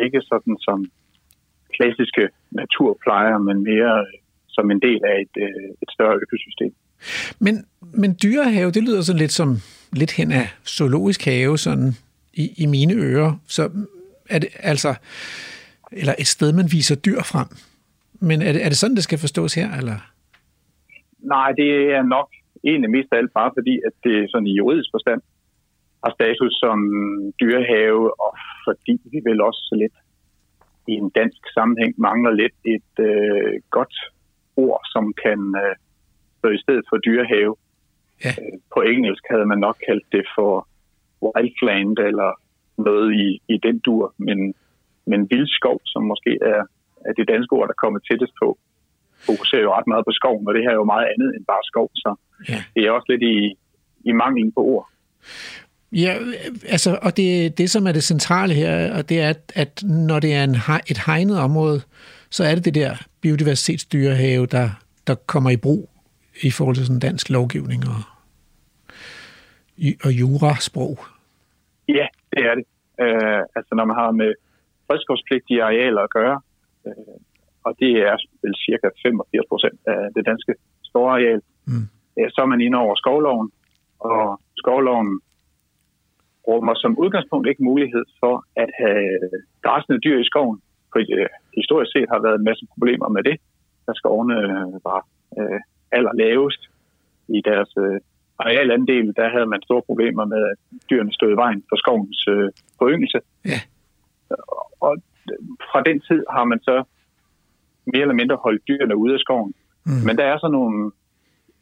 Ikke 0.05 0.21
sådan 0.31 0.57
som 0.67 0.79
klassiske 1.77 2.29
naturplejer, 2.51 3.39
men 3.39 3.63
mere 3.63 3.95
øh, 4.01 4.20
som 4.57 4.71
en 4.71 4.81
del 4.81 5.01
af 5.05 5.17
et, 5.25 5.35
øh, 5.45 5.69
et 5.83 5.91
større 5.97 6.17
økosystem. 6.25 6.73
Men, 7.39 7.55
men 8.03 8.17
dyrehave, 8.23 8.71
det 8.71 8.83
lyder 8.83 9.03
sådan 9.03 9.21
lidt 9.21 9.33
som 9.33 9.57
lidt 9.93 10.13
hen 10.13 10.33
af 10.33 10.47
zoologisk 10.67 11.25
have, 11.25 11.59
sådan 11.59 11.93
i, 12.35 12.45
i 12.63 12.67
mine 12.67 12.95
ører. 12.95 13.33
Så 13.47 13.71
er 14.31 14.39
det 14.39 14.49
altså, 14.59 14.95
eller 15.93 16.15
et 16.19 16.27
sted, 16.27 16.53
man 16.53 16.69
viser 16.73 16.97
dyr 16.97 17.21
frem. 17.33 17.49
Men 18.29 18.43
er 18.43 18.53
det, 18.53 18.65
er 18.65 18.69
det 18.69 18.79
sådan, 18.79 18.97
det 18.97 19.05
skal 19.05 19.19
forstås 19.19 19.55
her, 19.55 19.69
eller? 19.81 19.99
Nej, 21.19 21.53
det 21.53 21.71
er 21.97 22.03
nok 22.03 22.29
egentlig 22.65 22.91
mest 22.91 23.09
af 23.13 23.17
alt 23.17 23.33
bare 23.33 23.51
fordi, 23.59 23.75
at 23.87 23.95
det 24.05 24.31
sådan 24.31 24.47
i 24.47 24.57
juridisk 24.61 24.91
forstand 24.95 25.21
har 26.05 26.13
status 26.19 26.53
som 26.65 26.79
dyrehave, 27.41 28.21
og 28.25 28.33
fordi 28.67 28.95
vi 29.13 29.19
vel 29.29 29.41
også 29.41 29.77
lidt 29.83 29.97
i 30.89 30.93
en 30.93 31.11
dansk 31.11 31.43
sammenhæng 31.57 31.95
mangler 31.99 32.33
lidt 32.43 32.57
et 32.65 32.93
øh, 33.09 33.53
godt 33.71 33.95
ord, 34.57 34.81
som 34.95 35.15
kan 35.25 35.41
øh, 35.65 35.75
stå 36.39 36.49
i 36.49 36.63
stedet 36.65 36.85
for 36.89 36.97
dyrehave. 36.97 37.57
Ja. 38.25 38.33
Øh, 38.41 38.59
på 38.75 38.81
engelsk 38.81 39.25
havde 39.31 39.47
man 39.47 39.59
nok 39.59 39.79
kaldt 39.89 40.07
det 40.13 40.25
for 40.37 40.69
wildland 41.23 41.99
eller 41.99 42.31
noget 42.79 43.09
i, 43.25 43.27
i 43.55 43.57
den 43.67 43.79
dur, 43.79 44.15
men, 44.19 44.55
men 45.07 45.31
vildskov, 45.31 45.81
som 45.85 46.03
måske 46.03 46.33
er, 46.43 46.63
er 47.07 47.13
det 47.19 47.29
danske 47.29 47.53
ord, 47.53 47.69
der 47.69 47.75
kommer 47.83 47.99
tættest 48.01 48.33
på, 48.43 48.59
fokuserer 49.27 49.63
jo 49.63 49.73
ret 49.77 49.87
meget 49.87 50.05
på 50.05 50.13
skoven, 50.13 50.49
og 50.49 50.55
det 50.55 50.63
her 50.63 50.71
er 50.71 50.81
jo 50.83 50.93
meget 50.95 51.09
andet 51.13 51.31
end 51.37 51.45
bare 51.53 51.65
skov, 51.71 51.91
så 51.95 52.15
ja. 52.49 52.59
det 52.75 52.83
er 52.85 52.91
også 52.91 53.09
lidt 53.13 53.23
i, 53.23 53.37
i 54.11 54.13
manglen 54.13 54.53
på 54.53 54.61
ord. 54.61 54.87
Ja, 55.93 56.17
altså, 56.69 56.99
og 57.03 57.17
det, 57.17 57.59
det 57.59 57.71
som 57.71 57.87
er 57.87 57.93
det 57.93 58.05
centrale 58.05 58.55
her, 58.55 58.97
og 58.99 59.09
det 59.09 59.21
er, 59.21 59.29
at, 59.29 59.53
at 59.55 59.83
når 59.83 60.21
det 60.21 60.35
er 60.35 60.45
en, 60.45 60.57
et 60.91 60.99
hegnet 61.07 61.39
område, 61.41 61.83
så 62.31 62.45
er 62.45 62.55
det 62.55 62.65
det 62.65 62.75
der 62.75 62.93
biodiversitetsdyrehave, 63.21 64.47
der, 64.47 64.69
der 65.07 65.15
kommer 65.15 65.51
i 65.51 65.57
brug 65.57 65.91
i 66.43 66.51
forhold 66.51 66.77
til 66.77 66.87
sådan 66.87 67.01
dansk 67.01 67.31
lovgivning 67.31 67.83
og, 67.95 68.01
og 70.05 70.13
jurasprog. 70.21 70.99
Ja, 71.89 72.07
det 72.33 72.43
er 72.51 72.55
det. 72.55 72.65
Uh, 73.05 73.43
altså 73.57 73.73
når 73.79 73.85
man 73.85 73.97
har 73.97 74.11
med 74.11 74.35
fredskovspligtige 74.87 75.63
arealer 75.63 76.03
at 76.03 76.11
gøre, 76.11 76.41
uh, 76.85 77.17
og 77.67 77.73
det 77.81 77.93
er 78.09 78.17
vel 78.43 78.55
cirka 78.67 78.87
85 79.03 79.47
procent 79.49 79.79
af 79.87 80.01
det 80.17 80.27
danske 80.27 80.53
store 80.83 81.13
areal, 81.13 81.41
mm. 81.65 81.87
uh, 82.17 82.29
så 82.33 82.39
er 82.45 82.47
man 82.53 82.61
inde 82.61 82.79
over 82.79 82.95
skovloven, 83.03 83.51
og 83.99 84.41
skovloven 84.57 85.21
rummer 86.49 86.75
som 86.75 86.99
udgangspunkt 86.99 87.49
ikke 87.49 87.65
mulighed 87.65 88.05
for 88.21 88.45
at 88.57 88.71
have 88.81 89.03
græsende 89.63 89.99
dyr 90.05 90.19
i 90.21 90.25
skoven, 90.31 90.59
for 90.93 91.01
uh, 91.19 91.27
historisk 91.59 91.91
set 91.93 92.09
har 92.13 92.21
været 92.27 92.39
en 92.39 92.49
masse 92.51 92.65
problemer 92.75 93.09
med 93.09 93.23
det, 93.29 93.37
da 93.87 93.93
skovene 93.95 94.37
uh, 94.37 94.85
var 94.89 95.01
uh, 95.39 95.61
allerlavest 95.93 96.63
i 97.37 97.41
deres 97.49 97.71
uh, 97.77 97.97
arealandel, 98.39 99.07
der 99.17 99.29
havde 99.35 99.47
man 99.47 99.63
store 99.63 99.83
problemer 99.89 100.25
med, 100.25 100.43
at 100.53 100.57
dyrene 100.91 101.13
stod 101.13 101.31
i 101.33 101.41
vejen 101.43 101.61
for 101.69 101.77
skovens 101.77 102.21
uh, 102.35 102.49
foryngelse. 102.79 103.21
Ja. 103.53 103.61
Og 104.87 104.93
fra 105.71 105.81
den 105.89 106.01
tid 106.09 106.21
har 106.31 106.45
man 106.45 106.61
så 106.69 106.77
mere 107.93 108.03
eller 108.03 108.21
mindre 108.21 108.37
holdt 108.45 108.63
dyrene 108.69 108.97
ude 108.97 109.15
af 109.15 109.21
skoven. 109.21 109.55
Mm. 109.87 110.03
Men 110.07 110.17
der 110.19 110.25
er 110.25 110.39
så 110.39 110.49
nogle 110.49 110.93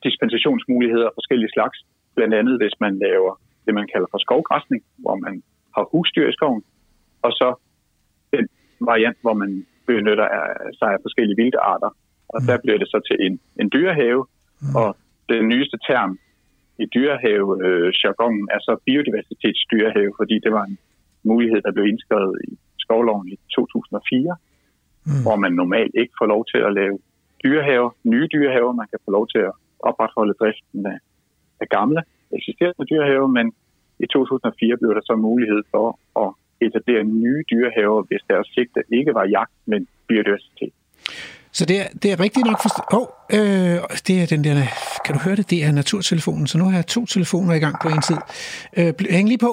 dispensationsmuligheder 0.06 1.06
af 1.06 1.16
forskellige 1.18 1.54
slags. 1.56 1.78
Blandt 2.16 2.34
andet, 2.34 2.54
hvis 2.60 2.76
man 2.80 2.98
laver 2.98 3.40
det, 3.66 3.74
man 3.74 3.88
kalder 3.92 4.08
for 4.10 4.18
skovgræsning, 4.18 4.82
hvor 4.98 5.16
man 5.16 5.42
har 5.74 5.84
husdyr 5.92 6.28
i 6.28 6.32
skoven. 6.32 6.62
Og 7.22 7.32
så 7.32 7.54
den 8.32 8.48
variant, 8.80 9.18
hvor 9.20 9.34
man 9.42 9.66
benytter 9.88 10.28
sig 10.78 10.88
af 10.94 11.00
forskellige 11.06 11.38
vilde 11.40 11.60
arter. 11.72 11.90
Og 12.34 12.38
mm. 12.40 12.46
der 12.48 12.56
bliver 12.62 12.78
det 12.82 12.88
så 12.94 12.98
til 13.08 13.16
en, 13.26 13.34
en 13.60 13.68
dyrehave. 13.74 14.22
Mm. 14.62 14.74
Og 14.80 14.88
den 15.32 15.42
nyeste 15.52 15.78
term 15.88 16.12
i 16.82 16.84
dyrehave-jargonen 16.94 18.48
er 18.54 18.60
så 18.66 18.72
biodiversitetsdyrehave, 18.86 20.12
fordi 20.20 20.36
det 20.44 20.52
var 20.56 20.64
en 20.70 20.78
mulighed, 21.30 21.60
der 21.66 21.72
blev 21.72 21.86
indskrevet 21.86 22.36
i 22.48 22.50
skovloven 22.84 23.28
i 23.34 23.36
2004, 23.54 24.36
mm. 25.06 25.22
hvor 25.24 25.36
man 25.44 25.52
normalt 25.52 25.94
ikke 26.02 26.14
får 26.20 26.28
lov 26.34 26.42
til 26.52 26.60
at 26.68 26.72
lave 26.80 26.96
dyrehaver, 27.44 27.90
nye 28.12 28.28
dyrehaver. 28.34 28.72
Man 28.80 28.88
kan 28.92 29.00
få 29.04 29.10
lov 29.10 29.26
til 29.32 29.40
at 29.48 29.52
opretholde 29.88 30.34
driften 30.40 30.86
af, 30.86 30.98
af 31.62 31.68
gamle 31.76 32.00
eksisterende 32.38 32.84
dyrehaver, 32.90 33.28
men 33.38 33.46
i 34.04 34.06
2004 34.06 34.76
blev 34.80 34.92
der 34.94 35.04
så 35.10 35.14
mulighed 35.28 35.62
for 35.72 35.86
at 36.24 36.30
etablere 36.60 37.04
nye 37.04 37.42
dyrehaver, 37.50 38.02
hvis 38.08 38.22
deres 38.30 38.48
sigte 38.54 38.80
ikke 38.98 39.14
var 39.14 39.26
jagt, 39.36 39.52
men 39.66 39.88
biodiversitet. 40.08 40.72
Så 41.52 41.64
det 41.64 41.76
er, 41.80 41.88
det 42.02 42.12
er 42.12 42.20
rigtigt 42.20 42.46
nok 42.46 42.60
forstået. 42.62 42.88
Åh, 42.92 43.00
oh, 43.00 43.08
øh, 43.36 43.76
det 44.06 44.22
er 44.22 44.26
den 44.34 44.44
der, 44.44 44.54
kan 45.04 45.14
du 45.14 45.20
høre 45.20 45.36
det? 45.36 45.50
Det 45.50 45.64
er 45.64 45.72
naturtelefonen, 45.72 46.46
så 46.46 46.58
nu 46.58 46.64
har 46.64 46.74
jeg 46.74 46.86
to 46.86 47.06
telefoner 47.06 47.54
i 47.54 47.58
gang 47.58 47.76
på 47.82 47.88
en 47.88 48.02
tid. 48.08 48.20
Øh, 48.78 48.92
hæng 49.10 49.28
lige 49.28 49.38
på. 49.38 49.52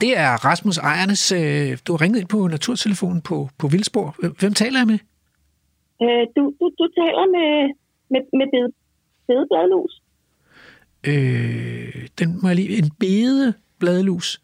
Det 0.00 0.18
er 0.18 0.30
Rasmus 0.48 0.78
Ejernes. 0.78 1.32
Øh, 1.32 1.78
du 1.86 1.92
har 1.92 2.00
ringet 2.02 2.20
ind 2.20 2.28
på 2.28 2.48
naturtelefonen 2.48 3.22
på, 3.22 3.48
på 3.58 3.66
Vildsborg. 3.68 4.10
Hvem 4.40 4.54
taler 4.54 4.78
jeg 4.78 4.86
med? 4.86 4.98
Øh, 6.02 6.24
du, 6.36 6.42
du, 6.60 6.64
du 6.80 6.86
taler 7.00 7.24
med, 7.36 7.50
med, 8.12 8.20
med 8.38 8.46
bede, 8.52 8.72
bedebladlus. 9.26 10.02
Øh, 11.06 12.08
den 12.18 12.28
må 12.42 12.48
jeg 12.48 12.56
lige... 12.56 12.78
En 12.78 12.90
bedebladlus? 13.00 14.41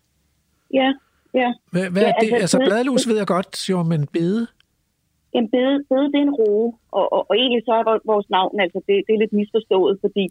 Ja, 0.75 0.89
ja. 1.35 1.49
Hvad, 1.73 1.91
hvad 1.91 2.03
ja, 2.03 2.09
er 2.09 2.15
det? 2.21 2.33
Altså, 2.33 2.37
altså 2.45 2.59
bladlus 2.67 3.09
ved 3.09 3.17
jeg 3.17 3.27
godt, 3.27 3.71
jo, 3.71 3.83
men 3.83 4.07
bede? 4.17 4.47
Jamen, 5.35 5.51
bede, 5.51 5.85
bede 5.91 6.07
det 6.13 6.19
er 6.21 6.27
en 6.31 6.39
roe, 6.41 6.73
og, 6.99 7.13
og, 7.13 7.23
og 7.29 7.37
egentlig 7.41 7.63
så 7.65 7.73
er 7.81 7.85
vores 8.13 8.29
navn, 8.31 8.61
altså 8.61 8.79
det, 8.87 8.95
det 9.07 9.13
er 9.15 9.19
lidt 9.19 9.33
misforstået, 9.33 9.99
fordi 10.01 10.25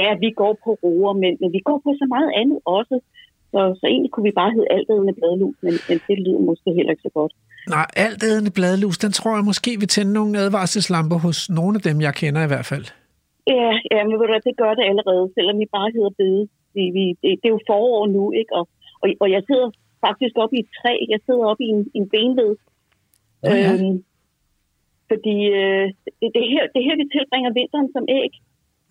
ja, 0.00 0.08
vi 0.24 0.30
går 0.40 0.52
på 0.64 0.70
roer, 0.82 1.12
men, 1.22 1.32
men 1.40 1.52
vi 1.56 1.60
går 1.68 1.78
på 1.84 1.90
så 2.00 2.06
meget 2.14 2.30
andet 2.40 2.58
også. 2.64 2.96
Så, 3.52 3.60
så 3.80 3.84
egentlig 3.86 4.10
kunne 4.12 4.28
vi 4.30 4.40
bare 4.40 4.52
hedde 4.54 4.72
altædende 4.76 5.14
bladlus, 5.18 5.56
men, 5.64 5.74
men 5.88 5.98
det 6.08 6.16
lyder 6.24 6.42
måske 6.50 6.68
heller 6.78 6.92
ikke 6.94 7.06
så 7.08 7.12
godt. 7.18 7.32
Nej, 7.74 7.86
altædende 7.96 8.52
bladlus, 8.58 8.98
den 8.98 9.12
tror 9.18 9.34
jeg 9.38 9.44
måske 9.44 9.70
vil 9.80 9.88
tænde 9.88 10.12
nogle 10.12 10.38
advarselslamper 10.38 11.18
hos 11.26 11.38
nogle 11.58 11.74
af 11.78 11.82
dem, 11.88 11.96
jeg 12.06 12.14
kender 12.14 12.42
i 12.44 12.50
hvert 12.52 12.68
fald. 12.72 12.86
Ja, 13.54 13.70
ja 13.92 14.00
men 14.06 14.12
ved 14.20 14.26
du, 14.28 14.38
det 14.48 14.56
gør 14.62 14.72
det 14.78 14.84
allerede, 14.90 15.24
selvom 15.36 15.56
vi 15.62 15.66
bare 15.76 15.90
hedder 15.96 16.12
bede. 16.20 16.42
Vi, 16.76 16.84
vi, 16.96 17.04
det, 17.22 17.30
det, 17.40 17.46
er 17.48 17.54
jo 17.56 17.60
forår 17.70 18.06
nu, 18.16 18.24
ikke? 18.40 18.52
Og, 18.58 18.64
og, 19.06 19.10
og 19.22 19.28
jeg 19.34 19.42
sidder 19.48 19.68
faktisk 20.06 20.34
oppe 20.42 20.54
i 20.56 20.62
et 20.64 20.70
træ. 20.78 20.94
Jeg 21.12 21.20
sidder 21.26 21.44
oppe 21.50 21.62
i 21.66 21.68
en, 21.74 21.82
en 21.98 22.06
benved, 22.14 22.52
Ja, 23.44 23.54
ja. 23.64 23.72
Øhm, 23.72 23.96
fordi 25.10 25.36
øh, 25.60 25.86
det, 26.20 26.28
det, 26.36 26.44
her, 26.52 26.64
det 26.74 26.82
her, 26.86 26.94
vi 27.00 27.06
tilbringer 27.14 27.56
vinteren 27.60 27.88
som 27.96 28.04
æg. 28.20 28.32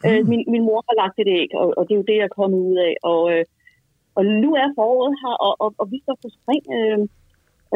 Mm. 0.04 0.10
Øh, 0.10 0.22
min, 0.32 0.44
min 0.54 0.64
mor 0.68 0.82
har 0.88 0.96
lagt 1.02 1.18
et 1.24 1.30
æg, 1.40 1.50
og, 1.62 1.68
og 1.78 1.82
det 1.86 1.94
er 1.94 2.02
jo 2.02 2.10
det, 2.10 2.18
jeg 2.18 2.28
er 2.30 2.40
kommet 2.40 2.60
ud 2.70 2.78
af. 2.90 2.94
Og, 3.12 3.22
øh, 3.34 3.46
og 4.18 4.24
nu 4.44 4.50
er 4.64 4.76
foråret 4.78 5.16
her, 5.24 5.36
og, 5.48 5.54
og, 5.64 5.70
og 5.82 5.86
vi 5.94 5.98
står 6.04 6.18
på 6.24 6.30
spring. 6.38 6.64
Øh, 6.78 7.00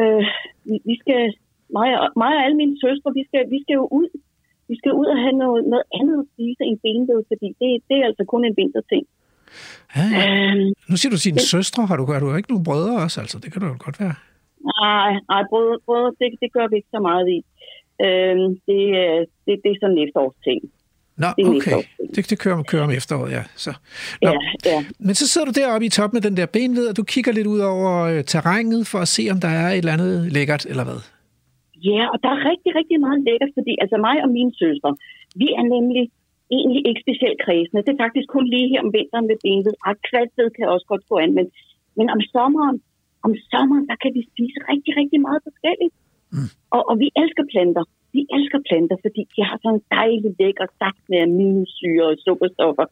øh, 0.02 0.24
vi, 0.68 0.76
vi 0.90 0.94
skal, 1.02 1.22
mig, 1.76 1.88
og, 2.02 2.08
mig 2.22 2.32
og 2.36 2.42
alle 2.44 2.58
mine 2.62 2.76
søstre, 2.84 3.08
vi 3.18 3.24
skal, 3.28 3.42
vi 3.54 3.58
skal 3.62 3.74
jo 3.80 3.86
ud. 4.00 4.10
Vi 4.70 4.76
skal 4.80 4.92
ud 5.00 5.06
og 5.14 5.18
have 5.24 5.36
noget, 5.42 5.60
noget 5.72 5.86
andet 5.98 6.16
at 6.22 6.28
spise 6.32 6.62
end 6.68 6.78
benved, 6.84 7.20
fordi 7.30 7.48
det, 7.60 7.68
det 7.88 7.96
er 7.98 8.06
altså 8.10 8.24
kun 8.32 8.44
en 8.44 8.56
vinterting. 8.60 9.04
Ja, 9.96 10.04
ja. 10.14 10.22
Øhm, 10.26 10.72
nu 10.90 10.96
siger 10.96 11.10
du 11.14 11.18
sine 11.18 11.40
det, 11.40 11.48
søstre. 11.54 11.86
Har 11.86 11.96
du, 11.96 12.04
har 12.12 12.20
du 12.20 12.36
ikke 12.36 12.52
nogen 12.52 12.64
brødre 12.64 13.02
også? 13.04 13.20
Altså, 13.20 13.38
det 13.42 13.52
kan 13.52 13.60
du 13.62 13.66
jo 13.66 13.76
godt 13.78 14.00
være. 14.00 14.14
Nej, 14.80 15.10
nej 15.32 15.42
brød, 15.50 15.78
brød 15.86 16.04
det, 16.18 16.28
det 16.42 16.52
gør 16.56 16.66
vi 16.70 16.76
ikke 16.76 16.92
så 16.96 17.00
meget 17.08 17.26
i. 17.36 17.38
Øhm, 18.06 18.48
det, 18.66 18.80
det, 19.44 19.52
det 19.62 19.70
er 19.72 19.78
sådan 19.80 19.96
en 19.98 20.04
efterårsting. 20.06 20.60
Nå, 21.22 21.28
det 21.36 21.44
okay. 21.48 21.76
Det, 22.14 22.30
det 22.30 22.38
kører, 22.38 22.62
kører 22.62 22.84
om 22.88 22.90
efteråret, 23.00 23.30
ja. 23.38 23.42
Så. 23.64 23.72
Nå. 24.22 24.30
Ja, 24.30 24.38
ja. 24.70 24.84
Men 25.06 25.14
så 25.20 25.24
sidder 25.28 25.46
du 25.50 25.54
deroppe 25.60 25.86
i 25.86 25.88
toppen 25.96 26.16
med 26.16 26.22
den 26.28 26.36
der 26.36 26.46
benved, 26.46 26.86
og 26.90 26.96
du 26.96 27.04
kigger 27.12 27.32
lidt 27.32 27.46
ud 27.54 27.60
over 27.74 27.92
øh, 28.10 28.24
terrænet 28.32 28.86
for 28.86 28.98
at 28.98 29.08
se, 29.16 29.22
om 29.32 29.38
der 29.40 29.48
er 29.48 29.68
et 29.70 29.78
eller 29.78 29.92
andet 29.92 30.32
lækkert, 30.32 30.64
eller 30.72 30.84
hvad? 30.88 31.00
Ja, 31.90 32.02
og 32.12 32.18
der 32.22 32.30
er 32.36 32.40
rigtig, 32.50 32.70
rigtig 32.80 32.98
meget 33.06 33.20
lækkert, 33.28 33.52
fordi 33.58 33.72
altså 33.82 33.96
mig 34.06 34.16
og 34.24 34.30
mine 34.38 34.52
søstre, 34.62 34.90
vi 35.40 35.48
er 35.60 35.64
nemlig 35.76 36.04
egentlig 36.56 36.82
ikke 36.88 37.04
specielt 37.06 37.38
kredsende. 37.44 37.84
Det 37.86 37.92
er 37.92 38.04
faktisk 38.04 38.28
kun 38.36 38.46
lige 38.54 38.70
her 38.72 38.80
om 38.86 38.92
vinteren 38.98 39.26
med 39.30 39.38
benet. 39.44 39.74
Og 39.86 39.94
kvalsted 40.10 40.46
kan 40.56 40.72
også 40.74 40.86
godt 40.92 41.04
gå 41.10 41.14
an, 41.24 41.32
men, 41.38 41.46
men 41.98 42.06
om 42.14 42.20
sommeren, 42.34 42.76
om 43.26 43.32
sommeren, 43.50 43.84
der 43.90 43.96
kan 44.02 44.12
vi 44.16 44.22
spise 44.32 44.58
rigtig, 44.72 44.92
rigtig 45.00 45.20
meget 45.26 45.40
forskelligt. 45.48 45.94
Mm. 46.34 46.48
Og, 46.74 46.82
og 46.90 46.94
vi 47.02 47.08
elsker 47.22 47.44
planter. 47.52 47.84
Vi 48.16 48.22
elsker 48.36 48.60
planter, 48.68 48.96
fordi 49.04 49.22
de 49.34 49.40
har 49.48 49.56
sådan 49.62 49.78
en 49.78 49.84
dejlig 49.98 50.30
lækker 50.40 50.66
saft 50.80 51.02
med 51.10 51.18
aminosyre 51.26 52.04
og 52.12 52.16
sukkerstoffer, 52.26 52.86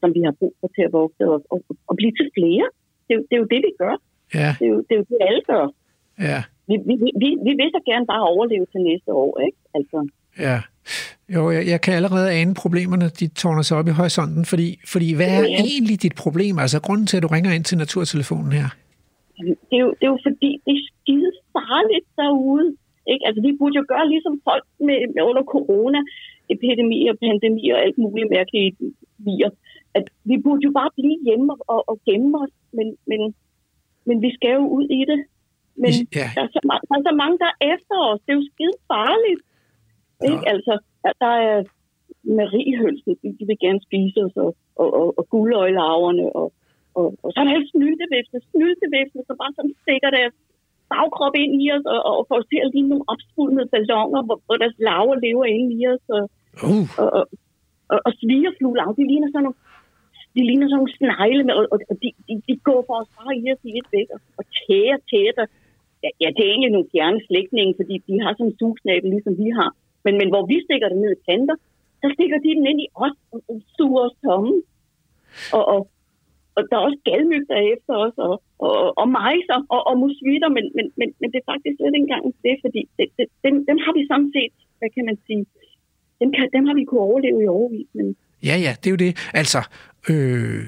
som 0.00 0.08
vi 0.16 0.20
har 0.26 0.34
brug 0.40 0.54
for 0.60 0.68
til 0.74 0.82
at 0.88 0.92
vokse 1.00 1.22
og, 1.32 1.38
og, 1.52 1.58
og 1.88 1.94
blive 1.98 2.14
til 2.18 2.28
flere. 2.38 2.66
Det 3.04 3.12
er, 3.14 3.18
jo, 3.18 3.22
det 3.28 3.34
er 3.36 3.42
jo 3.44 3.48
det, 3.54 3.60
vi 3.68 3.72
gør. 3.82 3.96
Ja. 4.40 4.50
Det 4.58 4.64
er 4.68 4.72
jo 4.76 4.80
det, 4.86 4.92
er 4.96 5.00
jo 5.02 5.06
det 5.12 5.18
alle 5.28 5.42
gør. 5.52 5.66
Ja. 6.28 6.40
Vi, 6.68 6.74
vi, 6.88 6.94
vi, 7.22 7.28
vi 7.46 7.52
vil 7.60 7.70
så 7.76 7.80
gerne 7.90 8.06
bare 8.12 8.24
overleve 8.32 8.66
til 8.72 8.80
næste 8.90 9.10
år, 9.24 9.32
ikke? 9.46 9.58
Altså, 9.78 9.98
Ja. 10.38 10.58
Jo, 11.34 11.50
jeg, 11.50 11.66
jeg 11.66 11.80
kan 11.80 11.94
allerede 11.94 12.30
ane 12.32 12.54
problemerne, 12.54 13.08
de 13.08 13.26
tårner 13.28 13.62
sig 13.62 13.78
op 13.78 13.88
i 13.88 13.90
horisonten, 13.90 14.44
fordi, 14.44 14.68
fordi 14.92 15.14
hvad 15.14 15.26
er 15.26 15.42
Ja. 15.42 15.60
egentlig 15.70 16.02
dit 16.02 16.14
problem? 16.24 16.58
Altså 16.58 16.78
grunden 16.86 17.06
til, 17.06 17.16
at 17.16 17.22
du 17.22 17.28
ringer 17.36 17.52
ind 17.52 17.64
til 17.64 17.78
naturtelefonen 17.78 18.52
her? 18.52 18.68
det, 19.70 19.76
er 19.78 19.82
jo, 19.86 19.90
det 19.98 20.04
er 20.06 20.12
jo 20.16 20.20
fordi, 20.28 20.50
det 20.64 20.72
er 20.78 20.82
skide 20.90 21.30
farligt 21.56 22.06
derude. 22.20 22.68
Ikke? 23.12 23.22
Altså, 23.26 23.40
vi 23.46 23.52
burde 23.58 23.76
jo 23.80 23.84
gøre 23.92 24.06
ligesom 24.14 24.34
folk 24.48 24.64
med, 24.86 24.98
med 25.14 25.22
under 25.30 25.44
corona, 25.54 26.00
epidemier, 26.54 27.14
pandemier 27.24 27.74
og 27.76 27.82
alt 27.86 27.98
muligt 28.04 28.30
mærkelige 28.36 28.70
virer. 29.26 29.52
At 29.98 30.04
vi 30.30 30.36
burde 30.44 30.62
jo 30.68 30.72
bare 30.80 30.90
blive 30.98 31.18
hjemme 31.26 31.46
og, 31.52 31.58
og, 31.74 31.80
og 31.90 31.96
gemme 32.06 32.32
os, 32.42 32.54
men, 32.76 32.86
men, 33.10 33.20
men 34.08 34.16
vi 34.24 34.30
skal 34.36 34.52
jo 34.58 34.64
ud 34.78 34.86
i 35.00 35.02
det. 35.10 35.20
Men 35.82 35.92
ja. 36.18 36.26
der, 36.36 36.42
er 36.46 36.50
så, 36.54 36.60
der 36.88 36.94
er 36.98 37.04
så 37.10 37.14
mange, 37.22 37.36
der 37.42 37.48
er 37.52 37.58
efter 37.74 37.96
os. 38.10 38.20
Det 38.24 38.30
er 38.32 38.38
jo 38.40 38.46
skide 38.52 38.76
farligt. 38.92 39.42
Ikke? 40.30 40.44
Altså, 40.52 40.72
at 41.10 41.16
der 41.24 41.34
er 41.50 41.58
mariehølsen, 42.38 43.12
de, 43.20 43.26
de 43.38 43.44
vil 43.48 43.58
gerne 43.64 43.80
spise 43.88 44.18
os, 44.26 44.36
og, 44.44 44.50
og, 44.82 44.88
og, 45.00 45.08
og 45.18 45.24
guldøjlarverne, 45.32 46.26
og, 46.40 46.48
og, 46.98 47.06
og 47.22 47.28
så 47.30 47.36
er 47.40 47.44
der 47.44 47.54
alle 47.56 47.70
snyltevæfne, 47.74 48.38
snyltevæfne, 48.50 49.20
som 49.26 49.36
bare 49.42 49.52
sådan 49.56 49.76
stikker 49.82 50.10
deres 50.18 50.34
bagkrop 50.92 51.34
ind 51.42 51.52
i 51.62 51.66
os, 51.76 51.84
og, 51.94 52.00
og 52.10 52.26
får 52.28 52.38
os 52.40 52.50
til 52.50 52.60
at 52.64 52.72
ligne 52.74 52.90
nogle 52.92 53.08
opsvulmede 53.12 53.72
balloner, 53.74 54.20
hvor, 54.26 54.38
hvor 54.46 54.56
deres 54.62 54.76
larver 54.86 55.16
lever 55.26 55.44
inde 55.56 55.70
i 55.78 55.82
os, 55.94 56.04
og, 56.18 56.24
Uh, 56.64 56.88
og, 57.02 57.08
og, 57.18 57.24
og, 57.92 57.98
og 58.06 58.12
svigerfugler, 58.22 58.96
de 58.98 59.04
ligner 59.10 59.28
sådan 59.30 59.46
nogle 59.46 59.60
de 60.36 60.42
ligner 60.48 60.66
sådan 60.66 60.78
nogle 60.80 60.96
snegle, 60.98 61.42
med, 61.46 61.54
og, 61.60 61.78
og 61.90 61.96
de, 62.02 62.08
de, 62.26 62.32
de 62.48 62.54
går 62.68 62.80
for 62.86 62.96
os 63.02 63.10
bare 63.18 63.32
i 63.40 63.44
os 63.52 63.62
i 63.70 63.72
et 63.80 63.88
væk, 63.96 64.08
og, 64.16 64.20
og 64.38 64.44
tæer, 64.56 64.98
tæter. 65.10 65.46
Ja, 66.04 66.10
ja, 66.22 66.28
det 66.34 66.42
er 66.42 66.52
egentlig 66.52 66.74
nogle 66.76 66.92
fjerne 66.92 67.20
slægtninge, 67.28 67.74
fordi 67.80 67.94
de 68.08 68.14
har 68.22 68.32
sådan 68.32 68.46
en 68.50 68.58
sugsnabel, 68.58 69.10
ligesom 69.14 69.34
vi 69.42 69.48
har. 69.58 69.70
Men, 70.06 70.14
men 70.20 70.28
hvor 70.32 70.44
vi 70.50 70.56
stikker 70.66 70.88
det 70.88 70.98
ned 71.02 71.12
i 71.14 71.22
planter, 71.26 71.56
så 72.02 72.06
stikker 72.14 72.38
de 72.44 72.56
den 72.58 72.66
ind 72.70 72.80
i 72.86 72.88
os 73.04 73.16
og, 73.32 73.38
suger 73.76 74.02
os 74.08 74.16
tomme. 74.24 74.54
Og, 75.56 75.64
og, 75.72 75.80
og 76.56 76.60
der 76.68 76.76
er 76.76 76.86
også 76.88 77.00
galmyg, 77.08 77.44
der 77.50 77.56
er 77.62 77.66
efter 77.74 77.94
os, 78.04 78.16
og, 78.26 78.34
og, 78.66 78.76
og 79.00 79.06
majser, 79.18 79.58
og, 79.74 79.80
og 79.88 79.94
musvitter, 80.04 80.50
men, 80.56 80.64
men, 80.76 80.86
men, 80.98 81.08
men 81.20 81.28
det 81.32 81.38
er 81.40 81.50
faktisk 81.52 81.74
slet 81.76 81.94
ikke 81.94 82.06
engang 82.06 82.24
det, 82.46 82.54
fordi 82.64 82.80
det, 82.96 83.06
det, 83.16 83.26
dem, 83.44 83.54
dem 83.68 83.78
har 83.84 83.92
vi 83.98 84.02
sådan 84.10 84.30
set, 84.36 84.54
hvad 84.78 84.90
kan 84.94 85.04
man 85.10 85.18
sige, 85.26 85.42
dem, 86.20 86.28
kan, 86.34 86.42
dem 86.56 86.64
har 86.68 86.74
vi 86.80 86.84
kunne 86.84 87.04
overleve 87.10 87.38
i 87.44 87.48
overvis, 87.56 87.88
men 87.98 88.06
ja, 88.48 88.56
ja, 88.66 88.72
det 88.80 88.86
er 88.86 88.94
jo 88.96 89.00
det. 89.06 89.12
Altså, 89.40 89.60
øh, 90.10 90.60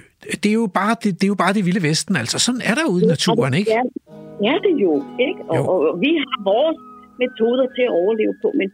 det, 0.43 0.49
er 0.53 0.59
jo 0.63 0.69
bare, 0.81 0.95
det, 1.03 1.11
det 1.19 1.25
er 1.29 1.33
jo 1.35 1.41
bare 1.45 1.55
det 1.57 1.65
vilde 1.69 1.83
vesten. 1.91 2.15
Altså, 2.23 2.37
sådan 2.47 2.63
er 2.71 2.75
der 2.79 2.93
ude 2.93 3.03
i 3.05 3.13
naturen, 3.15 3.55
ikke? 3.61 3.71
Ja, 3.77 3.83
ja 4.47 4.55
det 4.65 4.71
er 4.77 4.81
jo, 4.89 4.95
ikke? 5.29 5.41
Og, 5.51 5.57
Jo. 5.57 5.63
og, 5.73 5.79
og 5.91 5.97
vi 6.05 6.11
har 6.23 6.37
vores 6.53 6.79
metoder 7.23 7.67
til 7.77 7.85
at 7.89 7.93
overleve 8.03 8.35
på, 8.43 8.49
men, 8.61 8.69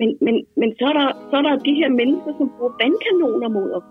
men, 0.00 0.08
men, 0.26 0.34
men 0.60 0.68
så, 0.78 0.84
er 0.92 0.96
der, 1.00 1.08
så 1.28 1.34
er 1.40 1.44
der 1.46 1.64
de 1.68 1.74
her 1.80 1.90
mennesker, 2.00 2.30
som 2.38 2.46
bruger 2.54 2.74
vandkanoner 2.82 3.48
mod 3.58 3.68
os. 3.78 3.88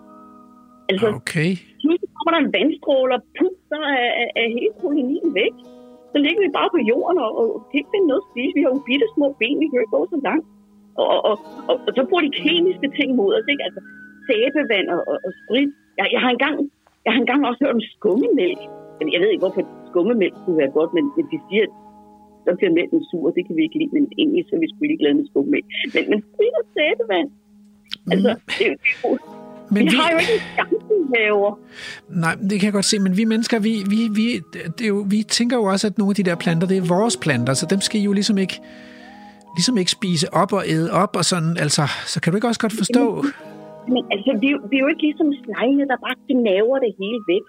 Altså, 0.89 1.08
Okay. 1.22 1.51
pludselig 1.82 2.10
kommer 2.18 2.32
der 2.34 2.41
en 2.45 2.53
vandstråle, 2.58 3.12
og 3.18 3.22
puh, 3.38 3.53
så 3.72 3.78
er, 3.95 4.10
er, 4.22 4.28
er 4.41 4.47
hele 4.58 4.74
kolonien 4.82 5.30
væk. 5.41 5.56
Så 6.12 6.18
ligger 6.26 6.41
vi 6.45 6.49
bare 6.60 6.70
på 6.76 6.80
jorden 6.91 7.18
og, 7.26 7.32
og 7.39 7.47
kan 7.70 7.78
ikke 7.80 7.93
finde 7.93 8.08
noget 8.12 8.24
at 8.24 8.30
spise. 8.32 8.56
Vi 8.58 8.64
har 8.66 8.72
jo 8.76 8.82
bitte 8.89 9.08
små 9.16 9.26
ben, 9.41 9.58
vi 9.62 9.68
kan 9.70 9.80
ikke 9.84 9.95
gå 9.97 10.01
så 10.14 10.20
langt. 10.28 10.47
Og, 10.99 11.06
og, 11.14 11.20
og, 11.30 11.36
og, 11.70 11.76
og 11.88 11.91
så 11.97 12.01
bruger 12.08 12.24
de 12.28 12.34
kemiske 12.43 12.88
ting 12.97 13.10
mod 13.20 13.30
os, 13.38 13.47
ikke? 13.53 13.64
Altså 13.68 13.82
sæbevand 14.28 14.88
og, 14.95 15.01
og, 15.12 15.18
og 15.28 15.32
sprit. 15.41 15.70
Jeg, 15.99 16.06
jeg, 16.16 16.22
har 16.24 16.32
engang, 16.38 16.56
jeg 17.06 17.12
har 17.14 17.22
engang 17.24 17.41
også 17.49 17.60
hørt 17.64 17.76
om 17.78 17.84
skummemælk. 17.93 18.62
Men 18.99 19.06
Jeg 19.14 19.20
ved 19.22 19.30
ikke, 19.32 19.45
hvorfor 19.45 19.64
skummemælk 19.89 20.36
skulle 20.41 20.60
være 20.62 20.74
godt, 20.80 20.91
men, 20.97 21.06
men 21.18 21.26
de 21.32 21.38
siger, 21.47 21.64
at 21.68 21.74
så 22.46 22.52
bliver 22.58 22.72
mælken 22.80 23.00
sur, 23.10 23.26
det 23.36 23.41
kan 23.48 23.54
vi 23.58 23.62
ikke 23.68 23.78
lide, 23.82 23.91
men 23.98 24.04
egentlig 24.22 24.43
så 24.48 24.52
er 24.56 24.60
vi 24.64 24.68
sgu 24.72 24.80
ikke 24.86 24.98
glade 25.02 25.16
med 25.20 25.26
skummemælk. 25.32 25.66
Men, 25.93 26.04
men 26.12 26.20
sprit 26.30 26.54
og 26.62 26.66
sæbevand, 26.76 27.30
altså, 28.12 28.32
det, 28.58 28.64
er 28.68 28.70
jo- 28.72 28.78
det, 28.80 28.91
er 29.04 29.10
jo- 29.10 29.18
Men 29.74 29.82
vi 29.86 29.89
vi, 29.89 29.96
har 30.00 30.08
jo 30.14 30.18
ikke 30.24 30.38
nej, 32.24 32.34
det 32.50 32.56
kan 32.60 32.66
jeg 32.70 32.74
godt 32.80 32.86
se, 32.86 33.00
men 33.00 33.18
vi 33.18 33.24
mennesker, 33.34 33.60
vi, 33.60 33.74
vi, 33.93 34.00
vi, 34.20 34.26
det 34.78 34.84
er 34.84 34.88
jo, 34.96 35.00
vi 35.10 35.20
tænker 35.38 35.56
jo 35.58 35.64
også, 35.64 35.88
at 35.88 35.98
nogle 35.98 36.12
af 36.12 36.16
de 36.16 36.24
der 36.30 36.36
planter, 36.36 36.68
det 36.68 36.78
er 36.78 36.86
vores 36.98 37.18
planter, 37.18 37.54
så 37.54 37.66
dem 37.74 37.82
skal 37.82 38.02
I 38.02 38.04
jo 38.04 38.14
ligesom 38.20 38.38
ikke, 38.38 38.58
ligesom 39.58 39.78
ikke 39.78 39.91
spise 39.91 40.34
op 40.34 40.54
og 40.54 40.64
æde 40.68 40.91
op 41.04 41.14
og 41.20 41.26
sådan, 41.26 41.54
altså, 41.66 41.84
så 42.12 42.22
kan 42.22 42.32
du 42.32 42.36
ikke 42.38 42.48
også 42.48 42.60
godt 42.66 42.74
forstå? 42.84 43.04
Men 43.93 44.04
altså, 44.14 44.32
vi, 44.41 44.48
jo- 44.54 44.64
vi 44.70 44.76
er 44.78 44.80
jo 44.86 44.88
ikke 44.93 45.02
ligesom 45.10 45.30
snegle, 45.43 45.84
der 45.91 45.98
bare 46.06 46.16
gnaver 46.32 46.78
det 46.86 46.91
hele 47.02 47.20
væk. 47.32 47.46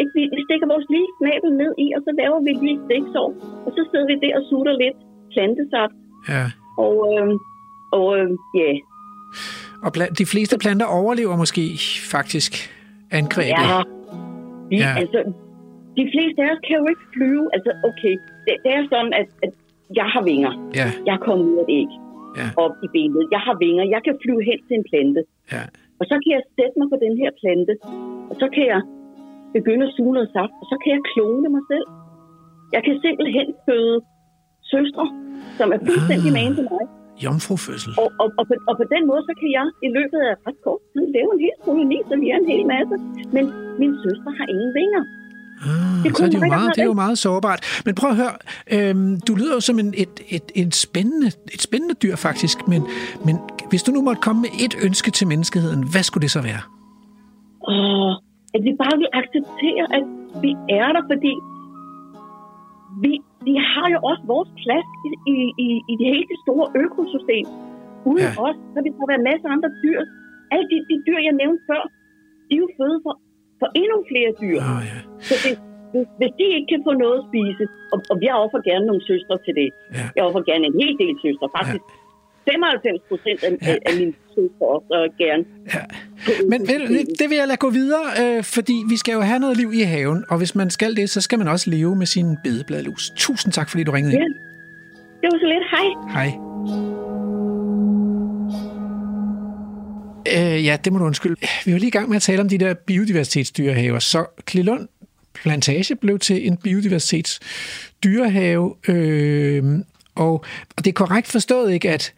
Ikke? 0.00 0.12
Vi, 0.18 0.22
vi 0.36 0.40
stikker 0.48 0.66
vores 0.74 0.86
lille 0.94 1.10
snabel 1.18 1.50
ned 1.62 1.72
i, 1.84 1.86
og 1.96 2.00
så 2.06 2.10
laver 2.20 2.38
vi 2.46 2.52
lige 2.64 2.76
et 2.78 2.84
stiksår. 2.88 3.28
Og 3.66 3.70
så 3.76 3.80
sidder 3.90 4.06
vi 4.10 4.16
der 4.24 4.32
og 4.38 4.42
sutter 4.50 4.74
lidt 4.84 4.98
plantesaft. 5.34 5.96
Ja. 6.32 6.44
Og, 6.86 6.94
øh, 7.12 7.28
og 7.98 8.06
øh, 8.18 8.28
ja, 8.60 8.70
Og 9.84 9.90
bla- 9.96 10.12
de 10.20 10.26
fleste 10.32 10.54
planter 10.64 10.86
overlever 10.98 11.34
måske 11.42 11.62
faktisk 12.14 12.52
angrebet. 13.20 13.54
ja. 13.70 13.80
Vi, 14.70 14.76
Ja. 14.84 14.88
ja. 14.88 14.92
Altså, 15.02 15.20
de 16.00 16.04
fleste 16.12 16.38
af 16.44 16.48
os 16.54 16.60
kan 16.68 16.76
jo 16.80 16.86
ikke 16.92 17.04
flyve. 17.14 17.44
Altså, 17.56 17.70
okay, 17.90 18.14
det, 18.44 18.54
det 18.64 18.70
er 18.78 18.82
sådan, 18.92 19.12
at, 19.20 19.28
at 19.46 19.52
jeg 20.00 20.06
har 20.14 20.22
vinger. 20.30 20.52
Ja, 20.80 20.88
Jeg 21.10 21.16
kommer 21.26 21.44
ud 21.50 21.56
af 21.62 21.64
et 21.68 21.72
æg 21.80 21.90
Ja. 22.40 22.46
op 22.64 22.74
i 22.86 22.88
benet. 22.96 23.22
Jeg 23.36 23.42
har 23.46 23.54
vinger. 23.64 23.84
Jeg 23.94 24.00
kan 24.06 24.14
flyve 24.22 24.42
hen 24.48 24.58
til 24.66 24.74
en 24.80 24.84
plante. 24.90 25.20
ja. 25.54 25.62
Og 26.00 26.04
så 26.10 26.14
kan 26.22 26.30
jeg 26.36 26.42
sætte 26.58 26.74
mig 26.80 26.88
på 26.92 26.98
den 27.04 27.14
her 27.22 27.30
plante, 27.42 27.72
og 28.30 28.34
så 28.42 28.46
kan 28.54 28.64
jeg 28.72 28.80
begynde 29.58 29.84
at 29.88 29.92
suge 29.96 30.12
noget 30.16 30.30
saft, 30.36 30.54
og 30.62 30.66
så 30.70 30.74
kan 30.82 30.90
jeg 30.96 31.02
klone 31.12 31.46
mig 31.56 31.64
selv. 31.72 31.86
Jeg 32.74 32.80
kan 32.86 32.94
simpelthen 33.04 33.48
føde 33.66 33.96
søstre, 34.72 35.04
som 35.58 35.66
er 35.74 35.78
fuldstændig 35.88 36.30
Ah. 36.32 36.36
magen 36.38 36.54
til 36.58 36.66
mig. 36.74 36.84
Jomfrufødsel. 37.24 37.92
Og, 38.02 38.08
og, 38.22 38.28
og, 38.38 38.44
på, 38.48 38.54
og 38.70 38.74
på 38.80 38.84
den 38.94 39.02
måde, 39.10 39.22
så 39.28 39.32
kan 39.40 39.48
jeg 39.58 39.66
i 39.86 39.88
løbet 39.98 40.18
af 40.28 40.32
ret 40.46 40.58
kort 40.66 40.82
tid 40.92 41.04
lave 41.16 41.28
en 41.34 41.40
hel 41.46 41.56
koloni, 41.66 41.98
så 42.08 42.14
vi 42.22 42.26
er 42.34 42.38
en 42.42 42.48
hel 42.52 42.64
masse. 42.74 42.94
Men 43.36 43.44
min 43.80 43.92
søster 44.04 44.30
har 44.38 44.46
ingen 44.54 44.72
vinger. 44.80 45.02
Ah, 45.70 45.96
Det 46.04 46.16
så 46.16 46.24
er 46.24 46.28
det, 46.28 46.34
jo 46.42 46.46
meget, 46.56 46.70
det 46.76 46.82
er 46.82 46.90
jo 46.94 46.98
meget 47.04 47.18
sårbart. 47.18 47.60
Men 47.86 47.94
prøv 47.94 48.10
at 48.10 48.16
høre, 48.22 48.34
øhm, 48.74 49.20
du 49.28 49.32
lyder 49.34 49.54
jo 49.54 49.60
som 49.60 49.78
en, 49.78 49.94
et, 50.04 50.14
et, 50.36 50.46
et, 50.54 50.74
spændende, 50.74 51.26
et 51.56 51.62
spændende 51.68 51.94
dyr 52.02 52.16
faktisk, 52.16 52.68
men, 52.68 52.82
men 53.26 53.36
hvis 53.70 53.82
du 53.82 53.90
nu 53.92 54.02
måtte 54.02 54.20
komme 54.22 54.40
med 54.42 54.50
et 54.64 54.74
ønske 54.86 55.10
til 55.10 55.26
menneskeheden, 55.32 55.80
hvad 55.92 56.02
skulle 56.02 56.22
det 56.22 56.30
så 56.30 56.42
være? 56.42 56.62
Og 57.60 58.21
at 58.54 58.60
vi 58.66 58.72
bare 58.82 58.96
vil 59.02 59.10
acceptere, 59.20 59.84
at 59.96 60.04
vi 60.44 60.50
er 60.80 60.88
der, 60.96 61.02
fordi 61.12 61.32
vi, 63.04 63.12
vi 63.48 63.54
har 63.72 63.86
jo 63.94 63.98
også 64.10 64.24
vores 64.34 64.50
plads 64.62 64.88
i, 65.06 65.10
i, 65.34 65.36
i, 65.64 65.66
i 65.90 65.94
det 66.00 66.06
hele 66.12 66.26
det 66.32 66.38
store 66.44 66.66
økosystem. 66.84 67.46
Uden 68.10 68.24
Ja. 68.26 68.32
ja. 68.36 68.42
os, 68.46 68.56
så 68.72 68.78
vil 68.84 68.92
der 68.98 69.06
være 69.12 69.26
masser 69.30 69.46
af 69.48 69.54
andre 69.56 69.70
dyr. 69.84 70.00
Alle 70.52 70.66
de, 70.72 70.76
de 70.90 70.96
dyr, 71.06 71.18
jeg 71.28 71.34
nævnte 71.42 71.62
før, 71.70 71.82
de 72.48 72.52
er 72.56 72.62
jo 72.64 72.68
føde 72.78 72.98
for, 73.04 73.14
for 73.60 73.68
endnu 73.82 73.96
flere 74.10 74.30
dyr. 74.42 74.58
Åh, 74.70 74.80
ja. 74.90 74.98
Så 75.28 75.34
det, 75.44 75.52
hvis, 75.92 76.06
hvis 76.18 76.32
de 76.38 76.44
ikke 76.56 76.68
kan 76.72 76.82
få 76.88 76.92
noget 77.04 77.16
at 77.20 77.26
spise, 77.30 77.64
og, 77.92 77.98
og 78.12 78.16
jeg 78.26 78.34
offer 78.44 78.60
gerne 78.70 78.84
nogle 78.90 79.02
søstre 79.10 79.34
til 79.44 79.54
det. 79.60 79.68
Ja. 79.98 80.06
Jeg 80.16 80.22
offer 80.28 80.42
gerne 80.50 80.64
en 80.70 80.76
hel 80.82 80.94
del 81.02 81.14
søstre. 81.24 81.46
Faktisk 81.58 81.84
95 82.50 83.00
procent 83.08 83.44
af, 83.44 83.50
Ja. 83.68 83.76
af, 83.86 83.92
søstre 84.34 84.66
også 84.74 85.08
gerne. 85.18 85.44
Ja. 85.74 85.80
Men 86.48 86.60
vel, 86.68 87.06
det 87.18 87.30
vil 87.30 87.36
jeg 87.36 87.46
lade 87.48 87.56
gå 87.56 87.70
videre, 87.70 88.04
øh, 88.22 88.44
fordi 88.44 88.74
vi 88.88 88.96
skal 88.96 89.12
jo 89.12 89.20
have 89.20 89.38
noget 89.38 89.56
liv 89.56 89.72
i 89.74 89.80
haven, 89.82 90.24
og 90.28 90.38
hvis 90.38 90.54
man 90.54 90.70
skal 90.70 90.96
det, 90.96 91.10
så 91.10 91.20
skal 91.20 91.38
man 91.38 91.48
også 91.48 91.70
leve 91.70 91.96
med 91.96 92.06
sin 92.06 92.36
bedebladlus. 92.44 93.10
Tusind 93.16 93.52
tak, 93.52 93.70
fordi 93.70 93.84
du 93.84 93.90
ringede 93.92 94.14
Ja. 94.14 94.20
ind. 94.20 94.34
Det 95.20 95.28
var 95.32 95.38
så 95.38 95.46
lidt. 95.54 95.64
Hej. 95.70 95.86
Hej. 96.16 96.30
Øh, 100.56 100.64
ja, 100.64 100.76
det 100.84 100.92
må 100.92 100.98
du 100.98 101.04
undskylde. 101.04 101.36
Vi 101.64 101.72
var 101.72 101.78
lige 101.78 101.88
i 101.88 101.90
gang 101.90 102.08
med 102.08 102.16
at 102.16 102.22
tale 102.22 102.40
om 102.40 102.48
de 102.48 102.58
der 102.58 102.74
biodiversitetsdyrehaver. 102.74 103.98
Så 103.98 104.24
Klilund 104.44 104.88
Plantage 105.34 105.96
blev 105.96 106.18
til 106.18 106.46
en 106.46 106.56
biodiversitetsdyrehave, 106.56 108.74
øh, 108.88 109.64
og, 110.14 110.32
og 110.76 110.84
det 110.84 110.86
er 110.86 110.92
korrekt 110.92 111.26
forstået, 111.28 111.72
ikke, 111.72 111.90
at, 111.90 112.12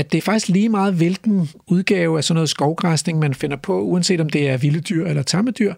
at 0.00 0.12
det 0.12 0.18
er 0.18 0.22
faktisk 0.22 0.48
lige 0.48 0.68
meget, 0.68 0.94
hvilken 0.94 1.36
udgave 1.70 2.16
af 2.16 2.24
sådan 2.24 2.36
noget 2.36 2.48
skovgræsning, 2.48 3.18
man 3.18 3.34
finder 3.34 3.56
på, 3.56 3.80
uanset 3.80 4.20
om 4.20 4.28
det 4.28 4.50
er 4.50 4.58
vilde 4.58 4.80
dyr 4.80 5.04
eller 5.06 5.22
tamme 5.22 5.50
dyr, 5.50 5.74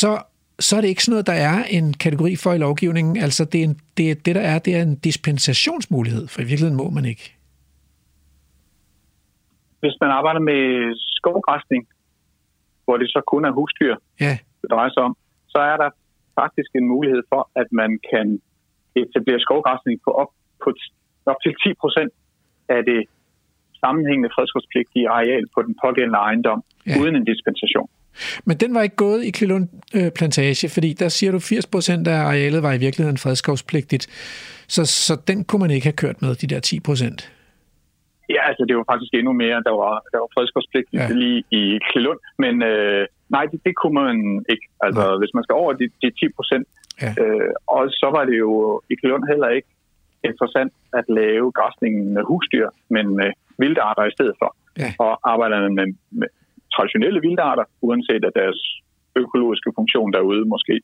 så, 0.00 0.10
så 0.58 0.76
er 0.76 0.80
det 0.80 0.88
ikke 0.88 1.04
sådan 1.04 1.12
noget, 1.12 1.26
der 1.26 1.38
er 1.50 1.64
en 1.64 1.92
kategori 2.04 2.36
for 2.36 2.52
i 2.52 2.58
lovgivningen. 2.58 3.16
Altså 3.16 3.44
det, 3.44 3.58
er 3.60 3.64
en, 3.64 3.76
det, 3.96 4.26
det 4.26 4.34
der 4.34 4.40
er, 4.40 4.58
det 4.58 4.76
er 4.76 4.82
en 4.82 4.96
dispensationsmulighed, 4.96 6.28
for 6.28 6.40
i 6.40 6.44
virkeligheden 6.44 6.76
må 6.76 6.90
man 6.90 7.04
ikke. 7.04 7.26
hvis 9.80 9.96
man 10.00 10.10
arbejder 10.10 10.40
med 10.40 10.62
skovgræsning, 11.18 11.82
hvor 12.84 12.96
det 12.96 13.08
så 13.10 13.20
kun 13.32 13.44
er 13.44 13.52
husdyr, 13.58 13.94
Ja, 14.20 14.38
det 14.62 14.68
drejer 14.70 14.90
sig 14.94 15.02
om, 15.02 15.16
så 15.48 15.58
er 15.58 15.76
der 15.82 15.90
faktisk 16.40 16.70
en 16.74 16.86
mulighed 16.94 17.22
for, 17.32 17.50
at 17.60 17.68
man 17.72 17.90
kan 18.10 18.26
etablere 19.02 19.40
skovgræsning 19.40 20.00
på 20.04 20.10
op, 20.10 20.30
på 20.64 20.68
op 21.26 21.38
til 21.44 21.52
10 21.64 21.74
procent 21.82 22.12
af 22.68 22.84
det 22.84 23.00
sammenhængende 23.84 24.30
fredskovspligtige 24.34 25.06
areal 25.18 25.44
på 25.54 25.60
den 25.66 25.74
pågældende 25.84 26.18
ejendom, 26.28 26.60
Ja. 26.86 26.94
uden 27.00 27.14
en 27.16 27.24
dispensation. 27.32 27.88
men 28.48 28.56
den 28.62 28.74
var 28.74 28.82
ikke 28.82 28.96
gået 29.06 29.20
i 29.24 29.30
Klilund 29.30 29.66
øh, 29.96 30.08
Plantage, 30.16 30.68
fordi 30.76 30.90
der 31.02 31.08
siger 31.08 31.32
du, 31.32 31.38
80 31.38 31.66
procent 31.66 32.08
af 32.08 32.18
arealet 32.30 32.62
var 32.62 32.72
i 32.72 32.78
virkeligheden 32.86 33.18
fredskovspligtigt. 33.24 34.04
Så, 34.74 34.82
så 35.06 35.14
den 35.30 35.38
kunne 35.44 35.60
man 35.64 35.70
ikke 35.70 35.86
have 35.90 36.00
kørt 36.04 36.22
med, 36.22 36.34
de 36.42 36.46
der 36.54 36.60
10 36.60 36.80
procent. 36.80 37.20
Ja, 38.34 38.40
altså 38.48 38.62
det 38.68 38.74
var 38.76 38.84
faktisk 38.92 39.12
endnu 39.14 39.32
mere, 39.44 39.58
der 39.68 39.74
var, 39.82 39.94
der 40.12 40.18
var 40.22 40.28
fredskovspligtigt 40.36 41.02
Ja. 41.02 41.08
lige 41.22 41.38
i 41.60 41.62
Klilund, 41.90 42.20
men 42.44 42.54
øh, 42.62 43.02
nej, 43.34 43.44
det, 43.50 43.58
det 43.66 43.74
kunne 43.80 43.96
man 44.02 44.16
ikke. 44.52 44.66
Altså 44.86 45.04
nej. 45.08 45.18
hvis 45.20 45.32
man 45.36 45.42
skal 45.44 45.54
over 45.62 45.72
de, 45.80 45.84
de 46.02 46.08
10 46.10 46.28
procent, 46.38 46.66
Ja. 47.02 47.10
øh, 47.22 47.50
og 47.76 47.82
så 48.00 48.06
var 48.16 48.24
det 48.30 48.36
jo 48.44 48.50
i 48.92 48.94
Klilund 49.00 49.24
heller 49.32 49.48
ikke 49.56 49.68
interessant 50.30 50.72
at 50.98 51.04
lave 51.20 51.46
græsningen 51.58 52.04
med 52.16 52.22
husdyr, 52.30 52.68
men 52.94 53.06
med 53.20 53.30
vildarter 53.62 54.04
i 54.10 54.12
stedet 54.16 54.36
for. 54.42 54.50
Ja. 54.82 54.90
Og 54.98 55.12
arbejder 55.32 55.56
man 55.64 55.74
med, 55.80 55.86
med 56.20 56.28
traditionelle 56.76 57.20
vildarter, 57.26 57.64
uanset 57.86 58.22
at 58.28 58.32
deres 58.42 58.58
økologiske 59.22 59.70
funktion 59.78 60.12
derude 60.12 60.44
måske 60.54 60.74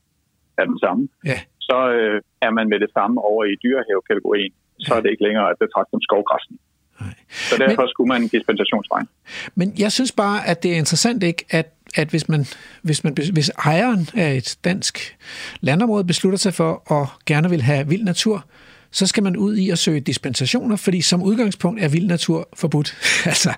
er 0.59 0.65
den 0.65 0.79
samme, 0.85 1.09
Ja. 1.31 1.39
så 1.61 1.79
øh, 1.99 2.21
er 2.47 2.51
man 2.51 2.69
med 2.69 2.79
det 2.81 2.91
samme 2.97 3.21
over 3.31 3.45
i 3.45 3.55
dyrehave-kategorien. 3.65 4.53
Så 4.79 4.95
er 4.95 5.01
det 5.01 5.11
ikke 5.11 5.25
længere 5.29 5.51
at 5.51 5.57
betragte 5.65 5.91
som 5.91 6.01
skovgræsning. 6.09 6.61
Nej. 7.01 7.15
Så 7.31 7.55
derfor 7.59 7.87
skulle 7.87 8.09
man 8.09 8.23
dispensationsvejen. 8.23 9.09
Men 9.55 9.73
jeg 9.79 9.93
synes 9.93 10.13
bare, 10.13 10.49
at 10.49 10.63
det 10.63 10.73
er 10.73 10.77
interessant 10.77 11.23
ikke, 11.23 11.45
at, 11.51 11.67
at 11.97 12.09
hvis, 12.09 12.29
man, 12.29 12.41
hvis, 12.83 13.05
man, 13.05 13.13
hvis 13.33 13.51
ejeren 13.67 14.09
af 14.17 14.35
et 14.35 14.59
dansk 14.65 15.19
landområde 15.61 16.05
beslutter 16.05 16.39
sig 16.39 16.55
for 16.55 16.93
at 17.01 17.09
gerne 17.27 17.51
vil 17.51 17.63
have 17.63 17.89
vild 17.89 18.05
natur, 18.05 18.45
så 18.91 19.07
skal 19.07 19.23
man 19.23 19.37
ud 19.37 19.55
i 19.57 19.71
at 19.71 19.79
søge 19.79 20.01
dispensationer, 20.01 20.77
fordi 20.77 21.01
som 21.01 21.23
udgangspunkt 21.23 21.83
er 21.85 21.89
vild 21.89 22.07
natur 22.07 22.49
forbudt. 22.57 22.89
altså, 23.33 23.51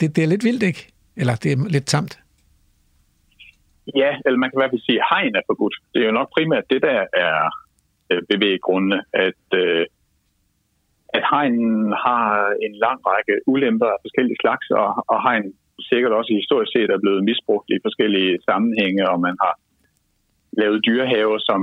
det, 0.00 0.16
det 0.16 0.24
er 0.24 0.28
lidt 0.28 0.44
vildt, 0.44 0.62
ikke? 0.62 0.82
Eller 1.16 1.34
det 1.42 1.52
er 1.52 1.68
lidt 1.68 1.86
tamt. 1.86 2.18
Ja, 4.02 4.10
eller 4.24 4.38
man 4.38 4.48
kan 4.48 4.56
i 4.58 4.60
hvert 4.60 4.74
fald 4.74 4.88
sige, 4.88 5.00
at 5.02 5.08
hegn 5.12 5.34
er 5.40 5.44
forbudt. 5.50 5.76
Det 5.92 6.00
er 6.00 6.06
jo 6.06 6.18
nok 6.20 6.30
primært 6.36 6.70
det, 6.72 6.80
der 6.82 6.98
er 7.26 7.38
øh, 8.10 8.22
bevæggrundene, 8.32 9.00
at, 9.26 9.42
øh, 9.62 9.84
at 11.16 11.22
hegn 11.32 11.56
har 12.06 12.24
en 12.66 12.74
lang 12.84 12.98
række 13.10 13.34
ulemper 13.52 13.86
af 13.94 13.98
forskellige 14.04 14.42
slags, 14.42 14.66
og, 14.70 14.90
og 15.12 15.18
hegn 15.26 15.46
sikkert 15.90 16.12
også 16.12 16.32
historisk 16.40 16.70
set 16.72 16.90
er 16.90 17.04
blevet 17.04 17.24
misbrugt 17.30 17.68
i 17.70 17.84
forskellige 17.86 18.38
sammenhænge, 18.48 19.02
og 19.10 19.20
man 19.26 19.36
har 19.44 19.54
lavet 20.60 20.84
dyrehaver, 20.86 21.38
som 21.48 21.60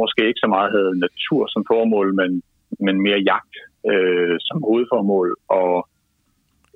måske 0.00 0.26
ikke 0.28 0.44
så 0.44 0.46
meget 0.46 0.70
havde 0.72 1.00
natur 1.06 1.46
som 1.46 1.64
formål, 1.72 2.14
men, 2.14 2.42
men 2.80 3.00
mere 3.00 3.18
jagt 3.18 3.54
øh, 3.90 4.36
som 4.40 4.62
hovedformål. 4.62 5.36
Og 5.48 5.88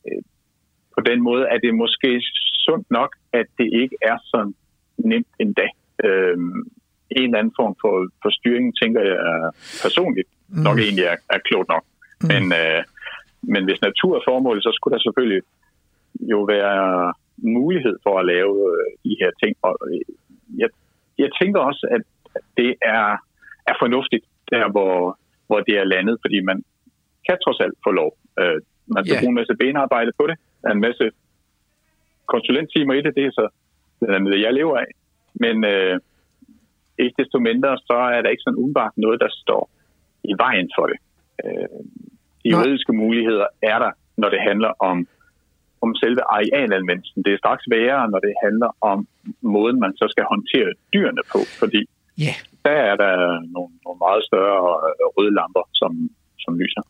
øh, 0.06 0.22
på 0.94 1.00
den 1.00 1.22
måde 1.22 1.44
er 1.52 1.58
det 1.58 1.74
måske 1.74 2.22
sundt 2.66 2.90
nok, 2.90 3.16
at 3.32 3.46
det 3.58 3.68
ikke 3.82 3.96
er 4.02 4.18
så 4.24 4.52
nemt 4.96 5.32
endda. 5.40 5.68
Øh, 6.04 6.38
en 7.10 7.24
eller 7.24 7.38
anden 7.38 7.58
form 7.60 7.74
for, 7.82 7.94
for 8.22 8.30
styring, 8.38 8.66
tænker 8.82 9.02
jeg 9.12 9.52
personligt, 9.82 10.28
mm. 10.48 10.62
nok 10.62 10.78
egentlig 10.78 11.04
er, 11.04 11.16
er 11.30 11.38
klogt 11.48 11.68
nok. 11.68 11.84
Mm. 12.22 12.28
Men, 12.32 12.42
øh, 12.62 12.82
men 13.42 13.64
hvis 13.64 13.80
natur 13.88 14.12
er 14.16 14.26
formålet, 14.28 14.62
så 14.62 14.72
skulle 14.74 14.94
der 14.94 15.02
selvfølgelig 15.02 15.42
jo 16.32 16.40
være 16.42 17.14
mulighed 17.36 17.96
for 18.02 18.18
at 18.18 18.26
lave 18.26 18.54
øh, 18.72 18.88
de 19.04 19.16
her 19.20 19.30
ting. 19.42 19.56
Og 19.62 19.74
øh, 19.90 20.00
jeg, 20.62 20.68
jeg 21.18 21.30
tænker 21.40 21.60
også, 21.60 21.86
at 21.90 22.00
at 22.00 22.06
det 22.56 22.70
er, 22.82 23.06
er 23.70 23.74
fornuftigt 23.82 24.24
der, 24.50 24.70
hvor, 24.70 25.18
hvor 25.46 25.60
det 25.60 25.74
er 25.78 25.84
landet, 25.84 26.18
fordi 26.24 26.40
man 26.40 26.64
kan 27.28 27.38
trods 27.44 27.60
alt 27.60 27.74
få 27.84 27.90
lov. 27.90 28.10
Øh, 28.40 28.58
man 28.94 29.04
skal 29.04 29.14
Ja. 29.14 29.20
bruge 29.20 29.32
en 29.34 29.40
masse 29.40 29.54
benarbejde 29.54 30.12
på 30.18 30.26
det. 30.26 30.36
En 30.72 30.80
masse 30.80 31.10
konsulenttimer 32.26 32.94
i 32.94 33.02
det, 33.02 33.14
det 33.14 33.24
er 33.26 33.30
så 33.30 33.48
det, 34.00 34.40
jeg 34.40 34.52
lever 34.54 34.76
af. 34.78 34.90
Men 35.34 35.64
øh, 35.64 36.00
ikke 36.98 37.22
desto 37.22 37.38
mindre, 37.38 37.78
så 37.78 37.92
er 38.16 38.22
der 38.22 38.30
ikke 38.30 38.42
sådan 38.46 38.58
umiddelbart 38.58 38.92
noget, 38.96 39.20
der 39.20 39.28
står 39.42 39.70
i 40.24 40.34
vejen 40.38 40.70
for 40.78 40.86
det. 40.86 40.98
Øh, 41.44 41.68
de 42.44 42.48
Nej. 42.50 42.52
juridiske 42.52 42.92
muligheder 42.92 43.46
er 43.62 43.78
der, 43.78 43.90
når 44.16 44.28
det 44.28 44.40
handler 44.48 44.72
om, 44.90 45.08
om 45.80 45.94
selve 45.94 46.22
arealanvendelsen. 46.36 47.22
Det 47.24 47.32
er 47.32 47.38
straks 47.38 47.64
værre, 47.70 48.10
når 48.10 48.18
det 48.18 48.34
handler 48.44 48.70
om 48.80 49.08
måden, 49.40 49.80
man 49.80 49.92
så 49.96 50.06
skal 50.10 50.24
håndtere 50.24 50.72
dyrene 50.94 51.22
på, 51.32 51.38
fordi 51.58 51.88
Ja, 52.18 52.34
der 52.64 52.70
er 52.70 52.96
der 52.96 53.12
nogle, 53.54 53.72
nogle 53.84 53.98
meget 54.06 54.22
større 54.28 54.68
øh, 54.88 55.06
røde 55.16 55.34
lamper, 55.34 55.64
som, 55.74 56.10
som 56.38 56.58
lyser. 56.58 56.82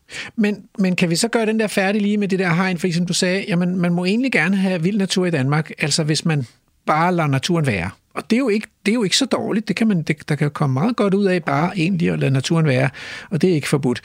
men, 0.43 0.69
men 0.77 0.95
kan 0.95 1.09
vi 1.09 1.15
så 1.15 1.27
gøre 1.27 1.45
den 1.45 1.59
der 1.59 1.67
færdig 1.67 2.01
lige 2.01 2.17
med 2.17 2.27
det 2.27 2.39
der 2.39 2.53
hegn? 2.53 2.77
For 2.77 2.93
som 2.93 3.05
du 3.05 3.13
sagde, 3.13 3.45
jamen, 3.47 3.77
man 3.77 3.93
må 3.93 4.05
egentlig 4.05 4.31
gerne 4.31 4.55
have 4.55 4.81
vild 4.81 4.97
natur 4.97 5.25
i 5.25 5.31
Danmark, 5.31 5.71
altså 5.77 6.03
hvis 6.03 6.25
man 6.25 6.43
bare 6.85 7.15
lader 7.15 7.27
naturen 7.27 7.67
være. 7.67 7.89
Og 8.13 8.23
det 8.29 8.35
er 8.35 8.39
jo 8.39 8.49
ikke, 8.49 8.67
det 8.85 8.91
er 8.91 8.95
jo 8.95 9.03
ikke 9.03 9.17
så 9.17 9.25
dårligt. 9.25 9.67
Det 9.67 9.75
kan 9.75 9.87
man, 9.87 10.01
det, 10.01 10.29
der 10.29 10.35
kan 10.35 10.51
komme 10.51 10.73
meget 10.73 10.95
godt 10.95 11.13
ud 11.13 11.25
af 11.25 11.43
bare 11.43 11.77
egentlig 11.77 12.09
at 12.09 12.19
lade 12.19 12.31
naturen 12.31 12.65
være, 12.65 12.89
og 13.29 13.41
det 13.41 13.49
er 13.49 13.53
ikke 13.53 13.69
forbudt. 13.69 14.01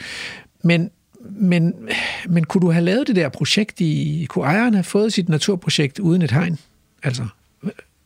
Men, 0.63 0.91
men, 1.21 1.89
men 2.29 2.43
kunne 2.43 2.61
du 2.61 2.71
have 2.71 2.85
lavet 2.85 3.07
det 3.07 3.15
der 3.15 3.29
projekt 3.29 3.81
i... 3.81 4.25
Kunne 4.29 4.45
ejeren 4.45 4.73
have 4.73 4.83
fået 4.83 5.13
sit 5.13 5.29
naturprojekt 5.29 5.99
uden 5.99 6.21
et 6.21 6.31
hegn? 6.31 6.59
Altså, 7.03 7.23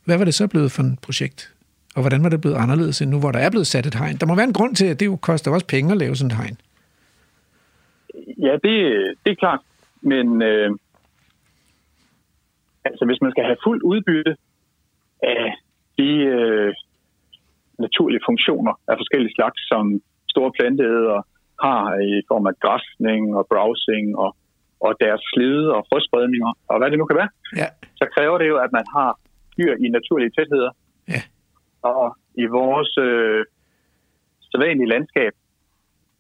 hvad 0.05 0.17
var 0.17 0.25
det 0.25 0.33
så 0.33 0.47
blevet 0.47 0.71
for 0.71 0.83
et 0.83 0.99
projekt? 1.01 1.53
Og 1.97 2.01
hvordan 2.03 2.23
var 2.23 2.29
det 2.33 2.41
blevet 2.41 2.55
anderledes 2.63 3.01
end 3.01 3.09
nu, 3.11 3.19
hvor 3.19 3.31
der 3.31 3.39
er 3.45 3.49
blevet 3.53 3.67
sat 3.73 3.85
et 3.85 3.95
hegn? 4.01 4.15
Der 4.21 4.27
må 4.27 4.35
være 4.35 4.49
en 4.51 4.57
grund 4.59 4.73
til, 4.75 4.87
at 4.91 4.99
det 4.99 5.05
jo 5.05 5.15
koster 5.29 5.51
også 5.51 5.67
penge 5.75 5.91
at 5.91 5.97
lave 6.03 6.15
sådan 6.15 6.31
et 6.31 6.37
hegn. 6.41 6.57
Ja, 8.45 8.53
det, 8.65 8.75
det 9.23 9.29
er 9.31 9.39
klart. 9.43 9.61
Men 10.11 10.25
øh, 10.41 10.69
altså, 12.89 13.03
hvis 13.05 13.21
man 13.21 13.31
skal 13.31 13.43
have 13.49 13.63
fuld 13.65 13.81
udbytte 13.91 14.33
af 15.37 15.45
de 15.99 16.09
øh, 16.37 16.73
naturlige 17.79 18.21
funktioner 18.29 18.73
af 18.91 18.95
forskellige 19.01 19.33
slags, 19.37 19.59
som 19.71 19.83
store 20.33 20.51
planteæder 20.57 21.19
har 21.65 21.83
i 22.11 22.13
form 22.31 22.45
af 22.51 22.55
græsning 22.63 23.21
og 23.37 23.43
browsing 23.51 24.05
og, 24.23 24.31
og 24.85 24.91
deres 25.03 25.21
slide 25.33 25.67
og 25.75 25.81
frøspredninger 25.89 26.51
og 26.69 26.75
hvad 26.77 26.89
det 26.91 26.97
nu 26.99 27.05
kan 27.05 27.17
være, 27.21 27.31
Ja. 27.61 27.67
så 27.99 28.05
kræver 28.15 28.37
det 28.41 28.47
jo, 28.51 28.57
at 28.65 28.71
man 28.77 28.85
har 28.95 29.09
dyr 29.57 29.73
i 29.85 29.87
naturlige 29.97 30.31
tætheder. 30.37 30.71
Og 32.03 32.17
i 32.43 32.45
vores 32.45 32.91
øh, 32.97 33.45
sædvanlige 34.51 34.89
landskab, 34.89 35.33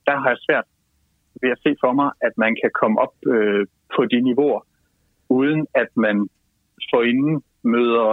der 0.07 0.15
har 0.21 0.29
jeg 0.29 0.37
svært 0.47 0.67
ved 1.41 1.49
at 1.55 1.61
se 1.65 1.71
for 1.83 1.93
mig, 1.99 2.09
at 2.21 2.33
man 2.37 2.55
kan 2.61 2.71
komme 2.81 2.97
op 3.05 3.15
øh, 3.33 3.65
på 3.95 4.01
de 4.11 4.21
niveauer, 4.21 4.61
uden 5.29 5.67
at 5.81 5.89
man 5.95 6.29
forinden 6.91 7.43
møder 7.63 8.11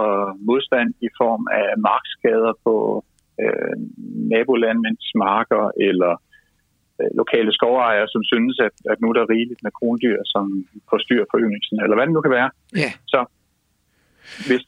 modstand 0.49 0.89
i 1.07 1.09
form 1.21 1.43
af 1.61 1.67
markskader 1.89 2.53
på 2.65 3.05
øh, 3.43 3.75
nabolandmænds 4.33 5.07
marker 5.15 5.63
eller 5.89 6.13
øh, 6.99 7.09
lokale 7.21 7.51
skovejere, 7.53 8.07
som 8.07 8.23
synes, 8.23 8.55
at, 8.67 8.75
at 8.91 8.97
nu 9.01 9.07
er 9.09 9.13
der 9.13 9.29
rigeligt 9.29 9.63
med 9.63 9.71
krondyr, 9.71 10.19
som 10.33 10.45
forstyrrer 10.89 11.25
foryngelsen, 11.33 11.77
eller 11.83 11.95
hvad 11.95 12.05
det 12.05 12.13
nu 12.13 12.21
kan 12.21 12.37
være. 12.39 12.49
Ja. 12.83 12.91
Så 13.13 13.19
hvis 14.47 14.65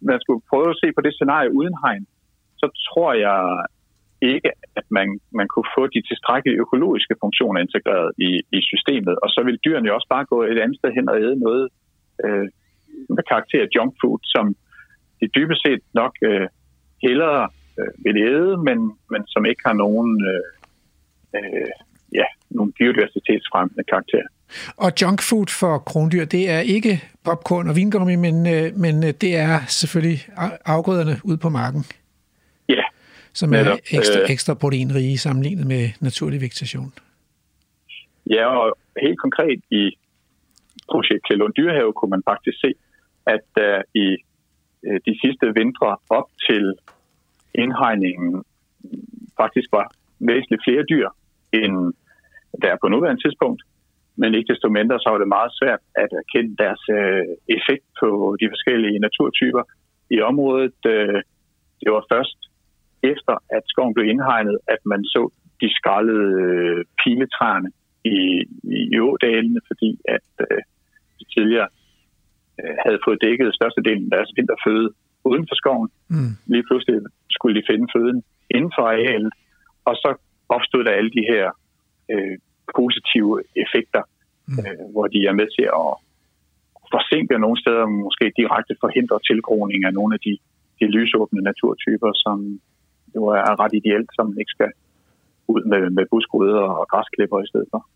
man 0.00 0.18
skulle 0.20 0.42
prøve 0.50 0.70
at 0.70 0.80
se 0.82 0.88
på 0.96 1.00
det 1.06 1.12
scenarie 1.14 1.50
uden 1.58 1.76
hegn, 1.84 2.06
så 2.74 2.88
tror 2.88 3.12
jeg 3.26 3.40
ikke, 4.22 4.50
at 4.76 4.86
man, 4.90 5.08
man 5.38 5.48
kunne 5.48 5.70
få 5.78 5.86
de 5.86 6.00
tilstrækkelige 6.08 6.60
økologiske 6.64 7.14
funktioner 7.22 7.60
integreret 7.60 8.10
i, 8.28 8.30
i 8.58 8.60
systemet. 8.70 9.14
Og 9.22 9.28
så 9.34 9.40
vil 9.46 9.58
dyrene 9.64 9.88
jo 9.88 9.94
også 9.94 10.08
bare 10.14 10.24
gå 10.24 10.42
et 10.42 10.58
andet 10.62 10.78
sted 10.78 10.90
hen 10.98 11.08
og 11.08 11.16
æde 11.24 11.38
noget 11.46 11.68
øh, 12.24 12.46
med 13.16 13.24
karakter 13.32 13.62
af 13.62 13.68
junk 13.76 13.92
food, 14.00 14.18
som 14.34 14.44
de 15.20 15.26
dybest 15.36 15.62
set 15.66 15.82
nok 15.94 16.14
øh, 16.22 16.48
hellere 17.02 17.48
øh, 17.78 17.92
vil 18.04 18.16
æde, 18.16 18.56
men, 18.56 18.78
men 19.12 19.22
som 19.26 19.46
ikke 19.46 19.62
har 19.66 19.72
nogen, 19.84 20.10
øh, 20.30 20.44
øh, 21.36 21.70
ja, 22.14 22.26
nogen 22.50 22.72
biodiversitetsfremmende 22.78 23.84
karakter. 23.92 24.24
Og 24.76 24.92
junk 25.02 25.22
food 25.22 25.46
for 25.60 25.78
krondyr, 25.78 26.24
det 26.24 26.50
er 26.50 26.60
ikke 26.60 27.02
popcorn 27.24 27.68
og 27.68 27.76
vingummi, 27.76 28.16
men, 28.16 28.46
øh, 28.46 28.76
men 28.76 29.04
øh, 29.04 29.10
det 29.20 29.36
er 29.36 29.60
selvfølgelig 29.68 30.20
afgrøderne 30.64 31.16
ude 31.24 31.38
på 31.38 31.48
marken, 31.48 31.84
som 33.40 33.48
er 33.52 33.62
Netop, 33.62 33.78
ekstra, 33.98 34.20
øh. 34.20 34.30
ekstra 34.34 34.54
proteinrige 34.62 35.18
sammenlignet 35.18 35.66
med 35.66 35.84
naturlig 36.08 36.40
vegetation. 36.40 36.92
Ja, 38.36 38.44
og 38.60 38.78
helt 39.02 39.20
konkret 39.24 39.60
i 39.70 39.82
projekt 40.92 41.22
Klælund 41.26 41.54
Dyrehave 41.58 41.92
kunne 41.92 42.14
man 42.16 42.22
faktisk 42.30 42.58
se, 42.64 42.70
at 43.34 43.42
der 43.58 43.82
i 44.04 44.08
øh, 44.86 45.00
de 45.06 45.14
sidste 45.22 45.46
vintre 45.60 45.90
op 46.18 46.28
til 46.46 46.64
indhegningen 47.62 48.44
faktisk 49.40 49.68
var 49.78 49.86
væsentligt 50.30 50.62
flere 50.66 50.84
dyr, 50.92 51.08
end 51.52 51.76
der 52.62 52.68
er 52.72 52.78
på 52.82 52.88
nuværende 52.88 53.22
tidspunkt. 53.22 53.62
men 54.22 54.34
ikke 54.34 54.52
desto 54.52 54.68
mindre, 54.68 54.98
så 55.00 55.08
var 55.10 55.18
det 55.18 55.28
meget 55.28 55.52
svært 55.60 55.82
at 56.02 56.10
erkende 56.22 56.56
deres 56.64 56.82
øh, 56.98 57.24
effekt 57.56 57.86
på 58.00 58.08
de 58.40 58.46
forskellige 58.54 58.98
naturtyper 59.06 59.62
i 60.10 60.18
området. 60.30 60.80
Øh, 60.94 61.20
det 61.80 61.90
var 61.96 62.04
først 62.12 62.38
efter, 63.02 63.34
at 63.56 63.62
skoven 63.66 63.94
blev 63.94 64.06
indhegnet, 64.06 64.58
at 64.68 64.80
man 64.92 65.04
så 65.04 65.22
de 65.60 65.68
skrællede 65.78 66.28
øh, 66.46 66.84
piletræerne 67.00 67.70
i, 68.04 68.18
i 68.94 68.98
ådalene, 69.00 69.60
fordi 69.66 69.90
at 70.16 70.28
øh, 70.40 70.60
de 71.18 71.24
tidligere 71.34 71.68
øh, 72.60 72.76
havde 72.84 72.98
fået 73.04 73.22
dækket 73.24 73.54
størstedelen 73.54 74.04
af 74.04 74.16
deres 74.16 74.30
vinterføde 74.36 74.88
uden 75.24 75.46
for 75.50 75.56
skoven. 75.62 75.88
Mm. 76.08 76.32
Lige 76.52 76.66
pludselig 76.68 76.96
skulle 77.30 77.56
de 77.58 77.68
finde 77.70 77.86
føden 77.94 78.18
inden 78.56 78.72
for 78.76 78.84
arealet, 78.92 79.32
og 79.88 79.94
så 80.02 80.10
opstod 80.48 80.84
der 80.84 80.98
alle 80.98 81.12
de 81.18 81.24
her 81.32 81.44
øh, 82.12 82.36
positive 82.78 83.32
effekter, 83.64 84.02
mm. 84.48 84.58
øh, 84.58 84.84
hvor 84.92 85.06
de 85.14 85.20
er 85.30 85.34
med 85.40 85.48
til 85.56 85.66
at 85.82 85.90
forsinke 86.94 87.38
nogle 87.44 87.58
steder, 87.62 87.86
måske 87.86 88.26
direkte 88.40 88.74
forhindre 88.84 89.18
tilgroning 89.28 89.80
af 89.88 89.92
nogle 89.98 90.12
af 90.16 90.20
de, 90.26 90.34
de 90.80 90.86
lysåbne 90.96 91.40
naturtyper, 91.50 92.10
som 92.24 92.60
jo 93.14 93.22
er 93.26 93.60
ret 93.62 93.74
ideelt, 93.74 94.10
som 94.14 94.26
man 94.26 94.38
ikke 94.38 94.54
skal 94.56 94.70
ud 95.48 95.62
med, 95.64 95.90
med 95.90 96.04
buskrydder 96.10 96.66
og 96.78 96.88
græsklipper 96.88 97.38
i 97.40 97.46
stedet 97.46 97.68
for. 97.70 97.86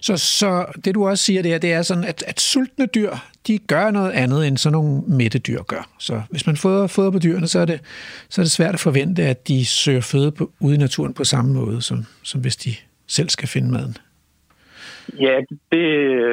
Så, 0.00 0.16
så 0.16 0.80
det 0.84 0.94
du 0.94 1.08
også 1.08 1.24
siger 1.24 1.42
der, 1.42 1.58
det 1.58 1.72
er 1.72 1.82
sådan, 1.82 2.04
at, 2.04 2.24
at 2.26 2.40
sultne 2.40 2.86
dyr, 2.86 3.12
de 3.46 3.58
gør 3.58 3.90
noget 3.90 4.10
andet, 4.10 4.46
end 4.46 4.56
sådan 4.56 4.72
nogle 4.72 5.02
mætte 5.06 5.38
dyr 5.38 5.62
gør. 5.62 5.88
Så 5.98 6.22
hvis 6.30 6.46
man 6.46 6.56
fodrer, 6.56 6.86
fodrer 6.86 7.10
på 7.10 7.18
dyrene, 7.18 7.46
så 7.46 7.58
er, 7.58 7.64
det, 7.64 7.80
så 8.28 8.40
er 8.40 8.44
det 8.44 8.50
svært 8.50 8.74
at 8.74 8.80
forvente, 8.80 9.22
at 9.22 9.48
de 9.48 9.66
søger 9.66 10.00
føde 10.12 10.32
på, 10.32 10.50
ude 10.60 10.74
i 10.74 10.78
naturen 10.78 11.14
på 11.14 11.24
samme 11.24 11.54
måde, 11.54 11.82
som, 11.82 11.98
som 12.22 12.40
hvis 12.40 12.56
de 12.56 12.70
selv 13.06 13.28
skal 13.28 13.48
finde 13.48 13.70
maden. 13.72 13.96
Ja, 15.26 15.34
det, 15.72 15.86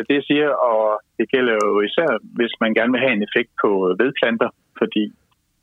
det 0.10 0.20
siger, 0.28 0.50
og 0.50 1.02
det 1.18 1.32
gælder 1.32 1.54
jo 1.64 1.82
især, 1.82 2.10
hvis 2.38 2.54
man 2.62 2.74
gerne 2.74 2.92
vil 2.92 3.02
have 3.02 3.14
en 3.14 3.24
effekt 3.28 3.52
på 3.64 3.96
vedplanter, 4.00 4.50
fordi 4.78 5.14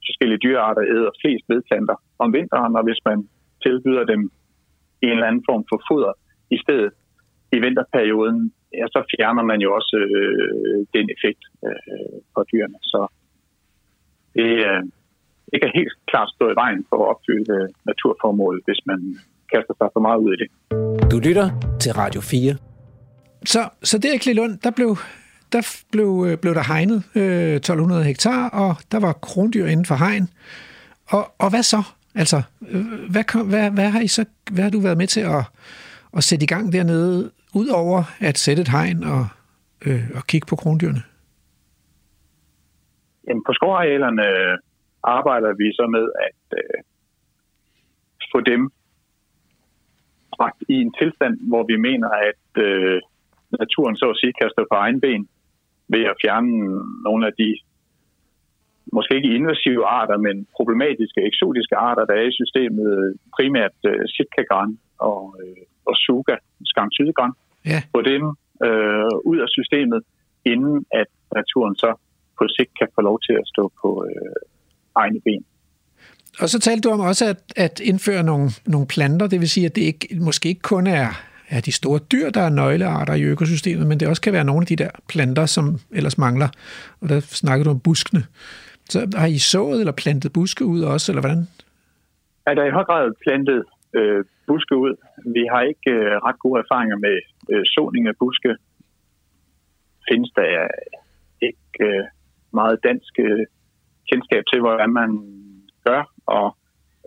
forskellige 0.08 0.42
dyrearter 0.46 0.82
æder 0.94 1.12
flest 1.20 1.44
vedplanter 1.52 1.96
om 2.22 2.28
vinteren, 2.38 2.72
og 2.78 2.82
hvis 2.88 3.00
man 3.08 3.18
tilbyder 3.64 4.04
dem 4.12 4.20
en 5.02 5.14
eller 5.14 5.26
anden 5.28 5.44
form 5.50 5.64
for 5.70 5.78
foder 5.88 6.12
i 6.56 6.58
stedet 6.64 6.92
i 7.56 7.58
vinterperioden, 7.64 8.52
ja, 8.78 8.86
så 8.94 9.00
fjerner 9.12 9.44
man 9.50 9.60
jo 9.64 9.68
også 9.78 9.96
øh, 10.18 10.78
den 10.96 11.06
effekt 11.14 11.42
øh, 11.66 12.16
på 12.34 12.40
dyrene. 12.50 12.78
Så 12.92 13.00
det, 14.36 14.50
øh, 14.68 14.82
det 15.50 15.58
kan 15.62 15.70
helt 15.74 15.94
klart 16.10 16.30
stå 16.36 16.44
i 16.50 16.56
vejen 16.62 16.80
for 16.88 16.96
at 17.02 17.08
opfylde 17.12 17.52
øh, 17.58 17.68
naturformålet, 17.90 18.62
hvis 18.66 18.80
man 18.90 19.00
kaster 19.52 19.74
sig 19.80 19.88
for 19.94 20.02
meget 20.06 20.18
ud 20.24 20.32
i 20.36 20.38
det. 20.42 20.48
Du 21.12 21.18
lytter 21.28 21.46
til 21.82 21.92
Radio 22.02 22.20
4. 22.20 22.56
Så, 23.52 23.60
så 23.82 23.98
der 23.98 24.12
i 24.14 24.16
Klilund, 24.24 24.54
der 24.64 24.70
blev, 24.78 24.90
der 25.52 25.84
blev, 25.92 26.26
øh, 26.28 26.38
blev 26.38 26.54
der 26.54 26.72
hegnet 26.72 27.02
øh, 27.16 27.56
1200 27.56 28.04
hektar, 28.04 28.48
og 28.48 28.76
der 28.92 29.00
var 29.00 29.12
krondyr 29.12 29.66
inden 29.66 29.86
for 29.86 29.94
hegn. 29.94 30.28
Og, 31.08 31.32
og 31.38 31.50
hvad 31.50 31.62
så? 31.62 31.82
Altså, 32.14 32.42
øh, 32.68 32.84
hvad, 33.10 33.44
hvad, 33.50 33.70
hvad, 33.70 33.90
har 33.90 34.00
I 34.00 34.08
så, 34.08 34.24
hvad 34.52 34.64
har 34.64 34.70
du 34.70 34.80
været 34.80 34.98
med 34.98 35.06
til 35.06 35.20
at, 35.20 35.44
at 36.16 36.24
sætte 36.24 36.44
i 36.44 36.46
gang 36.46 36.72
dernede, 36.72 37.30
udover 37.54 38.02
at 38.20 38.38
sætte 38.38 38.62
et 38.62 38.68
hegn 38.68 39.04
og, 39.04 39.26
øh, 39.86 40.02
og 40.14 40.26
kigge 40.26 40.46
på 40.46 40.56
krondyrene? 40.56 41.02
Jamen, 43.28 43.44
på 43.46 43.52
skovarealerne 43.52 44.26
øh, 44.28 44.58
arbejder 45.04 45.52
vi 45.60 45.72
så 45.72 45.86
med 45.96 46.06
at 46.28 46.58
øh, 46.58 46.78
få 48.32 48.40
dem 48.40 48.70
bragt 50.36 50.62
i 50.68 50.74
en 50.74 50.92
tilstand, 51.00 51.34
hvor 51.50 51.62
vi 51.70 51.76
mener, 51.76 52.08
at 52.30 52.62
øh, 52.66 53.00
naturen 53.60 53.96
så 53.96 54.06
at 54.10 54.16
sige 54.20 54.32
kan 54.38 54.50
stå 54.50 54.66
på 54.70 54.76
egen 54.84 55.00
ben 55.00 55.28
ved 55.94 56.04
at 56.12 56.16
fjerne 56.22 56.50
nogle 57.06 57.22
af 57.26 57.32
de 57.40 57.48
måske 58.96 59.12
ikke 59.16 59.34
invasive 59.38 59.84
arter, 59.98 60.16
men 60.26 60.46
problematiske, 60.56 61.20
eksotiske 61.30 61.76
arter, 61.76 62.04
der 62.04 62.14
er 62.20 62.26
i 62.32 62.38
systemet, 62.40 62.88
primært 63.36 63.76
øh, 63.90 64.04
sitkagran 64.16 64.70
og, 64.98 65.22
øh, 65.42 65.62
og 65.88 65.94
suga, 66.04 66.36
skamsydegran, 66.72 67.32
ja. 67.72 67.80
få 67.94 68.00
dem 68.12 68.22
øh, 68.66 69.30
ud 69.30 69.38
af 69.44 69.48
systemet, 69.58 70.00
inden 70.52 70.76
at 71.00 71.08
naturen 71.38 71.74
så 71.76 71.90
på 72.38 72.44
sigt 72.56 72.72
kan 72.78 72.88
få 72.94 73.00
lov 73.08 73.18
til 73.26 73.34
at 73.40 73.46
stå 73.52 73.72
på 73.82 74.06
øh, 74.08 74.40
egne 74.94 75.20
ben. 75.26 75.44
Og 76.40 76.48
så 76.48 76.58
talte 76.60 76.88
du 76.88 76.92
om 76.94 77.00
også 77.00 77.24
at, 77.32 77.42
at 77.56 77.80
indføre 77.80 78.22
nogle, 78.22 78.50
nogle 78.66 78.86
planter, 78.86 79.26
det 79.26 79.40
vil 79.40 79.48
sige, 79.48 79.66
at 79.66 79.76
det 79.76 79.82
ikke, 79.82 80.08
måske 80.20 80.48
ikke 80.48 80.60
kun 80.60 80.86
er, 80.86 81.06
er 81.56 81.60
de 81.60 81.72
store 81.72 82.00
dyr, 82.12 82.30
der 82.30 82.40
er 82.40 82.50
nøglearter 82.50 83.14
i 83.14 83.22
økosystemet, 83.22 83.86
men 83.86 84.00
det 84.00 84.08
også 84.08 84.22
kan 84.22 84.32
være 84.32 84.44
nogle 84.44 84.62
af 84.62 84.66
de 84.66 84.76
der 84.76 84.90
planter, 85.08 85.46
som 85.46 85.64
ellers 85.98 86.18
mangler. 86.18 86.48
Og 87.00 87.08
der 87.08 87.20
snakkede 87.20 87.64
du 87.64 87.70
om 87.70 87.80
buskene. 87.80 88.22
Så 88.92 88.98
har 89.16 89.26
I 89.26 89.38
sået 89.38 89.80
eller 89.80 89.92
plantet 90.02 90.32
buske 90.32 90.64
ud 90.64 90.80
også, 90.82 91.12
eller 91.12 91.22
hvordan? 91.22 91.42
Ja, 92.46 92.54
der 92.54 92.62
er 92.62 92.70
i 92.70 92.76
høj 92.78 92.84
grad 92.84 93.12
plantet 93.24 93.64
øh, 93.98 94.24
buske 94.46 94.76
ud. 94.76 94.94
Vi 95.36 95.44
har 95.52 95.62
ikke 95.72 95.90
øh, 95.90 96.14
ret 96.26 96.38
gode 96.38 96.62
erfaringer 96.64 96.96
med 97.06 97.16
øh, 97.52 97.62
såning 97.74 98.04
af 98.08 98.16
buske. 98.22 98.56
Findes 100.08 100.30
der 100.36 100.50
øh, 100.62 101.48
ikke 101.48 101.78
øh, 101.80 102.04
meget 102.52 102.76
dansk 102.88 103.14
øh, 103.18 103.44
kendskab 104.10 104.42
til, 104.50 104.60
hvordan 104.60 104.92
man 105.00 105.10
gør, 105.88 106.02
og 106.26 106.46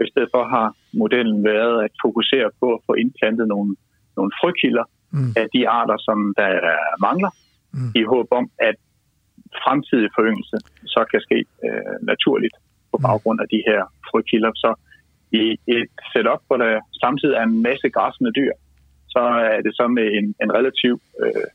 i 0.05 0.07
stedet 0.11 0.29
for 0.33 0.43
har 0.55 0.67
modellen 1.01 1.43
været 1.43 1.83
at 1.85 1.91
fokusere 2.05 2.49
på 2.59 2.67
at 2.73 2.79
få 2.87 2.93
indplantet 2.93 3.47
nogle, 3.47 3.75
nogle 4.17 4.31
frøkilder 4.39 4.85
mm. 5.11 5.31
af 5.41 5.47
de 5.55 5.61
arter, 5.79 5.97
som 6.07 6.17
der 6.37 6.51
mangler, 7.07 7.31
mm. 7.73 7.91
i 7.99 8.01
håb 8.13 8.27
om, 8.39 8.45
at 8.69 8.75
fremtidig 9.63 10.09
foryngelse 10.15 10.57
så 10.93 11.01
kan 11.11 11.21
ske 11.27 11.39
øh, 11.65 11.95
naturligt 12.11 12.55
på 12.91 12.97
mm. 12.97 13.03
baggrund 13.07 13.39
af 13.43 13.47
de 13.53 13.61
her 13.67 13.81
frøkilder. 14.09 14.51
Så 14.63 14.71
i 15.31 15.43
et 15.67 15.89
setup, 16.11 16.41
hvor 16.47 16.57
der 16.57 16.81
samtidig 17.03 17.35
er 17.35 17.43
en 17.43 17.61
masse 17.61 17.87
græsende 17.89 18.31
dyr, 18.39 18.53
så 19.13 19.21
er 19.55 19.61
det 19.65 19.73
så 19.79 19.85
med 19.87 20.07
en, 20.17 20.27
en 20.43 20.51
relativ 20.59 20.93
øh, 21.23 21.47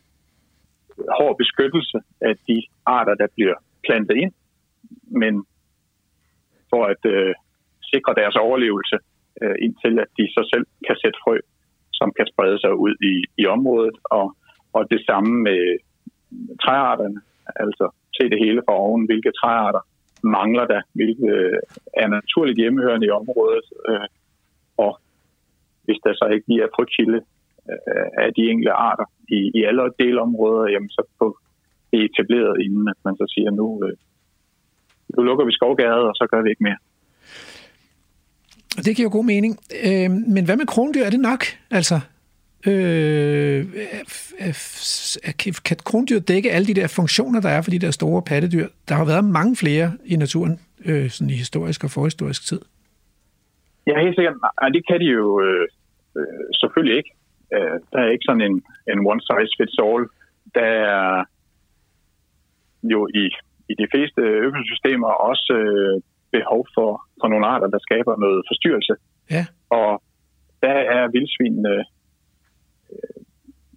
hård 1.19 1.37
beskyttelse 1.43 1.99
af 2.21 2.35
de 2.49 2.57
arter, 2.87 3.15
der 3.15 3.29
bliver 3.37 3.57
plantet 3.87 4.17
ind, 4.17 4.33
men 5.23 5.35
for 6.71 6.83
at 6.93 7.03
øh, 7.15 7.35
sikre 7.93 8.15
deres 8.21 8.37
overlevelse, 8.37 8.97
øh, 9.43 9.57
indtil 9.65 9.95
at 10.05 10.11
de 10.19 10.25
så 10.37 10.43
selv 10.53 10.67
kan 10.87 10.97
sætte 11.03 11.19
frø, 11.25 11.37
som 12.01 12.11
kan 12.17 12.27
sprede 12.33 12.59
sig 12.61 12.73
ud 12.85 12.95
i, 13.13 13.15
i 13.43 13.45
området, 13.57 13.97
og, 14.19 14.27
og 14.77 14.83
det 14.93 15.01
samme 15.09 15.33
med 15.49 15.61
træarterne, 16.65 17.21
altså 17.63 17.85
se 18.17 18.25
det 18.33 18.39
hele 18.45 18.63
fra 18.67 18.75
oven, 18.85 19.05
hvilke 19.07 19.33
træarter 19.41 19.83
mangler 20.23 20.67
der, 20.73 20.81
hvilke 20.99 21.27
øh, 21.27 21.59
er 22.03 22.09
naturligt 22.09 22.59
hjemmehørende 22.59 23.07
i 23.07 23.17
området, 23.21 23.67
øh, 23.89 24.09
og 24.77 24.93
hvis 25.85 25.99
der 26.05 26.13
så 26.15 26.27
ikke 26.35 26.49
lige 26.49 26.63
er 26.63 26.75
frugtkilde 26.77 27.21
øh, 27.71 28.09
af 28.25 28.31
de 28.37 28.43
enkelte 28.51 28.73
arter 28.73 29.07
i, 29.29 29.41
i 29.59 29.61
alle 29.69 29.83
delområder, 29.99 30.65
jamen 30.73 30.91
så 30.97 31.03
på 31.19 31.27
det 31.91 32.01
etableret, 32.05 32.63
inden 32.65 32.89
at 32.89 32.99
man 33.05 33.17
så 33.17 33.27
siger, 33.35 33.51
nu, 33.51 33.67
øh, 33.87 33.97
nu 35.15 35.23
lukker 35.23 35.45
vi 35.45 35.53
skovgade, 35.53 36.05
og 36.11 36.15
så 36.15 36.25
gør 36.31 36.43
vi 36.43 36.51
ikke 36.51 36.67
mere. 36.69 36.81
Det 38.77 38.97
giver 38.97 39.09
jo 39.09 39.13
god 39.13 39.25
mening. 39.25 39.59
Øh, 39.85 40.11
men 40.11 40.45
hvad 40.45 40.57
med 40.57 40.67
krondyr? 40.67 41.05
Er 41.05 41.11
det 41.11 41.21
nok? 41.21 41.45
Altså, 41.71 42.01
Øh, 42.67 43.67
kan 45.65 45.77
krondyr 45.85 46.19
dække 46.19 46.53
alle 46.53 46.67
de 46.67 46.75
der 46.81 46.89
funktioner, 46.97 47.41
der 47.41 47.49
er 47.49 47.63
for 47.63 47.71
de 47.71 47.79
der 47.79 47.91
store 47.91 48.23
pattedyr? 48.23 48.67
Der 48.89 48.95
har 48.95 49.05
været 49.05 49.25
mange 49.25 49.57
flere 49.57 49.93
i 50.05 50.17
naturen, 50.17 50.61
øh, 50.85 51.11
sådan 51.11 51.31
i 51.31 51.33
historisk 51.33 51.85
og 51.85 51.91
forhistorisk 51.91 52.47
tid. 52.47 52.61
Ja, 53.87 54.01
helt 54.05 54.17
sikkert. 54.17 54.37
Nej, 54.61 54.69
det 54.69 54.87
kan 54.89 55.01
de 55.01 55.05
jo 55.05 55.41
øh, 55.41 55.69
øh, 56.17 56.45
selvfølgelig 56.61 56.97
ikke. 56.97 57.13
Øh, 57.55 57.77
der 57.93 57.99
er 57.99 58.11
ikke 58.11 58.29
sådan 58.29 58.47
en, 58.51 58.63
en 58.93 59.07
one 59.07 59.21
size 59.29 59.55
fits 59.59 59.79
all. 59.89 60.05
Der 60.55 60.69
er 60.95 61.25
jo 62.83 63.09
i, 63.15 63.25
i 63.71 63.75
de 63.81 63.87
fleste 63.93 64.21
økosystemer 64.21 65.09
også 65.09 65.53
øh, 65.53 66.03
behov 66.33 66.67
for, 66.77 66.91
for 67.21 67.29
nogle 67.29 67.47
arter, 67.47 67.69
der 67.75 67.79
skaber 67.79 68.15
noget 68.25 68.41
forstyrrelse. 68.51 68.95
Ja. 69.31 69.45
Og 69.71 70.03
der 70.63 70.79
er 70.97 71.11
vildsvinene 71.17 71.85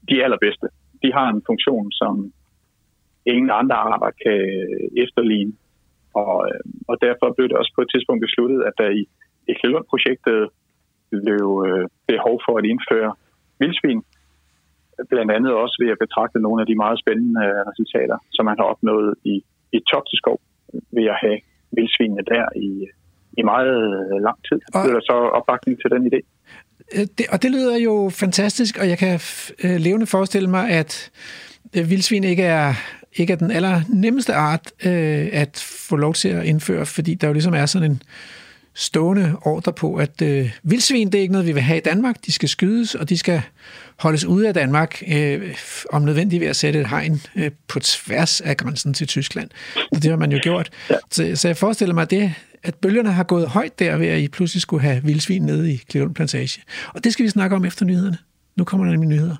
de 0.10 0.24
allerbedste. 0.24 0.68
De 1.04 1.14
har 1.14 1.28
en 1.30 1.41
funktion, 1.49 1.91
som 1.91 2.34
ingen 3.26 3.51
andre 3.62 3.76
arter 3.76 4.12
kan 4.24 4.39
efterligne. 5.04 5.54
Og, 6.14 6.36
øh, 6.47 6.62
og 6.89 6.95
derfor 7.06 7.34
blev 7.36 7.47
det 7.49 7.58
også 7.58 7.74
på 7.76 7.82
et 7.82 7.89
tidspunkt 7.93 8.22
besluttet, 8.28 8.60
at 8.70 8.74
der 8.78 8.89
i 8.89 9.04
Eklund-projektet 9.51 10.49
blev 11.12 11.47
øh, 11.68 11.86
behov 12.08 12.36
for 12.45 12.54
at 12.60 12.66
indføre 12.72 13.12
vildsvin. 13.60 14.01
Blandt 15.10 15.32
andet 15.32 15.54
også 15.64 15.76
ved 15.84 15.89
at 15.91 16.04
betragte 16.06 16.39
nogle 16.39 16.62
af 16.62 16.68
de 16.68 16.76
meget 16.84 16.99
spændende 17.04 17.41
øh, 17.47 17.62
resultater, 17.70 18.18
som 18.36 18.45
man 18.45 18.58
har 18.60 18.68
opnået 18.74 19.16
i, 19.24 19.36
i 19.78 19.80
Topteskov 19.91 20.38
ved 20.97 21.06
at 21.14 21.18
have 21.24 21.39
vildsvinene 21.78 22.24
der 22.34 22.46
i, 22.56 22.70
i 23.40 23.42
meget 23.52 23.76
lang 24.28 24.38
tid. 24.50 24.60
Og... 24.74 24.82
Det 24.86 24.96
er 24.96 25.00
så 25.12 25.18
opbakning 25.38 25.78
til 25.82 25.90
den 25.96 26.02
idé. 26.10 26.20
øh, 26.96 27.08
det, 27.18 27.26
og 27.32 27.44
det 27.44 27.52
lyder 27.52 27.78
jo 27.78 28.10
fantastisk, 28.10 28.78
og 28.78 28.90
jeg 28.90 28.98
kan 28.98 29.20
øh, 29.64 29.76
levende 29.80 30.06
forestille 30.06 30.50
mig, 30.50 30.70
at 30.70 31.12
øh, 31.76 31.90
vildsvin 31.90 32.24
ikke 32.24 32.44
er, 32.44 32.74
ikke 33.16 33.34
er 33.34 33.38
den 33.38 33.52
aller 33.52 33.82
nemmeste 33.90 34.34
art 34.34 34.72
øh, 34.86 35.28
at 35.32 35.66
få 35.90 35.96
lov 35.96 36.14
til 36.14 36.30
at 36.30 36.46
indføre, 36.46 36.86
fordi 36.86 37.14
der 37.14 37.28
jo 37.28 37.34
ligesom 37.34 37.54
er 37.54 37.66
sådan 37.66 37.92
en 37.92 38.02
stående 38.74 39.36
ordre 39.46 39.74
på, 39.74 39.96
at 39.96 40.22
øh, 40.22 40.52
vildsvin, 40.64 41.08
det 41.08 41.16
er 41.16 41.22
ikke 41.22 41.32
noget, 41.32 41.48
vi 41.48 41.52
vil 41.52 41.62
have 41.62 41.78
i 41.78 41.82
Danmark. 41.82 42.16
De 42.26 42.32
skal 42.32 42.50
skydes, 42.50 42.96
og 42.96 43.10
de 43.10 43.18
skal 43.18 43.42
holdes 44.00 44.26
ude 44.26 44.48
af 44.48 44.54
Danmark, 44.54 45.04
øh, 45.08 45.56
om 45.89 46.02
nødvendigt 46.02 46.41
ved 46.41 46.48
at 46.48 46.56
sætte 46.56 46.80
et 46.80 46.88
hegn 46.89 47.22
øh, 47.36 47.52
på 47.68 47.80
tværs 47.80 48.41
af 48.41 48.58
grænsen 48.58 48.94
til 48.94 49.08
Tyskland. 49.08 49.50
Så 49.76 50.00
det 50.00 50.10
har 50.10 50.18
man 50.18 50.32
jo 50.32 50.39
gjort. 50.44 50.70
Så, 51.12 51.32
så 51.36 51.48
jeg 51.48 51.58
forestiller 51.58 51.94
mig, 51.94 52.02
at, 52.02 52.12
det, 52.12 52.34
at 52.64 52.76
bølgerne 52.76 53.12
har 53.12 53.24
gået 53.24 53.48
højt 53.48 53.80
der 53.80 53.98
ved, 53.98 54.08
at 54.08 54.20
I 54.20 54.28
pludselig 54.28 54.62
skulle 54.62 54.84
have 54.84 55.04
vildsvin 55.04 55.41
nede 55.41 55.74
i 55.74 55.78
Klevlund 55.89 56.16
Plantage. 56.16 56.62
Og 56.94 57.04
det 57.04 57.14
skal 57.14 57.26
vi 57.26 57.30
snakke 57.30 57.56
om 57.56 57.66
efter 57.66 57.86
nyhederne. 57.86 58.18
Nu 58.56 58.64
kommer 58.64 58.86
der 58.86 58.91
nemlig 58.91 59.10
nyheder. 59.10 59.36